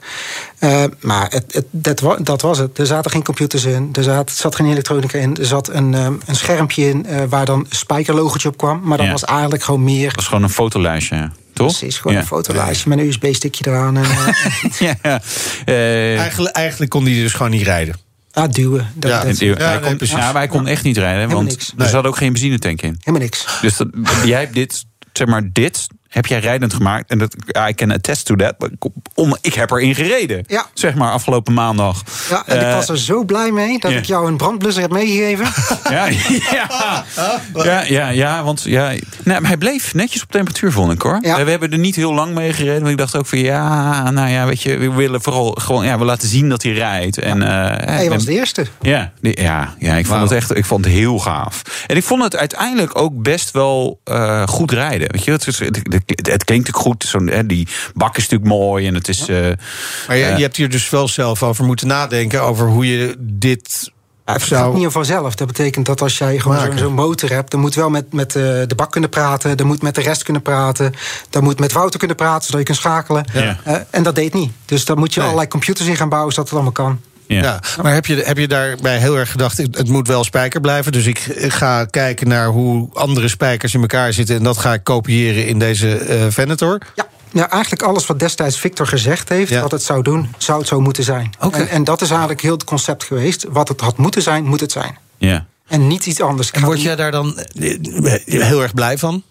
Eh, 0.60 0.84
maar 1.00 1.28
het, 1.30 1.44
het, 1.54 1.66
dat, 1.72 2.00
wa- 2.00 2.18
dat 2.22 2.42
was 2.42 2.58
het. 2.58 2.78
Er 2.80 2.86
zaten 2.86 3.12
geen 3.12 3.24
computers 3.24 3.64
in. 3.64 3.90
Er 3.94 4.04
zat, 4.04 4.32
zat 4.32 4.56
geen 4.56 4.68
elektronica 4.72 5.18
in. 5.18 5.38
Er 5.38 5.46
zat 5.46 5.68
een, 5.70 5.94
eh, 5.94 6.08
een 6.26 6.36
schermpje 6.36 6.90
in 6.90 7.06
eh, 7.06 7.22
waar 7.30 7.46
dan 7.46 7.60
een 7.60 7.66
spijkerlogotje 7.70 8.48
op 8.48 8.58
kwam. 8.58 8.82
Maar 8.84 8.98
dat 8.98 9.06
Ja. 9.06 9.12
was 9.12 9.24
eigenlijk 9.24 9.64
gewoon 9.64 9.84
meer... 9.84 10.06
Dat 10.08 10.16
was 10.16 10.28
gewoon 10.28 10.44
een 10.44 10.50
fotolijstje, 10.50 11.30
toch? 11.54 11.68
Precies, 11.78 11.98
gewoon 11.98 12.14
ja. 12.14 12.20
een 12.22 12.28
fotolijstje 12.28 12.90
met 12.90 12.98
een 13.00 13.06
USB-stickje 13.08 13.68
eraan. 13.68 13.98
En, 13.98 14.04
eh, 14.04 14.28
Ja, 14.80 14.96
ja. 15.10 15.22
Eh, 15.66 16.20
Eigenlijk, 16.20 16.56
eigenlijk 16.56 16.92
kon 16.92 17.04
die 17.04 17.22
dus 17.22 17.34
gewoon 17.34 17.52
niet 17.52 17.64
rijden. 17.64 17.96
Ah, 18.32 18.50
duwen. 18.52 18.88
Dat, 18.96 19.12
Ja, 19.12 19.24
dat- 19.24 19.40
Ja, 19.40 19.54
hij 19.56 19.72
nee, 19.80 19.80
kon, 19.80 19.98
precies. 19.98 20.16
ja, 20.16 20.24
maar 20.26 20.34
hij 20.34 20.48
kon 20.48 20.68
echt 20.68 20.84
niet 20.84 20.98
rijden, 20.98 21.30
want 21.30 21.48
niks. 21.48 21.68
er 21.70 21.74
Nee. 21.78 21.88
zat 21.88 22.06
ook 22.06 22.18
geen 22.18 22.32
benzinetank 22.34 22.82
in. 22.82 22.96
helemaal 23.00 23.22
niks. 23.28 23.46
Dus 23.62 23.78
dat, 23.78 23.88
jij 24.26 24.40
hebt 24.40 24.54
dit, 24.54 24.86
zeg 25.14 25.28
maar, 25.28 25.50
dit 25.52 25.88
heb 26.10 26.26
jij 26.26 26.40
rijdend 26.40 26.74
gemaakt. 26.74 27.10
En 27.10 27.18
dat, 27.18 27.36
I 27.70 27.74
can 27.74 27.92
attest 27.92 28.26
to 28.26 28.36
that. 28.36 28.56
Om, 29.14 29.38
ik 29.42 29.54
heb 29.54 29.72
erin 29.72 29.96
gereden. 29.96 30.44
Ja. 30.48 30.66
Zeg 30.74 30.94
maar, 30.96 31.12
afgelopen 31.12 31.54
maandag. 31.54 32.04
Ja, 32.30 32.44
en 32.46 32.56
ik 32.58 32.64
Eh, 32.64 32.74
was 32.74 32.90
er 32.90 32.98
zo 33.00 33.24
blij 33.24 33.52
mee 33.52 33.80
dat 33.80 33.92
ik 33.92 34.06
jou 34.06 34.28
een 34.28 34.38
brandblusser 34.38 34.82
heb 34.82 34.92
meegegeven. 34.92 35.48
Ja, 35.90 36.06
ja, 36.52 37.04
ja, 37.64 37.84
ja, 37.88 38.10
ja, 38.10 38.44
want 38.44 38.64
ja, 38.64 38.88
nee, 39.24 39.40
maar 39.40 39.48
hij 39.48 39.58
bleef 39.58 39.94
netjes 39.94 40.22
op 40.24 40.32
temperatuur, 40.32 40.72
vond 40.72 40.92
ik 40.92 41.02
hoor. 41.02 41.18
Ja. 41.22 41.44
We 41.44 41.50
hebben 41.52 41.72
er 41.72 41.78
niet 41.78 41.96
heel 41.96 42.14
lang 42.14 42.34
mee 42.34 42.54
gereden. 42.54 42.82
Maar 42.82 42.92
ik 42.92 42.98
dacht 42.98 43.16
ook 43.16 43.26
van 43.26 43.40
ja, 43.40 44.10
nou 44.12 44.30
ja, 44.30 44.46
weet 44.46 44.62
je, 44.62 44.78
we 44.78 44.92
willen 44.92 45.22
vooral 45.22 45.52
gewoon, 45.62 45.86
ja, 45.86 45.98
we 45.98 46.06
laten 46.06 46.28
zien 46.28 46.50
dat 46.50 46.64
hij 46.64 46.72
rijdt. 46.72 47.18
En, 47.20 47.42
eh, 47.42 47.88
Hij 47.96 48.10
was 48.10 48.26
de 48.26 48.32
eerste. 48.34 48.66
ja, 48.82 49.12
die- 49.22 49.42
ja, 49.42 49.74
ja, 49.80 49.96
ik 49.96 50.06
vond 50.06 50.22
het 50.22 50.32
echt 50.32 50.58
ik 50.58 50.66
vond 50.66 50.86
het 50.86 50.94
heel 50.94 51.20
gaaf. 51.20 51.62
En 51.88 51.96
ik 51.96 52.04
vond 52.04 52.24
het 52.24 52.36
uiteindelijk 52.36 53.00
ook 53.00 53.22
best 53.24 53.52
wel 53.52 54.00
eh, 54.04 54.48
goed 54.48 54.72
rijden. 54.72 55.12
Weet 55.12 55.24
je, 55.24 55.32
het, 55.32 55.48
is, 55.48 55.60
het, 55.60 55.82
het, 56.06 56.44
klinkt 56.44 56.68
ook 56.68 56.82
goed. 56.82 57.04
Zo'n, 57.04 57.28
hè, 57.28 57.46
die 57.46 57.68
bak 57.94 58.18
is 58.18 58.24
natuurlijk 58.30 58.50
mooi 58.50 58.88
en 58.88 58.94
het 58.94 59.08
is. 59.08 59.28
eh, 59.28 59.36
Maar 60.08 60.18
je, 60.18 60.24
eh, 60.26 60.36
je 60.38 60.42
hebt 60.44 60.56
hier 60.56 60.70
dus 60.70 60.90
wel 60.90 61.08
zelf 61.08 61.44
over 61.44 61.66
moeten 61.66 61.88
nadenken... 61.88 62.42
over 62.44 62.68
hoe 62.68 62.88
je 62.98 63.16
dit 63.20 63.92
het 64.26 64.42
zou... 64.42 64.64
gaat 64.72 64.74
niet 64.82 64.92
vanzelf. 64.92 65.36
Dat 65.36 65.48
betekent 65.48 65.86
dat 65.86 66.02
als 66.02 66.18
jij 66.18 66.40
gewoon 66.40 66.78
zo'n 66.78 66.94
motor 66.94 67.30
hebt... 67.30 67.52
dan 67.52 67.60
moet 67.60 67.76
wel 67.76 67.90
met, 67.90 68.14
met 68.14 68.36
eh, 68.36 68.44
de 68.44 68.74
bak 68.76 68.92
kunnen 68.92 69.10
praten. 69.10 69.58
Dan 69.58 69.68
moet 69.68 69.82
met 69.82 69.96
de 69.96 70.02
rest 70.02 70.24
kunnen 70.24 70.42
praten. 70.42 70.94
Dan 71.30 71.44
moet 71.44 71.60
met 71.60 71.72
Wouter 71.72 72.00
kunnen 72.00 72.18
praten, 72.18 72.44
zodat 72.44 72.60
je 72.60 72.66
kunt 72.66 72.78
schakelen. 72.78 73.26
Ja. 73.34 73.58
Eh, 73.64 73.76
en 73.90 74.04
dat 74.04 74.16
deed 74.16 74.34
niet. 74.34 74.52
Dus 74.66 74.86
daar 74.86 74.98
moet 74.98 75.10
je 75.14 75.20
Nee. 75.20 75.28
allerlei 75.28 75.52
computers 75.52 75.88
in 75.88 75.96
gaan 75.96 76.10
bouwen... 76.10 76.32
zodat 76.34 76.46
het 76.50 76.54
allemaal 76.60 76.74
kan. 76.86 77.00
Ja. 77.36 77.42
Ja, 77.42 77.60
maar 77.82 77.94
heb 77.94 78.06
je, 78.06 78.16
heb 78.16 78.38
je 78.38 78.48
daarbij 78.48 78.98
heel 78.98 79.18
erg 79.18 79.32
gedacht, 79.32 79.58
het 79.58 79.88
moet 79.90 80.08
wel 80.08 80.24
spijker 80.24 80.62
blijven. 80.62 80.92
Dus 80.92 81.06
ik 81.06 81.20
ga 81.38 81.86
kijken 81.86 82.28
naar 82.28 82.48
hoe 82.48 82.90
andere 82.94 83.28
spijkers 83.28 83.74
in 83.74 83.82
elkaar 83.82 84.14
zitten. 84.14 84.36
En 84.36 84.44
dat 84.44 84.58
ga 84.58 84.74
ik 84.74 84.84
kopiëren 84.84 85.48
in 85.48 85.60
deze 85.60 85.96
eh 85.98 86.26
Venator. 86.30 86.78
Ja. 86.96 87.08
Ja, 87.32 87.50
eigenlijk 87.50 87.82
alles 87.84 88.06
wat 88.06 88.20
destijds 88.20 88.60
Victor 88.60 88.88
gezegd 88.88 89.30
heeft, 89.30 89.50
Ja. 89.52 89.62
wat 89.62 89.72
het 89.72 89.84
zou 89.84 90.02
doen, 90.04 90.34
zou 90.38 90.60
het 90.60 90.68
zo 90.68 90.80
moeten 90.82 91.04
zijn. 91.04 91.30
Oké. 91.40 91.58
En, 91.58 91.70
en 91.70 91.84
dat 91.84 92.02
is 92.02 92.10
eigenlijk 92.10 92.42
heel 92.42 92.52
het 92.54 92.64
concept 92.64 93.04
geweest. 93.04 93.46
Wat 93.50 93.68
het 93.68 93.82
had 93.82 93.98
moeten 93.98 94.22
zijn, 94.22 94.44
moet 94.46 94.60
het 94.60 94.72
zijn. 94.72 94.98
ja. 95.18 95.46
En 95.68 95.88
niet 95.88 96.06
iets 96.06 96.22
anders. 96.22 96.52
En 96.52 96.62
word 96.64 96.76
niet- 96.76 96.86
jij 96.86 96.96
daar 96.96 97.12
dan 97.12 97.38
eh, 97.40 97.74
heel 98.26 98.62
erg 98.62 98.74
blij 98.74 98.98
van? 98.98 99.24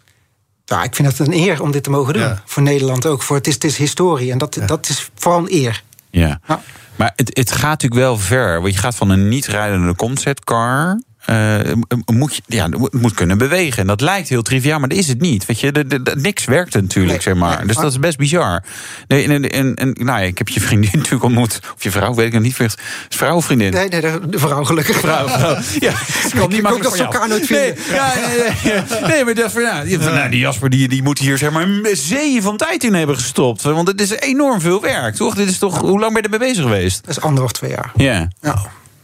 Ja, 0.64 0.82
ik 0.84 0.94
vind 0.94 1.08
het 1.08 1.18
een 1.28 1.32
eer 1.34 1.62
om 1.62 1.70
dit 1.72 1.82
te 1.82 1.90
mogen 1.90 2.12
doen. 2.12 2.22
Ja. 2.22 2.42
Voor 2.44 2.62
Nederland 2.62 3.06
ook. 3.06 3.22
Voor, 3.22 3.36
het, 3.36 3.46
is, 3.46 3.54
het 3.54 3.64
is 3.64 3.76
historie. 3.76 4.30
En 4.32 4.38
dat, 4.38 4.58
dat 4.66 4.88
is 4.88 5.10
vooral 5.14 5.40
een 5.40 5.52
eer. 5.52 5.82
Ja. 6.10 6.40
Ja. 6.46 6.60
Maar 6.96 7.12
het, 7.16 7.36
het 7.36 7.52
gaat 7.52 7.70
natuurlijk 7.70 8.00
wel 8.00 8.18
ver. 8.18 8.60
Want 8.60 8.74
je 8.74 8.80
gaat 8.80 8.94
van 8.94 9.10
een 9.10 9.28
niet-rijdende 9.28 9.94
conceptcar. 9.94 11.00
Eh, 11.28 11.72
moet 12.06 12.34
je, 12.36 12.42
ja, 12.46 12.68
moet 12.90 13.14
kunnen 13.14 13.38
bewegen. 13.38 13.80
En 13.80 13.86
dat 13.86 14.00
lijkt 14.00 14.28
heel 14.28 14.42
triviaal, 14.42 14.78
maar 14.78 14.88
dat 14.88 14.98
is 14.98 15.08
het 15.08 15.20
niet. 15.20 15.46
Weet 15.46 15.60
je, 15.60 15.72
de, 15.72 15.86
de- 15.86 16.02
de- 16.02 16.16
niks 16.16 16.44
werkt 16.44 16.74
natuurlijk, 16.74 17.12
Nee, 17.12 17.22
zeg 17.22 17.34
maar. 17.34 17.66
dus 17.66 17.76
dat 17.76 17.90
is 17.90 17.98
best 17.98 18.18
bizar. 18.18 18.62
Nee, 19.08 19.24
en, 19.28 19.50
en, 19.50 19.74
en, 19.74 19.90
nou 19.98 20.20
ja, 20.20 20.26
ik 20.26 20.38
heb 20.38 20.48
je 20.48 20.60
vriendin 20.60 20.90
natuurlijk 20.98 21.24
ontmoet. 21.24 21.60
Of 21.76 21.82
je 21.82 21.90
vrouw, 21.90 22.14
weet 22.14 22.26
ik 22.26 22.32
nog 22.32 22.42
niet. 22.42 22.60
Is 22.60 22.74
vrouw 23.08 23.36
of 23.36 23.44
vriendin? 23.44 23.72
Nee, 23.72 23.88
nee, 23.88 24.00
de, 24.00 24.20
vrouw 24.30 24.64
gelukkig. 24.64 24.96
Vrouw, 24.98 25.28
vrouw. 25.28 25.56
Ja, 25.80 25.90
ik 25.90 26.32
kan 26.34 26.48
niet 26.48 26.62
makkelijk 26.62 26.96
voor 26.96 27.04
elkaar 27.04 27.28
nooit 27.28 27.50
nee, 27.50 27.74
ja, 27.92 28.12
nee, 28.14 28.72
nee, 28.72 29.00
nee, 29.10 29.24
maar 29.24 29.34
dat, 29.34 29.52
ja, 29.52 29.84
die- 29.84 29.98
van, 30.00 30.14
nou, 30.14 30.30
die 30.30 30.40
Jasper 30.40 30.70
die, 30.70 30.88
die 30.88 31.02
moet 31.02 31.18
hier 31.18 31.38
zeg 31.38 31.50
maar 31.50 31.62
een 31.62 31.86
zeeën 31.92 32.42
van 32.42 32.56
tijd 32.56 32.84
in 32.84 32.94
hebben 32.94 33.16
gestopt. 33.16 33.62
Want 33.62 33.88
het 33.88 34.00
is 34.00 34.10
enorm 34.10 34.60
veel 34.60 34.80
werk, 34.80 35.14
toch? 35.14 35.34
Dit 35.34 35.48
is 35.48 35.58
toch 35.58 35.78
hoe 35.80 35.98
lang 36.00 36.12
ben 36.12 36.22
je 36.22 36.28
ermee 36.28 36.48
bezig 36.48 36.62
geweest? 36.64 37.00
Dat 37.06 37.16
is 37.16 37.22
anderhalf, 37.22 37.52
twee 37.52 37.70
jaar. 37.70 37.90
Ja, 37.96 38.28
Ja. 38.40 38.56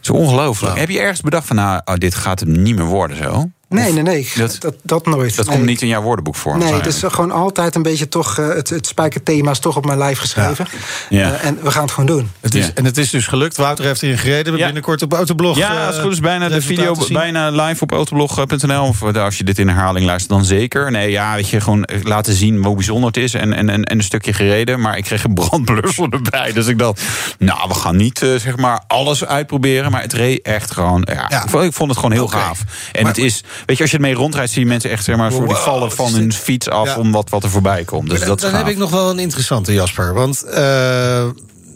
Zo 0.05 0.13
ongelooflijk. 0.13 0.77
Heb 0.77 0.89
je 0.89 0.99
ergens 0.99 1.21
bedacht 1.21 1.47
van, 1.47 1.55
nou, 1.55 1.81
oh, 1.85 1.95
dit 1.95 2.15
gaat 2.15 2.39
hem 2.39 2.61
niet 2.61 2.75
meer 2.75 2.85
worden 2.85 3.17
zo? 3.17 3.49
Nee, 3.75 3.93
nee, 3.93 4.03
nee. 4.03 4.29
Dat- 4.35 4.57
Dat, 4.59 4.75
dat, 4.83 5.05
nooit. 5.05 5.35
Dat 5.35 5.45
nee. 5.45 5.55
komt 5.55 5.67
niet 5.67 5.81
in 5.81 5.87
jouw 5.87 6.01
woordenboek 6.01 6.35
voor. 6.35 6.57
Nee, 6.57 6.73
het 6.73 6.85
is 6.85 7.03
gewoon 7.05 7.31
altijd 7.31 7.75
een 7.75 7.81
beetje 7.81 8.07
toch... 8.07 8.37
eh, 8.37 8.47
het, 8.47 8.69
het 8.69 8.87
spijkerthema 8.87 9.51
is 9.51 9.59
toch 9.59 9.75
op 9.77 9.85
mijn 9.85 9.97
lijf 9.97 10.19
geschreven. 10.19 10.65
Ja. 11.09 11.31
Eh, 11.33 11.45
en 11.45 11.57
we 11.61 11.71
gaan 11.71 11.81
het 11.83 11.91
gewoon 11.91 12.17
doen. 12.17 12.31
Het 12.41 12.55
is, 12.55 12.65
Ja. 12.65 12.71
En 12.73 12.85
het 12.85 12.97
is 12.97 13.09
dus 13.09 13.27
gelukt. 13.27 13.57
Wouter 13.57 13.85
heeft 13.85 14.01
erin 14.03 14.17
gereden. 14.17 14.53
We 14.53 14.59
Ja. 14.59 14.65
binnenkort 14.65 15.01
op 15.01 15.13
Autoblog. 15.13 15.57
Ja, 15.57 15.73
eh, 15.79 15.85
als 15.85 15.95
het 15.95 16.03
goed 16.03 16.13
is 16.13 16.19
bijna 16.19 16.49
de 16.49 16.61
video 16.61 16.95
bijna 17.09 17.49
live 17.49 17.83
op 17.83 17.91
autoblog.nl. 17.91 18.83
Of 18.87 19.01
eh, 19.01 19.23
als 19.23 19.37
je 19.37 19.43
dit 19.43 19.59
in 19.59 19.67
herhaling 19.67 20.05
luistert, 20.05 20.31
dan 20.31 20.45
zeker. 20.45 20.91
Nee, 20.91 21.11
ja, 21.11 21.35
weet 21.35 21.49
je, 21.49 21.61
gewoon 21.61 21.83
eh, 21.83 22.03
laten 22.03 22.33
zien 22.33 22.63
hoe 22.63 22.75
bijzonder 22.75 23.07
het 23.07 23.17
is. 23.17 23.33
En, 23.33 23.53
en, 23.53 23.69
en, 23.69 23.83
en 23.83 23.97
een 23.97 24.03
stukje 24.03 24.33
gereden. 24.33 24.79
Maar 24.81 24.97
ik 24.97 25.03
kreeg 25.03 25.23
een 25.23 25.33
brandblusser 25.43 26.07
erbij. 26.09 26.53
Dus 26.53 26.67
ik 26.67 26.79
dacht, 26.79 27.01
nou, 27.39 27.67
we 27.67 27.73
gaan 27.73 27.95
niet 27.95 28.21
eh, 28.21 28.29
zeg 28.35 28.57
maar 28.57 28.83
alles 28.87 29.25
uitproberen. 29.25 29.91
Maar 29.91 30.01
het 30.01 30.13
reed 30.13 30.41
echt 30.41 30.71
gewoon. 30.71 31.07
Ja, 31.13 31.25
Ja. 31.29 31.43
Ik, 31.43 31.73
vond, 31.73 31.89
het 31.89 31.95
gewoon 31.99 32.11
heel 32.11 32.23
Oké. 32.23 32.37
gaaf. 32.37 32.59
En 32.91 33.03
Maar- 33.03 33.11
het 33.11 33.23
is, 33.23 33.43
weet 33.65 33.75
je, 33.77 33.81
als 33.83 33.91
je 33.91 33.97
ermee 33.97 34.13
rondrijdt, 34.13 34.51
zie 34.51 34.61
je 34.61 34.67
mensen 34.67 34.89
echt 34.89 35.03
zeg 35.03 35.15
maar, 35.15 35.31
voor 35.31 35.47
die 35.47 35.55
vallen 35.55 35.91
van 35.91 36.13
hun 36.13 36.33
fiets 36.33 36.69
af 36.69 36.87
Ja. 36.87 36.97
om 36.97 37.11
wat, 37.11 37.29
wat 37.29 37.43
er 37.43 37.49
voorbij 37.49 37.83
komt. 37.83 38.09
Dus 38.09 38.19
Maar 38.19 38.27
dat 38.27 38.39
dan 38.39 38.51
dan 38.51 38.59
heb 38.59 38.69
ik 38.69 38.77
nog 38.77 38.89
wel 38.91 39.09
een 39.09 39.19
interessante, 39.19 39.73
Jasper. 39.73 40.13
Want 40.13 40.43
eh, 40.43 41.25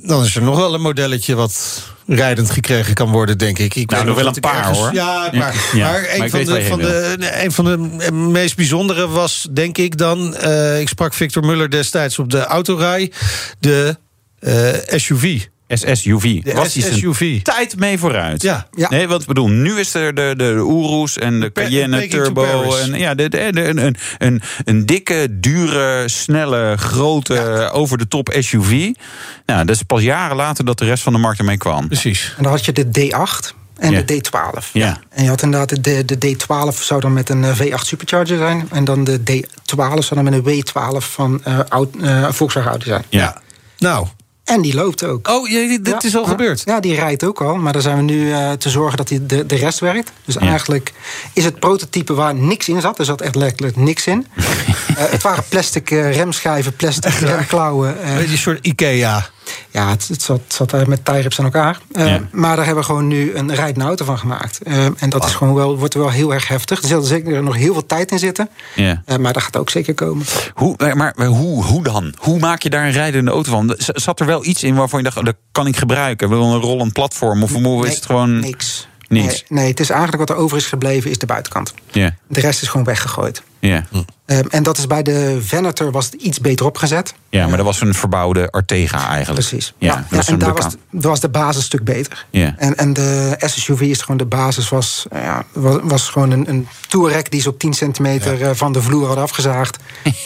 dan 0.03 0.23
is 0.23 0.35
er 0.35 0.41
nog 0.41 0.55
wel 0.55 0.73
een 0.73 0.81
modelletje 0.81 1.35
wat 1.35 1.83
rijdend 2.07 2.49
gekregen 2.51 2.93
kan 2.93 3.11
worden, 3.11 3.37
denk 3.37 3.59
ik. 3.59 3.75
ik 3.75 3.89
Nou, 3.89 4.05
nog 4.05 4.15
wel 4.15 4.25
een 4.27 4.33
paar, 4.39 4.57
ergens- 4.57 4.77
hoor. 4.77 4.93
Ja. 4.93 5.29
Maar 5.33 5.55
Maar 5.73 6.05
een 6.13 6.29
van, 6.29 6.45
de, 6.45 6.63
van, 6.65 6.79
de, 6.79 7.15
een 7.43 7.51
van 7.51 7.65
de 7.65 8.11
meest 8.11 8.55
bijzondere 8.55 9.07
was, 9.07 9.47
denk 9.51 9.77
ik 9.77 9.97
dan... 9.97 10.35
eh, 10.35 10.79
ik 10.79 10.87
sprak 10.87 11.13
Victor 11.13 11.45
Muller 11.45 11.69
destijds 11.69 12.19
op 12.19 12.29
de 12.31 12.43
autorij. 12.45 13.11
De 13.59 13.97
eh, 14.39 14.99
SUV. 14.99 15.45
SSUV. 15.69 16.41
De 16.43 16.53
Was 16.53 16.73
die 16.73 16.83
zijn 16.83 16.97
SUV. 16.97 17.41
tijd 17.41 17.75
mee 17.79 17.97
vooruit. 17.99 18.41
Ja. 18.41 18.67
Ja. 18.75 18.89
Nee, 18.89 19.07
wat 19.07 19.21
ik 19.21 19.27
bedoel, 19.27 19.47
nu 19.49 19.79
is 19.79 19.93
er 19.93 20.15
de, 20.15 20.33
de 20.37 20.43
Urus 20.69 21.17
en 21.17 21.39
de 21.39 21.51
Cayenne 21.51 22.07
Turbo. 22.07 22.75
En, 22.75 22.93
ja, 22.93 23.15
de, 23.15 23.29
de, 23.29 23.47
de- 23.51 23.67
een, 23.67 23.77
een, 23.85 23.95
een, 24.17 24.41
een 24.65 24.85
dikke, 24.85 25.27
dure, 25.31 26.03
snelle, 26.09 26.73
grote, 26.77 27.69
over 27.73 27.97
de 27.97 28.07
top 28.07 28.35
SUV. 28.39 28.91
Nou, 29.45 29.65
dat 29.65 29.75
is 29.75 29.83
pas 29.83 30.01
jaren 30.01 30.35
later 30.35 30.65
dat 30.65 30.77
de 30.77 30.85
rest 30.85 31.03
van 31.03 31.13
de 31.13 31.19
markt 31.19 31.39
ermee 31.39 31.57
kwam. 31.57 31.87
Precies. 31.87 32.33
En 32.37 32.43
dan 32.43 32.51
had 32.51 32.65
je 32.65 32.71
de 32.71 32.85
D8 32.85 33.55
en 33.75 33.91
Ja. 33.91 34.01
de 34.01 34.21
D12. 34.23 34.71
Ja. 34.73 34.99
En 35.09 35.23
je 35.23 35.29
had 35.29 35.41
inderdaad 35.41 35.83
de, 35.83 36.05
de 36.05 36.35
D12 36.35 36.77
zou 36.81 37.01
dan 37.01 37.13
met 37.13 37.29
een 37.29 37.43
eh, 37.43 37.59
V8 37.59 37.73
Supercharger 37.85 38.37
zijn. 38.37 38.67
En 38.71 38.83
dan 38.83 39.03
de 39.03 39.19
D12 39.19 39.75
zou 39.75 40.09
dan 40.09 40.23
met 40.23 40.33
een 40.33 40.63
W12 40.63 40.97
van 40.97 41.43
eh 41.43 41.59
oud, 41.69 41.95
eh, 42.01 42.31
Volkswagen 42.31 42.69
Audi 42.69 42.85
zijn. 42.85 43.03
Ja. 43.09 43.41
Nou. 43.77 44.07
En 44.49 44.61
die 44.61 44.73
loopt 44.75 45.03
ook. 45.03 45.27
Oh, 45.27 45.49
dit 45.49 45.79
Ja, 45.87 46.01
is 46.01 46.15
al 46.15 46.21
ja. 46.23 46.27
gebeurd. 46.29 46.61
Ja, 46.65 46.79
die 46.79 46.95
rijdt 46.95 47.23
ook 47.23 47.41
al. 47.41 47.55
Maar 47.55 47.73
daar 47.73 47.81
zijn 47.81 47.95
we 47.95 48.01
nu 48.01 48.31
eh, 48.31 48.51
te 48.51 48.69
zorgen 48.69 48.97
dat 48.97 49.07
die 49.07 49.25
de, 49.25 49.45
de 49.45 49.55
rest 49.55 49.79
werkt. 49.79 50.11
Dus 50.25 50.33
Ja. 50.35 50.39
eigenlijk 50.41 50.93
is 51.33 51.45
het 51.45 51.59
prototype 51.59 52.13
waar 52.13 52.35
niks 52.35 52.69
in 52.69 52.81
zat. 52.81 52.99
Er 52.99 53.05
zat 53.05 53.21
echt 53.21 53.35
letterlijk 53.35 53.75
niks 53.75 54.07
in. 54.07 54.25
Eh, 54.89 55.05
het 55.09 55.21
waren 55.21 55.43
plastic 55.49 55.91
eh, 55.91 56.15
remschijven, 56.15 56.75
plastic 56.75 57.13
remklauwen. 57.13 58.01
eh, 58.01 58.09
Een 58.09 58.15
beetje 58.17 58.31
een 58.31 58.37
soort 58.37 58.65
Ikea. 58.65 59.29
Ja, 59.69 59.89
het, 59.89 60.07
het 60.07 60.21
zat, 60.21 60.39
zat 60.47 60.69
daar 60.69 60.87
met 60.89 61.05
tie-rips 61.05 61.39
aan 61.39 61.45
elkaar. 61.45 61.79
Eh, 61.91 62.05
Ja. 62.07 62.19
Maar 62.31 62.55
daar 62.55 62.65
hebben 62.65 62.83
we 62.83 62.89
gewoon 62.89 63.07
nu 63.07 63.35
een 63.35 63.55
rijdende 63.55 63.85
auto 63.85 64.05
van 64.05 64.17
gemaakt. 64.17 64.63
Eh, 64.63 64.85
en 64.97 65.09
dat 65.09 65.25
is 65.25 65.33
gewoon 65.33 65.53
wel, 65.53 65.77
wordt 65.77 65.93
wel 65.93 66.09
heel 66.09 66.33
erg 66.33 66.47
heftig. 66.47 66.81
Er 66.81 66.87
zit 66.87 67.05
zeker 67.05 67.43
nog 67.43 67.55
heel 67.55 67.73
veel 67.73 67.85
tijd 67.85 68.11
in 68.11 68.19
zitten. 68.19 68.49
Ja. 68.75 69.01
Eh, 69.05 69.17
maar 69.17 69.33
dat 69.33 69.43
gaat 69.43 69.57
ook 69.57 69.69
zeker 69.69 69.93
komen. 69.93 70.25
Hoe, 70.53 70.93
maar, 70.95 71.25
hoe, 71.25 71.63
hoe 71.63 71.83
dan? 71.83 72.13
Hoe 72.17 72.39
maak 72.39 72.61
je 72.61 72.69
daar 72.69 72.85
een 72.85 72.91
rijdende 72.91 73.31
auto 73.31 73.51
van? 73.51 73.73
Zat 73.77 74.19
er 74.19 74.25
wel 74.25 74.45
iets 74.45 74.63
in 74.63 74.75
waarvan 74.75 74.99
je 74.99 75.05
dacht, 75.05 75.17
oh, 75.17 75.23
dat 75.23 75.35
kan 75.51 75.67
ik 75.67 75.77
gebruiken? 75.77 76.29
Wil 76.29 76.43
een 76.43 76.61
rollend 76.61 76.93
platform? 76.93 77.43
Of 77.43 77.51
hoe 77.51 77.77
is 77.77 77.85
Nee, 77.85 77.95
het 77.95 78.05
gewoon... 78.05 78.39
Niks. 78.39 78.87
Nee, 79.07 79.43
nee, 79.47 79.67
het 79.67 79.79
is 79.79 79.89
eigenlijk 79.89 80.19
wat 80.27 80.37
er 80.37 80.43
over 80.43 80.57
is 80.57 80.65
gebleven, 80.65 81.09
is 81.11 81.17
de 81.17 81.25
buitenkant. 81.25 81.73
Ja, 81.91 82.15
De 82.27 82.39
rest 82.39 82.61
is 82.61 82.67
gewoon 82.67 82.85
weggegooid. 82.85 83.41
ja. 83.59 83.85
Eh, 84.25 84.39
en 84.49 84.63
dat 84.63 84.77
is 84.77 84.87
bij 84.87 85.03
de 85.03 85.37
Venator 85.41 85.91
was 85.91 86.05
het 86.05 86.13
iets 86.13 86.39
beter 86.39 86.65
opgezet. 86.65 87.13
Ja, 87.29 87.47
maar 87.47 87.57
dat 87.57 87.65
was 87.65 87.81
een 87.81 87.93
verbouwde 87.93 88.51
Artega 88.51 89.09
eigenlijk. 89.09 89.47
Precies. 89.47 89.73
Ja, 89.77 89.89
Ja, 89.89 90.05
ja, 90.11 90.25
en 90.25 90.37
daar 90.37 90.53
was, 90.53 90.75
daar 90.89 91.09
was 91.09 91.19
de 91.19 91.29
basis 91.29 91.55
een 91.55 91.61
stuk 91.61 91.83
beter. 91.83 92.25
Ja. 92.29 92.55
En, 92.57 92.75
en 92.75 92.93
de 92.93 93.35
SUV 93.39 93.81
is 93.81 94.01
gewoon 94.01 94.17
de 94.17 94.25
basis 94.25 94.69
was, 94.69 95.05
eh, 95.09 95.21
ja, 95.23 95.43
was, 95.53 95.77
was 95.83 96.09
gewoon 96.09 96.31
een, 96.31 96.49
een 96.49 96.67
Touareg 96.87 97.23
die 97.23 97.41
ze 97.41 97.49
op 97.49 97.59
10 97.59 97.73
centimeter 97.73 98.41
eh, 98.41 98.49
van 98.53 98.73
de 98.73 98.81
vloer 98.81 99.07
had 99.07 99.17
afgezaagd. 99.17 99.77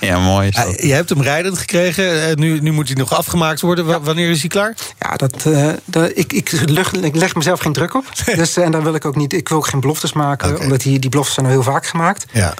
Ja, 0.00 0.18
mooi. 0.18 0.50
je 0.76 0.92
hebt 0.92 1.08
hem 1.08 1.22
rijdend 1.22 1.58
gekregen. 1.58 2.04
Uh, 2.04 2.34
nu, 2.34 2.60
nu 2.60 2.72
moet 2.72 2.86
hij 2.88 2.96
nog 2.96 3.14
afgemaakt 3.14 3.60
worden. 3.60 3.86
W 3.86 4.04
wanneer 4.04 4.30
is 4.30 4.40
hij 4.40 4.48
klaar? 4.48 4.74
Ja, 4.98 5.16
dat, 5.16 5.44
uh, 5.46 5.68
dat, 5.84 6.10
ik, 6.14 6.32
ik, 6.32 6.50
leg, 6.66 6.92
ik 6.92 7.16
leg 7.16 7.34
mezelf 7.34 7.60
geen 7.60 7.72
druk 7.72 7.94
op. 7.94 8.04
dus, 8.34 8.56
en 8.56 8.70
daar 8.70 8.82
wil 8.82 8.94
ik 8.94 9.04
ook 9.04 9.16
niet. 9.16 9.32
Ik 9.32 9.48
wil 9.48 9.58
ook 9.58 9.66
geen 9.66 9.80
beloftes 9.80 10.12
maken. 10.12 10.50
Okay. 10.50 10.62
Omdat 10.62 10.80
die, 10.80 10.98
die 10.98 11.10
beloftes 11.10 11.34
zijn 11.34 11.46
al 11.46 11.52
heel 11.52 11.62
vaak 11.62 11.86
gemaakt. 11.86 12.26
Ja. 12.32 12.54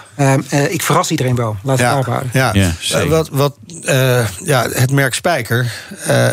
ik 0.69 0.83
verras 0.83 1.11
iedereen 1.11 1.35
wel. 1.35 1.57
Laat 1.63 1.79
ja. 1.79 1.97
het 1.97 2.07
daarop 2.07 2.25
Ja, 2.33 2.53
ja 2.53 3.07
wat, 3.07 3.29
wat, 3.41 3.57
ja, 4.45 4.69
het 4.71 4.93
merk 4.93 5.15
Spijker 5.15 5.73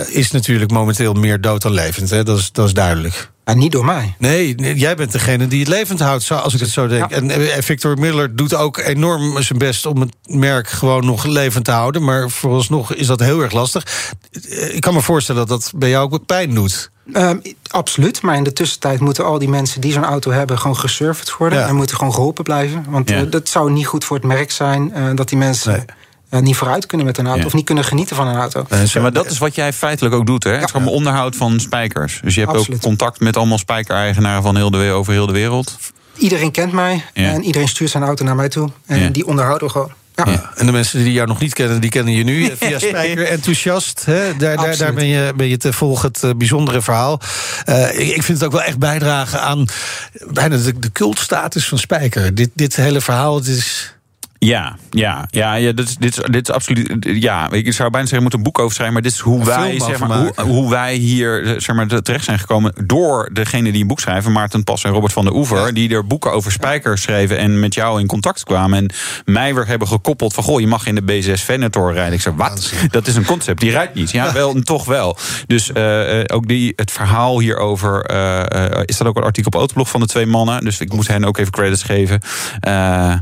is 0.09 0.31
natuurlijk 0.31 0.71
momenteel 0.71 1.13
meer 1.13 1.41
dood 1.41 1.61
dan 1.61 1.73
levend. 1.73 2.09
Hè? 2.09 2.23
Dat, 2.23 2.37
is, 2.37 2.51
dat 2.51 2.65
is 2.65 2.73
duidelijk. 2.73 3.29
Ja, 3.45 3.53
niet 3.53 3.71
door 3.71 3.85
mij. 3.85 4.15
Nee, 4.17 4.55
jij 4.75 4.95
bent 4.95 5.11
degene 5.11 5.47
die 5.47 5.59
het 5.59 5.67
levend 5.67 5.99
houdt, 5.99 6.31
als 6.31 6.53
ik 6.53 6.59
het 6.59 6.69
zo 6.69 6.87
denk. 6.87 7.09
Ja. 7.09 7.17
En 7.17 7.63
Victor 7.63 7.97
Miller 7.99 8.35
doet 8.35 8.55
ook 8.55 8.77
enorm 8.77 9.41
zijn 9.41 9.59
best 9.59 9.85
om 9.85 10.01
het 10.01 10.15
merk 10.25 10.69
gewoon 10.69 11.05
nog 11.05 11.25
levend 11.25 11.65
te 11.65 11.71
houden. 11.71 12.03
Maar 12.03 12.29
vooralsnog 12.29 12.93
is 12.93 13.07
dat 13.07 13.19
heel 13.19 13.41
erg 13.41 13.51
lastig. 13.51 14.13
Ik 14.71 14.81
kan 14.81 14.93
me 14.93 15.01
voorstellen 15.01 15.47
dat 15.47 15.61
dat 15.61 15.71
bij 15.75 15.89
jou 15.89 16.11
ook 16.11 16.25
pijn 16.25 16.53
doet. 16.53 16.91
Um, 17.13 17.41
absoluut, 17.67 18.21
maar 18.21 18.35
in 18.35 18.43
de 18.43 18.53
tussentijd 18.53 18.99
moeten 18.99 19.25
al 19.25 19.39
die 19.39 19.49
mensen 19.49 19.81
die 19.81 19.91
zo'n 19.91 20.05
auto 20.05 20.31
hebben 20.31 20.59
gewoon 20.59 20.77
gesurfd 20.77 21.37
worden. 21.37 21.59
Ja. 21.59 21.67
En 21.67 21.75
moeten 21.75 21.97
gewoon 21.97 22.13
geholpen 22.13 22.43
blijven. 22.43 22.85
Want 22.89 23.09
ja. 23.09 23.21
uh, 23.21 23.31
dat 23.31 23.49
zou 23.49 23.71
niet 23.71 23.87
goed 23.87 24.05
voor 24.05 24.17
het 24.17 24.25
merk 24.25 24.51
zijn 24.51 24.93
uh, 24.95 25.15
dat 25.15 25.29
die 25.29 25.37
mensen. 25.37 25.71
Nee. 25.71 25.85
Uh, 26.29 26.39
niet 26.39 26.55
vooruit 26.55 26.85
kunnen 26.85 27.05
met 27.05 27.17
een 27.17 27.25
auto. 27.25 27.39
Ja. 27.39 27.45
Of 27.45 27.53
niet 27.53 27.65
kunnen 27.65 27.83
genieten 27.83 28.15
van 28.15 28.27
een 28.27 28.35
auto. 28.35 28.65
Ja, 28.69 29.01
maar 29.01 29.13
dat 29.13 29.31
is 29.31 29.37
wat 29.37 29.55
jij 29.55 29.73
feitelijk 29.73 30.15
ook 30.15 30.25
doet. 30.25 30.43
Hè? 30.43 30.51
Het 30.51 30.63
is 30.63 30.71
gewoon 30.71 30.87
onderhoud 30.87 31.35
van 31.35 31.59
spijkers. 31.59 32.19
Dus 32.23 32.33
je 32.33 32.39
hebt 32.39 32.53
Absoluut. 32.53 32.77
ook 32.77 32.83
contact 32.83 33.19
met 33.19 33.37
allemaal 33.37 33.57
spijkereigenaren 33.57 34.43
van 34.43 34.55
heel 34.55 34.71
de, 34.71 34.91
over 34.91 35.13
heel 35.13 35.25
de 35.25 35.33
wereld. 35.33 35.77
Iedereen 36.17 36.51
kent 36.51 36.71
mij. 36.71 37.05
En 37.13 37.43
iedereen 37.43 37.67
stuurt 37.67 37.89
zijn 37.89 38.03
auto 38.03 38.25
naar 38.25 38.35
mij 38.35 38.49
toe. 38.49 38.69
En 38.85 39.11
die 39.11 39.25
onderhouden 39.25 39.67
we 39.67 39.73
gewoon. 39.73 39.91
Ja. 40.25 40.31
Ja. 40.31 40.51
En 40.55 40.65
de 40.65 40.71
mensen 40.71 41.03
die 41.03 41.13
jou 41.13 41.27
nog 41.27 41.39
niet 41.39 41.53
kennen, 41.53 41.81
die 41.81 41.89
kennen 41.89 42.13
je 42.13 42.23
nu 42.23 42.51
via 42.59 42.79
Spijker 42.79 43.25
Enthousiast. 43.27 44.05
Hè? 44.05 44.35
Daar, 44.37 44.55
daar, 44.57 44.77
daar 44.77 44.93
ben, 44.93 45.07
je, 45.07 45.33
ben 45.35 45.47
je 45.47 45.57
te 45.57 45.73
volgen 45.73 46.07
het 46.07 46.23
uh, 46.23 46.31
bijzondere 46.37 46.81
verhaal. 46.81 47.19
Uh, 47.69 47.99
ik, 47.99 48.15
ik 48.15 48.23
vind 48.23 48.37
het 48.37 48.43
ook 48.43 48.51
wel 48.51 48.63
echt 48.63 48.79
bijdragen 48.79 49.41
aan 49.41 49.65
bijna 50.27 50.57
de, 50.57 50.79
de 50.79 50.91
cultstatus 50.91 51.67
van 51.67 51.77
Spijker. 51.77 52.35
Dit, 52.35 52.49
dit 52.53 52.75
hele 52.75 53.01
verhaal, 53.01 53.35
het 53.35 53.47
is... 53.47 53.95
Ja, 54.39 54.75
ja, 54.89 55.27
ja, 55.29 55.53
ja 55.53 55.71
dit, 55.71 55.87
is, 55.87 55.95
dit, 55.95 56.17
is, 56.17 56.23
dit 56.31 56.49
is 56.49 56.55
absoluut. 56.55 56.95
Ja, 56.99 57.51
ik 57.51 57.73
zou 57.73 57.89
bijna 57.89 58.07
zeggen, 58.07 58.17
je 58.17 58.23
moet 58.23 58.33
een 58.33 58.43
boek 58.43 58.59
over 58.59 58.73
schrijven. 58.73 58.93
Maar 58.93 59.03
dit 59.03 59.11
is 59.11 59.19
hoe, 59.19 59.45
wij, 59.45 59.79
zeg 59.79 59.99
maar, 59.99 60.17
hoe, 60.17 60.41
hoe, 60.41 60.69
wij 60.69 60.95
hier 60.95 61.55
zeg 61.57 61.75
maar, 61.75 62.01
terecht 62.01 62.23
zijn 62.23 62.39
gekomen. 62.39 62.73
door 62.85 63.29
degene 63.33 63.71
die 63.71 63.81
een 63.81 63.87
boek 63.87 63.99
schrijven, 63.99 64.31
Maarten 64.31 64.63
Pas 64.63 64.83
en 64.83 64.91
Robert 64.91 65.13
van 65.13 65.25
der 65.25 65.33
Oever. 65.33 65.65
Ja. 65.65 65.71
die 65.71 65.89
er 65.89 66.07
boeken 66.07 66.31
over 66.31 66.51
spijkers 66.51 67.01
schreven. 67.01 67.37
en 67.37 67.59
met 67.59 67.73
jou 67.73 67.99
in 67.99 68.07
contact 68.07 68.43
kwamen. 68.43 68.77
En 68.77 68.89
mij 69.25 69.55
weer 69.55 69.67
hebben 69.67 69.87
gekoppeld 69.87 70.33
van. 70.33 70.43
Goh, 70.43 70.59
je 70.59 70.67
mag 70.67 70.85
in 70.85 70.95
de 70.95 71.23
B6 71.23 71.43
Venator 71.43 71.93
rijden. 71.93 72.13
Ik 72.13 72.21
zeg, 72.21 72.33
wat? 72.33 72.73
Dat 72.91 73.07
is 73.07 73.15
een 73.15 73.25
concept, 73.25 73.59
die 73.59 73.71
rijdt 73.71 73.93
niet. 73.93 74.11
Ja, 74.11 74.33
wel, 74.33 74.61
toch 74.61 74.85
wel. 74.85 75.17
Dus 75.47 75.71
uh, 75.73 76.23
ook 76.27 76.47
die, 76.47 76.73
het 76.75 76.91
verhaal 76.91 77.39
hierover. 77.39 78.11
Uh, 78.11 78.81
is 78.85 78.97
dat 78.97 79.07
ook 79.07 79.17
een 79.17 79.23
artikel 79.23 79.51
op 79.51 79.59
Autoblog 79.59 79.89
van 79.89 79.99
de 79.99 80.07
twee 80.07 80.25
mannen. 80.25 80.63
Dus 80.63 80.79
ik 80.79 80.93
moet 80.93 81.07
hen 81.07 81.25
ook 81.25 81.37
even 81.37 81.51
credits 81.51 81.83
geven. 81.83 82.21
Ja, 82.61 83.21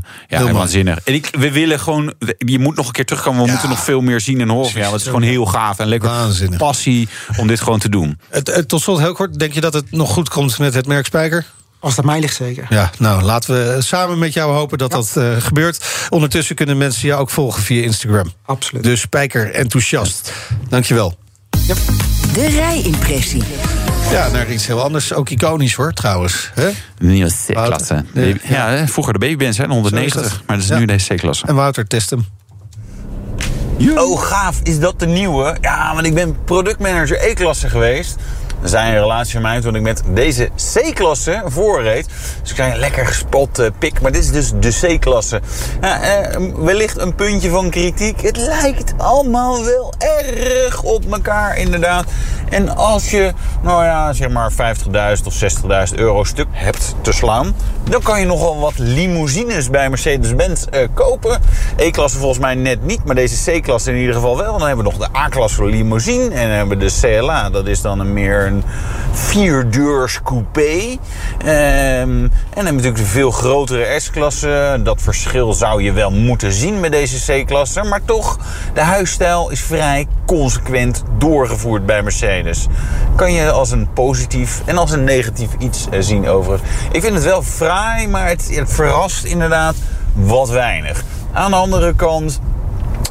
waanzinnig. 0.52 0.98
En 1.06 1.14
ik, 1.14 1.28
we 1.38 1.52
willen 1.52 1.80
gewoon. 1.80 2.14
Je 2.38 2.58
moet 2.58 2.76
nog 2.76 2.86
een 2.86 2.92
keer 2.92 3.04
terugkomen. 3.04 3.40
We 3.40 3.46
ja. 3.46 3.52
moeten 3.52 3.68
nog 3.68 3.84
veel 3.84 4.00
meer 4.00 4.20
zien 4.20 4.40
en 4.40 4.48
horen. 4.48 4.72
Ja, 4.74 4.80
want 4.80 4.92
het 4.92 5.00
is 5.00 5.06
gewoon 5.06 5.22
heel 5.22 5.46
gaaf 5.46 5.78
en 5.78 5.86
lekker 5.86 6.08
Waanzinnig. 6.08 6.58
passie 6.58 7.08
om 7.36 7.46
dit 7.46 7.60
gewoon 7.60 7.78
te 7.78 7.88
doen. 7.88 8.18
Het, 8.28 8.46
het, 8.46 8.68
tot 8.68 8.82
slot 8.82 8.98
heel 8.98 9.12
kort. 9.12 9.38
Denk 9.38 9.52
je 9.52 9.60
dat 9.60 9.74
het 9.74 9.90
nog 9.90 10.10
goed 10.10 10.28
komt 10.28 10.58
met 10.58 10.74
het 10.74 10.86
merk 10.86 11.06
Spijker? 11.06 11.46
Als 11.80 11.94
dat 11.94 12.04
mij 12.04 12.20
ligt, 12.20 12.36
zeker. 12.36 12.66
Ja, 12.68 12.90
nou, 12.98 13.22
laten 13.22 13.54
we 13.54 13.82
samen 13.82 14.18
met 14.18 14.32
jou 14.32 14.52
hopen 14.52 14.78
dat 14.78 14.90
ja. 14.90 14.96
dat 14.96 15.14
uh, 15.18 15.42
gebeurt. 15.42 15.84
Ondertussen 16.08 16.54
kunnen 16.54 16.76
mensen 16.76 17.08
jou 17.08 17.20
ook 17.20 17.30
volgen 17.30 17.62
via 17.62 17.82
Instagram. 17.82 18.32
Absoluut. 18.44 18.84
Dus 18.84 19.00
Spijker 19.00 19.52
enthousiast. 19.52 20.32
Dankjewel. 20.68 21.18
Ja. 21.66 21.74
De 22.32 22.46
rijimpressie. 22.46 23.42
Ja, 24.10 24.28
naar 24.28 24.50
iets 24.50 24.66
heel 24.66 24.82
anders. 24.82 25.12
Ook 25.12 25.30
iconisch 25.30 25.74
hoor, 25.74 25.92
trouwens. 25.92 26.50
Hè? 26.54 26.70
De 26.98 27.06
nieuwe 27.06 27.30
C-klasse. 27.46 28.04
Ja, 28.12 28.70
ja, 28.70 28.86
vroeger 28.86 29.12
de 29.12 29.18
babybands, 29.18 29.58
hè, 29.58 29.66
190. 29.66 30.42
Maar 30.46 30.56
dat 30.56 30.64
is 30.64 30.70
ja. 30.70 30.78
nu 30.78 30.84
deze 30.84 31.14
C-klasse. 31.14 31.46
En 31.46 31.54
Wouter, 31.54 31.86
test 31.86 32.10
hem. 32.10 32.26
Oh, 33.96 34.20
gaaf. 34.22 34.60
Is 34.62 34.78
dat 34.78 35.00
de 35.00 35.06
nieuwe? 35.06 35.56
Ja, 35.60 35.94
want 35.94 36.06
ik 36.06 36.14
ben 36.14 36.36
productmanager 36.44 37.28
E-klasse 37.28 37.68
geweest. 37.68 38.16
Zijn 38.62 38.92
relatie 38.92 39.32
van 39.32 39.42
mij 39.42 39.60
toen 39.60 39.74
ik 39.74 39.82
met 39.82 40.02
deze 40.06 40.50
C-klasse 40.72 41.42
voorreed. 41.46 42.08
Dus 42.40 42.50
ik 42.50 42.56
zei 42.56 42.78
lekker 42.78 43.06
gespot 43.06 43.58
uh, 43.58 43.66
pik. 43.78 44.00
Maar 44.00 44.12
dit 44.12 44.22
is 44.22 44.30
dus 44.30 44.52
de 44.60 44.96
C-klasse. 44.96 45.40
Uh, 45.80 45.90
wellicht 46.56 46.98
een 46.98 47.14
puntje 47.14 47.50
van 47.50 47.70
kritiek. 47.70 48.20
Het 48.20 48.36
lijkt 48.36 48.94
allemaal 48.96 49.64
wel 49.64 49.94
erg 49.98 50.82
op 50.82 51.12
elkaar, 51.12 51.56
inderdaad. 51.56 52.04
En 52.48 52.76
als 52.76 53.10
je, 53.10 53.32
nou 53.62 53.84
ja, 53.84 54.12
zeg 54.12 54.28
maar 54.28 54.52
50.000 54.52 55.24
of 55.24 55.42
60.000 55.90 55.94
euro 55.94 56.24
stuk 56.24 56.48
hebt 56.50 56.94
te 57.00 57.12
slaan... 57.12 57.54
dan 57.90 58.02
kan 58.02 58.20
je 58.20 58.26
nogal 58.26 58.58
wat 58.58 58.78
limousines 58.78 59.70
bij 59.70 59.88
Mercedes-Benz 59.88 60.64
uh, 60.74 60.80
kopen. 60.94 61.40
E-klasse 61.76 62.18
volgens 62.18 62.40
mij 62.40 62.54
net 62.54 62.82
niet, 62.82 63.04
maar 63.04 63.14
deze 63.14 63.58
C-klasse 63.58 63.90
in 63.90 63.96
ieder 63.96 64.14
geval 64.14 64.36
wel. 64.36 64.58
Dan 64.58 64.66
hebben 64.66 64.84
we 64.84 64.90
nog 64.90 65.08
de 65.08 65.18
A-klasse 65.18 65.56
voor 65.56 65.70
limousine. 65.70 66.24
En 66.24 66.42
dan 66.48 66.56
hebben 66.56 66.78
we 66.78 66.84
de 66.84 67.18
CLA, 67.18 67.50
dat 67.50 67.66
is 67.66 67.80
dan 67.80 68.00
een 68.00 68.12
meer 68.12 68.46
een 68.46 68.62
vierdeurs 69.12 70.22
coupé. 70.22 70.96
Um, 71.44 72.30
en 72.50 72.64
dan 72.64 72.64
natuurlijk 72.64 72.96
de 72.96 73.04
veel 73.04 73.30
grotere 73.30 74.00
S-klasse. 74.00 74.80
Dat 74.82 75.02
verschil 75.02 75.52
zou 75.52 75.82
je 75.82 75.92
wel 75.92 76.10
moeten 76.10 76.52
zien 76.52 76.80
met 76.80 76.92
deze 76.92 77.42
C-klasse. 77.42 77.82
Maar 77.82 78.04
toch, 78.04 78.38
de 78.74 78.80
huisstijl 78.80 79.50
is 79.50 79.60
vrij 79.60 80.06
consequent 80.26 81.02
doorgevoerd 81.18 81.86
bij 81.86 82.02
Mercedes. 82.02 82.66
Kan 83.16 83.32
je 83.32 83.50
als 83.50 83.70
een 83.70 83.92
positief 83.92 84.62
en 84.64 84.78
als 84.78 84.90
een 84.90 85.04
negatief 85.04 85.50
iets 85.58 85.86
zien 85.98 86.28
over. 86.28 86.60
Ik 86.92 87.02
vind 87.02 87.14
het 87.14 87.24
wel 87.24 87.42
fraai, 87.42 87.75
maar 88.10 88.28
het, 88.28 88.48
het 88.50 88.72
verrast 88.72 89.24
inderdaad 89.24 89.74
wat 90.12 90.48
weinig. 90.48 91.04
Aan 91.32 91.50
de 91.50 91.56
andere 91.56 91.94
kant, 91.94 92.40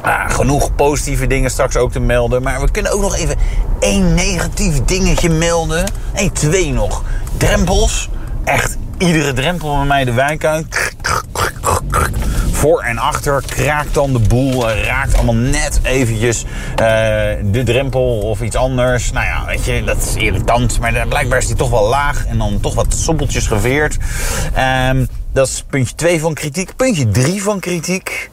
Ah, 0.02 0.30
genoeg 0.30 0.74
positieve 0.74 1.26
dingen 1.26 1.50
straks 1.50 1.76
ook 1.76 1.92
te 1.92 2.00
melden. 2.00 2.42
Maar 2.42 2.60
we 2.60 2.70
kunnen 2.70 2.92
ook 2.92 3.00
nog 3.00 3.16
even 3.16 3.36
één 3.80 4.14
negatief 4.14 4.84
dingetje 4.84 5.30
melden. 5.30 5.84
Nee, 6.14 6.32
twee 6.32 6.72
nog. 6.72 7.02
Drempels. 7.36 8.08
Echt 8.44 8.76
iedere 8.98 9.32
drempel 9.32 9.76
bij 9.76 9.86
mij 9.86 10.04
de 10.04 10.12
wijk 10.12 10.44
uit. 10.44 10.94
Voor 12.66 12.80
en 12.80 12.98
achter 12.98 13.42
kraakt 13.46 13.94
dan 13.94 14.12
de 14.12 14.18
boel. 14.18 14.70
Raakt 14.70 15.14
allemaal 15.14 15.34
net 15.34 15.80
eventjes 15.82 16.44
uh, 16.44 16.76
de 17.44 17.62
drempel 17.64 18.18
of 18.18 18.42
iets 18.42 18.56
anders. 18.56 19.12
Nou 19.12 19.26
ja, 19.26 19.44
weet 19.46 19.64
je, 19.64 19.84
dat 19.84 19.96
is 19.96 20.14
irritant. 20.14 20.80
Maar 20.80 21.06
blijkbaar 21.08 21.38
is 21.38 21.46
die 21.46 21.56
toch 21.56 21.70
wel 21.70 21.88
laag. 21.88 22.26
En 22.26 22.38
dan 22.38 22.60
toch 22.60 22.74
wat 22.74 22.94
soepeltjes 22.94 23.46
geveerd. 23.46 23.96
Um, 24.88 25.08
dat 25.32 25.48
is 25.48 25.64
puntje 25.68 25.94
2 25.94 26.20
van 26.20 26.34
kritiek. 26.34 26.76
Puntje 26.76 27.08
3 27.08 27.42
van 27.42 27.60
kritiek. 27.60 28.30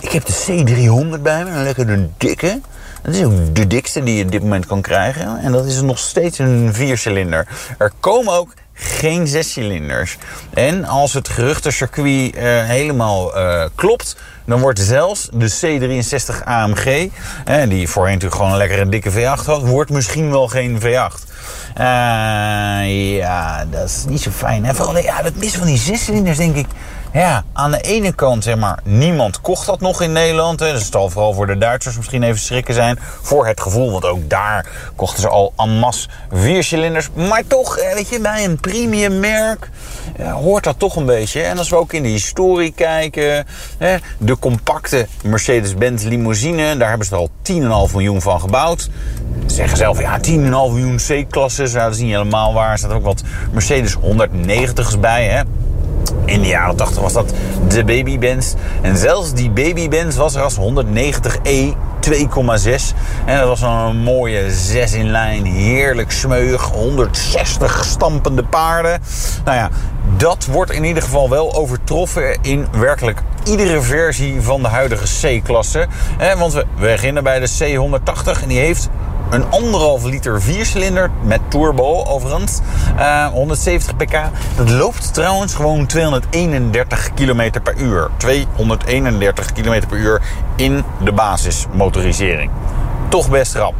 Ik 0.00 0.10
heb 0.10 0.24
de 0.26 0.32
C300 0.32 1.22
bij 1.22 1.44
me, 1.44 1.50
een 1.50 1.62
lekker 1.62 2.08
dikke. 2.18 2.60
Dat 3.02 3.14
is 3.14 3.24
ook 3.24 3.54
de 3.54 3.66
dikste 3.66 4.02
die 4.02 4.16
je 4.16 4.24
op 4.24 4.30
dit 4.30 4.42
moment 4.42 4.66
kan 4.66 4.80
krijgen. 4.80 5.38
En 5.38 5.52
dat 5.52 5.64
is 5.64 5.80
nog 5.80 5.98
steeds 5.98 6.38
een 6.38 6.70
viercilinder. 6.72 7.46
Er 7.78 7.92
komen 8.00 8.34
ook 8.34 8.54
geen 8.74 9.26
zescilinders. 9.26 10.16
En 10.54 10.84
als 10.84 11.12
het 11.12 11.28
geruchtencircuit 11.28 12.06
uh, 12.06 12.42
helemaal 12.64 13.38
uh, 13.38 13.64
klopt... 13.74 14.16
dan 14.44 14.60
wordt 14.60 14.78
zelfs 14.78 15.28
de 15.32 15.50
C63 15.50 16.44
AMG... 16.44 17.08
Eh, 17.44 17.68
die 17.68 17.88
voorheen 17.88 18.12
natuurlijk 18.12 18.40
gewoon 18.40 18.52
een 18.52 18.58
lekkere 18.58 18.88
dikke 18.88 19.12
V8 19.12 19.44
had... 19.44 19.62
wordt 19.62 19.90
misschien 19.90 20.30
wel 20.30 20.48
geen 20.48 20.80
V8. 20.80 21.32
Uh, 21.78 23.16
ja, 23.16 23.64
dat 23.70 23.84
is 23.84 24.04
niet 24.08 24.20
zo 24.20 24.30
fijn. 24.30 24.64
En 24.64 24.74
vooral 24.74 24.98
ja, 24.98 25.22
het 25.22 25.36
missen 25.36 25.58
van 25.58 25.68
die 25.68 25.78
zescilinders, 25.78 26.36
denk 26.36 26.56
ik... 26.56 26.66
Ja, 27.14 27.44
aan 27.52 27.70
de 27.70 27.80
ene 27.80 28.12
kant, 28.12 28.44
zeg 28.44 28.56
maar, 28.56 28.78
niemand 28.84 29.40
kocht 29.40 29.66
dat 29.66 29.80
nog 29.80 30.02
in 30.02 30.12
Nederland. 30.12 30.60
Hè. 30.60 30.72
Dus 30.72 30.82
het 30.82 30.92
zal 30.92 31.10
vooral 31.10 31.32
voor 31.32 31.46
de 31.46 31.58
Duitsers 31.58 31.96
misschien 31.96 32.22
even 32.22 32.40
schrikken 32.40 32.74
zijn. 32.74 32.98
Voor 33.22 33.46
het 33.46 33.60
gevoel, 33.60 33.90
want 33.90 34.04
ook 34.04 34.30
daar 34.30 34.66
kochten 34.96 35.20
ze 35.20 35.28
al 35.28 35.52
en 35.56 35.78
masse 35.78 36.08
viercilinders. 36.32 37.08
Maar 37.14 37.46
toch, 37.46 37.76
weet 37.94 38.08
je, 38.08 38.20
bij 38.20 38.44
een 38.44 38.60
premium 38.60 39.20
merk 39.20 39.70
ja, 40.18 40.32
hoort 40.32 40.64
dat 40.64 40.78
toch 40.78 40.96
een 40.96 41.06
beetje. 41.06 41.42
En 41.42 41.58
als 41.58 41.68
we 41.68 41.76
ook 41.76 41.92
in 41.92 42.02
de 42.02 42.08
historie 42.08 42.72
kijken, 42.72 43.46
hè, 43.78 43.96
de 44.18 44.38
compacte 44.38 45.06
Mercedes-Benz 45.22 46.04
limousine, 46.04 46.76
daar 46.76 46.88
hebben 46.88 47.06
ze 47.06 47.14
er 47.14 47.18
al 47.18 47.30
10,5 47.88 47.92
miljoen 47.92 48.22
van 48.22 48.40
gebouwd. 48.40 48.88
Ze 49.46 49.54
zeggen 49.54 49.76
zelf, 49.76 50.00
ja, 50.00 50.18
10,5 50.20 50.32
miljoen 50.32 50.96
C-klasses. 50.96 51.72
Nou, 51.72 51.84
dat 51.84 51.94
is 51.94 52.00
niet 52.00 52.12
helemaal 52.12 52.52
waar. 52.52 52.70
Er 52.70 52.78
staat 52.78 52.92
ook 52.92 53.04
wat 53.04 53.22
Mercedes 53.52 53.96
190's 53.96 55.00
bij, 55.00 55.28
hè. 55.28 55.42
In 56.24 56.40
de 56.40 56.46
jaren 56.46 56.76
80 56.76 57.02
was 57.02 57.12
dat 57.12 57.32
de 57.68 57.84
Baby 57.84 58.18
Benz. 58.18 58.54
En 58.82 58.96
zelfs 58.96 59.32
die 59.32 59.50
Baby 59.50 59.88
Benz 59.88 60.16
was 60.16 60.34
er 60.34 60.42
als 60.42 60.56
190e 60.56 61.74
2,6. 62.10 62.96
En 63.24 63.38
dat 63.38 63.48
was 63.48 63.60
een 63.60 63.96
mooie 63.96 64.50
6 64.50 64.92
in 64.92 65.10
lijn. 65.10 65.44
Heerlijk 65.44 66.10
smeuig. 66.10 66.62
160 66.62 67.84
stampende 67.84 68.44
paarden. 68.44 69.00
Nou 69.44 69.56
ja, 69.56 69.68
dat 70.16 70.46
wordt 70.46 70.70
in 70.70 70.84
ieder 70.84 71.02
geval 71.02 71.30
wel 71.30 71.54
overtroffen 71.54 72.38
in 72.42 72.66
werkelijk 72.72 73.22
iedere 73.44 73.82
versie 73.82 74.42
van 74.42 74.62
de 74.62 74.68
huidige 74.68 75.38
C-klasse. 75.40 75.86
Want 76.38 76.52
we 76.52 76.66
beginnen 76.80 77.22
bij 77.22 77.40
de 77.40 77.50
C180 77.50 78.42
en 78.42 78.48
die 78.48 78.58
heeft 78.58 78.88
een 79.30 79.44
anderhalf 79.50 80.04
liter 80.04 80.42
viercilinder 80.42 81.10
met 81.22 81.40
turbo 81.48 82.04
overigens. 82.04 82.60
Uh, 82.98 83.26
170 83.26 83.96
pk. 83.96 84.20
Dat 84.56 84.70
loopt 84.70 85.14
trouwens 85.14 85.54
gewoon 85.54 85.86
231 85.86 87.14
km 87.14 87.50
per 87.62 87.76
uur. 87.76 88.10
231 88.16 89.52
km 89.52 89.86
per 89.88 89.98
uur 89.98 90.22
in 90.56 90.84
de 91.04 91.12
basismotorisering. 91.12 92.50
Toch 93.08 93.30
best 93.30 93.54
rap. 93.54 93.74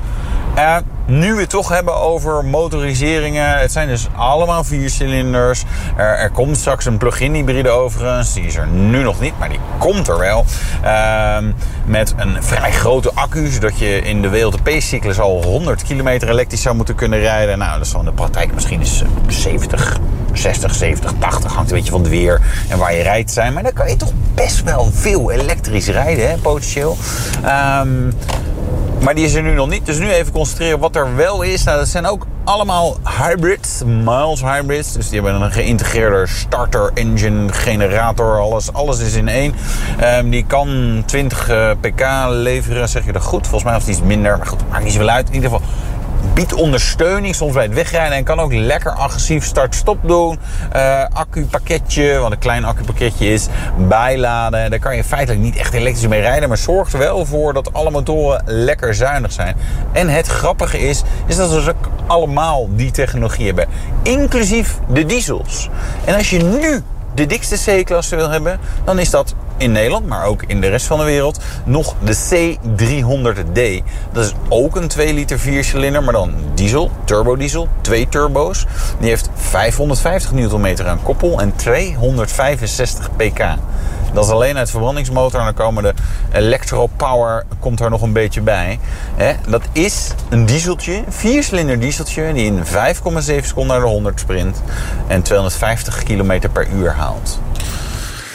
Uh, 0.57 0.76
nu 1.07 1.35
we 1.35 1.41
het 1.41 1.51
toch 1.51 1.69
hebben 1.69 1.97
over 1.97 2.45
motoriseringen. 2.45 3.59
Het 3.59 3.73
zijn 3.73 3.89
dus 3.89 4.07
allemaal 4.17 4.65
viercilinders. 4.65 5.65
Er, 5.97 6.17
er 6.17 6.31
komt 6.31 6.57
straks 6.57 6.85
een 6.85 6.99
plug-in 6.99 7.35
hybride 7.35 7.69
overigens. 7.69 8.33
Die 8.33 8.45
is 8.45 8.57
er 8.57 8.67
nu 8.67 9.03
nog 9.03 9.21
niet, 9.21 9.39
maar 9.39 9.49
die 9.49 9.59
komt 9.79 10.09
er 10.09 10.19
wel. 10.19 10.45
Uh, 10.85 11.37
met 11.85 12.15
een 12.17 12.43
vrij 12.43 12.73
grote 12.73 13.11
accu. 13.15 13.47
Zodat 13.47 13.79
je 13.79 14.03
in 14.03 14.23
de 14.23 14.31
WLTP-cyclus 14.31 15.21
al 15.21 15.43
100 15.45 15.83
kilometer 15.83 16.29
elektrisch 16.29 16.63
zou 16.63 16.77
moeten 16.77 16.95
kunnen 16.95 17.19
rijden. 17.19 17.59
Nou, 17.59 17.79
dat 17.79 17.87
is 17.87 17.93
in 17.93 18.05
de 18.05 18.13
praktijk 18.13 18.55
misschien 18.55 18.81
eens 18.81 19.03
70, 19.27 19.99
60, 20.33 20.75
70, 20.75 21.13
80. 21.19 21.55
Hangt 21.55 21.71
een 21.71 21.77
beetje 21.77 21.93
van 21.93 22.01
het 22.01 22.11
weer 22.11 22.41
en 22.69 22.79
waar 22.79 22.95
je 22.95 23.03
rijdt 23.03 23.31
zijn. 23.31 23.53
Maar 23.53 23.63
dan 23.63 23.73
kan 23.73 23.89
je 23.89 23.97
toch 23.97 24.13
best 24.35 24.63
wel 24.63 24.91
veel 24.93 25.31
elektrisch 25.31 25.89
rijden, 25.89 26.31
hè, 26.31 26.37
potentieel. 26.37 26.97
Um, 27.81 28.15
maar 29.05 29.15
die 29.15 29.25
is 29.25 29.35
er 29.35 29.43
nu 29.43 29.55
nog 29.55 29.69
niet. 29.69 29.87
Dus 29.87 29.99
nu 29.99 30.11
even 30.11 30.33
concentreren 30.33 30.79
wat 30.79 30.97
er 30.97 31.17
wel 31.17 31.43
is. 31.43 31.65
Nou, 31.65 31.79
dat 31.79 31.89
zijn 31.89 32.07
ook 32.07 32.27
allemaal 32.45 32.97
hybrids, 33.23 33.83
miles 33.85 34.41
hybrids. 34.41 34.93
Dus 34.93 35.09
die 35.09 35.21
hebben 35.21 35.43
een 35.43 35.53
geïntegreerde 35.53 36.27
starter, 36.27 36.91
engine, 36.95 37.53
generator, 37.53 38.41
alles, 38.41 38.73
alles 38.73 39.01
is 39.01 39.15
in 39.15 39.29
één. 39.29 39.55
Um, 40.19 40.31
die 40.31 40.45
kan 40.47 41.03
20 41.07 41.51
uh, 41.51 41.71
pk 41.81 42.07
leveren, 42.29 42.89
zeg 42.89 43.05
je 43.05 43.13
dat 43.13 43.23
goed? 43.23 43.43
Volgens 43.43 43.65
mij 43.65 43.73
was 43.73 43.83
het 43.83 43.97
iets 43.97 44.07
minder, 44.07 44.37
maar 44.37 44.47
goed, 44.47 44.69
maakt 44.71 44.85
niet 44.85 44.93
zoveel 44.93 45.09
uit. 45.09 45.29
In 45.29 45.35
ieder 45.35 45.51
geval 45.51 45.67
biedt 46.35 46.53
ondersteuning 46.53 47.35
soms 47.35 47.53
bij 47.53 47.62
het 47.62 47.74
wegrijden 47.74 48.16
en 48.16 48.24
kan 48.24 48.41
ook 48.41 48.53
lekker 48.53 48.93
agressief 48.93 49.45
start-stop 49.45 49.99
doen. 50.03 50.39
Uh, 50.76 51.05
accupakketje, 51.12 52.18
wat 52.18 52.32
een 52.32 52.39
klein 52.39 52.64
accupakketje 52.64 53.32
is, 53.32 53.47
bijladen. 53.89 54.70
Daar 54.70 54.78
kan 54.78 54.97
je 54.97 55.05
feitelijk 55.05 55.45
niet 55.45 55.57
echt 55.57 55.74
elektrisch 55.74 56.09
mee 56.09 56.20
rijden, 56.20 56.49
maar 56.49 56.59
zorgt 56.59 56.93
er 56.93 56.99
wel 56.99 57.26
voor 57.26 57.53
dat 57.53 57.72
alle 57.72 57.91
motoren 57.91 58.43
lekker 58.47 58.95
zuinig 58.95 59.32
zijn. 59.32 59.57
En 59.93 60.09
het 60.09 60.26
grappige 60.26 60.78
is, 60.78 61.03
is 61.26 61.37
dat 61.37 61.49
we 61.49 61.55
dus 61.55 61.68
ook 61.68 61.89
allemaal 62.07 62.68
die 62.70 62.91
technologie 62.91 63.47
hebben, 63.47 63.66
inclusief 64.03 64.78
de 64.89 65.07
diesels. 65.07 65.68
En 66.05 66.14
als 66.14 66.30
je 66.30 66.39
nu 66.39 66.82
de 67.14 67.26
dikste 67.26 67.80
C-klasse 67.82 68.16
wil 68.16 68.30
hebben, 68.30 68.59
dan 68.85 68.99
is 68.99 69.11
dat 69.11 69.35
in 69.57 69.73
Nederland, 69.73 70.07
maar 70.07 70.25
ook 70.25 70.43
in 70.47 70.61
de 70.61 70.69
rest 70.69 70.87
van 70.87 70.99
de 70.99 71.05
wereld, 71.05 71.41
nog 71.65 71.95
de 72.05 72.17
C300D. 72.17 73.85
Dat 74.13 74.25
is 74.25 74.33
ook 74.49 74.77
een 74.77 74.89
2 74.89 75.15
liter 75.15 75.39
4 75.39 75.65
cilinder, 75.65 76.03
maar 76.03 76.13
dan 76.13 76.35
diesel, 76.55 76.91
turbodiesel, 77.05 77.69
twee 77.81 78.09
turbo's. 78.09 78.67
Die 78.99 79.09
heeft 79.09 79.29
550 79.35 80.33
Nm 80.33 80.87
aan 80.87 81.03
koppel 81.03 81.41
en 81.41 81.57
265 81.57 83.11
pk. 83.17 83.57
Dat 84.13 84.25
is 84.25 84.31
alleen 84.31 84.57
uit 84.57 84.71
verbrandingsmotor 84.71 85.39
en 85.39 85.45
dan 85.45 85.55
komen 85.55 85.83
de 85.83 85.95
electro 86.33 86.87
power 86.97 87.45
komt 87.59 87.81
er 87.81 87.91
nog 87.91 88.03
een 88.03 88.13
beetje 88.13 88.41
bij. 88.41 88.79
Dat 89.49 89.63
is 89.73 90.11
een 90.29 90.47
dieseltje, 90.47 91.03
4 91.09 91.43
cilinder 91.43 91.81
dieseltje 91.81 92.33
die 92.33 92.45
in 92.45 92.65
5,7 92.65 92.65
seconden 93.23 93.67
naar 93.67 93.81
de 93.81 93.93
100 93.93 94.21
sprint 94.21 94.63
en 95.07 95.23
250 95.23 96.03
km 96.03 96.49
per 96.53 96.69
uur 96.69 96.93
haalt. 96.93 97.39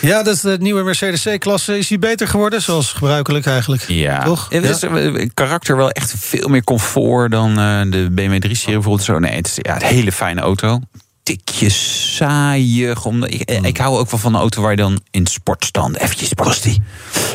Ja, 0.01 0.23
dat 0.23 0.35
is 0.35 0.41
de 0.41 0.57
nieuwe 0.59 0.83
Mercedes 0.83 1.23
C-klasse. 1.23 1.77
Is 1.77 1.87
die 1.87 1.99
beter 1.99 2.27
geworden, 2.27 2.61
zoals 2.61 2.91
gebruikelijk 2.91 3.45
eigenlijk? 3.45 3.83
Ja. 3.87 4.23
Toch? 4.23 4.47
Het 4.49 4.63
is 4.63 4.79
ja? 4.79 5.25
karakter 5.33 5.77
wel 5.77 5.91
echt 5.91 6.13
veel 6.17 6.47
meer 6.47 6.63
comfort 6.63 7.31
dan 7.31 7.55
de 7.89 8.07
BMW 8.11 8.45
3-serie 8.45 8.73
bijvoorbeeld. 8.73 9.03
Zo. 9.03 9.19
Nee, 9.19 9.35
het 9.35 9.47
is 9.47 9.53
ja, 9.55 9.75
een 9.75 9.87
hele 9.87 10.11
fijne 10.11 10.41
auto. 10.41 10.79
Tikje 11.23 11.69
saaiig. 11.69 13.05
Om, 13.05 13.23
ik, 13.23 13.51
ik 13.51 13.77
hou 13.77 13.97
ook 13.97 14.11
wel 14.11 14.19
van 14.19 14.33
een 14.33 14.39
auto 14.39 14.61
waar 14.61 14.71
je 14.71 14.77
dan 14.77 15.01
in 15.11 15.25
sportstand 15.25 15.97
eventjes 15.97 16.33
kost 16.33 16.63
die. 16.63 16.81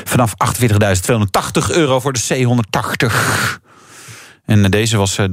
Vanaf 0.04 0.32
48.280 0.62 0.66
euro 1.70 2.00
voor 2.00 2.12
de 2.12 2.20
C180. 2.34 3.62
En 4.46 4.70
deze 4.70 4.96
was 4.96 5.20
63.000 5.20 5.26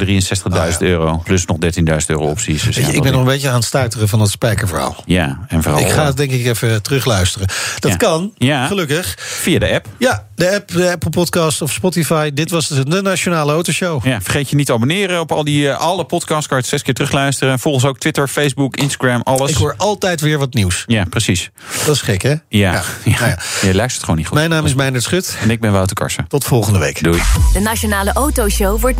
oh, 0.44 0.54
ja. 0.54 0.78
euro. 0.80 1.22
Plus 1.24 1.46
nog 1.46 1.58
13.000 1.80 1.96
euro 2.08 2.30
opties. 2.30 2.64
Dus 2.64 2.76
ja, 2.76 2.88
ik 2.88 3.02
ben 3.02 3.12
nog 3.12 3.22
een 3.22 3.28
beetje 3.28 3.50
aan 3.50 3.56
het 3.56 3.64
stuiteren 3.64 4.10
van 4.10 4.22
het 4.22 4.30
spijkerverhaal. 4.30 4.96
Ja, 5.06 5.40
en 5.48 5.64
vooral... 5.64 5.82
Ik 5.82 5.90
ga 5.90 6.06
het 6.06 6.18
denk 6.18 6.32
ik 6.32 6.46
even 6.46 6.82
terugluisteren. 6.82 7.48
Dat 7.80 7.92
ja. 7.92 7.98
kan, 7.98 8.34
ja. 8.38 8.68
gelukkig. 8.68 9.16
Via 9.18 9.60
de 9.60 9.72
app. 9.72 9.88
Ja, 9.98 10.28
de 10.36 10.56
app, 10.56 10.72
de 10.72 10.92
Apple 10.92 11.10
Podcast 11.10 11.62
of 11.62 11.72
Spotify. 11.72 12.32
Dit 12.34 12.50
was 12.52 12.68
de 12.68 13.02
Nationale 13.02 13.52
Autoshow. 13.52 14.06
Ja, 14.06 14.22
vergeet 14.22 14.50
je 14.50 14.56
niet 14.56 14.66
te 14.66 14.74
abonneren 14.74 15.20
op 15.20 15.32
al 15.32 15.44
die, 15.44 15.72
alle 15.72 16.06
podcasts. 16.06 16.48
Kan 16.48 16.58
je 16.58 16.66
zes 16.66 16.82
keer 16.82 16.94
terugluisteren. 16.94 17.60
Volg 17.60 17.76
ons 17.76 17.86
ook 17.86 18.00
Twitter, 18.00 18.28
Facebook, 18.28 18.78
Instagram, 18.78 19.22
alles. 19.22 19.50
Ik 19.50 19.58
hoor 19.58 19.74
altijd 19.78 20.22
weer 20.22 20.38
wat 20.38 20.54
nieuws. 20.54 20.84
Ja, 20.88 21.06
precies. 21.10 21.52
Dat 21.86 21.96
is 21.96 22.02
gek, 22.02 22.22
hè? 22.22 22.30
Ja. 22.30 22.38
ja. 22.50 22.84
ja. 23.28 23.40
Je 23.62 23.76
luistert 23.76 24.04
gewoon 24.04 24.18
niet 24.18 24.28
goed. 24.28 24.38
Mijn 24.38 24.50
naam 24.50 24.66
is 24.66 24.74
Meijnerd 24.74 25.04
Schut. 25.04 25.38
En 25.42 25.50
ik 25.50 25.60
ben 25.60 25.72
Wouter 25.72 25.96
Karsen. 25.96 26.26
Tot 26.28 26.44
volgende 26.44 26.80
week. 26.80 27.04
Doei. 27.04 27.22
De 27.54 27.60
Nationale 27.60 28.14
Autoshow 28.14 28.80
wordt 28.82 29.00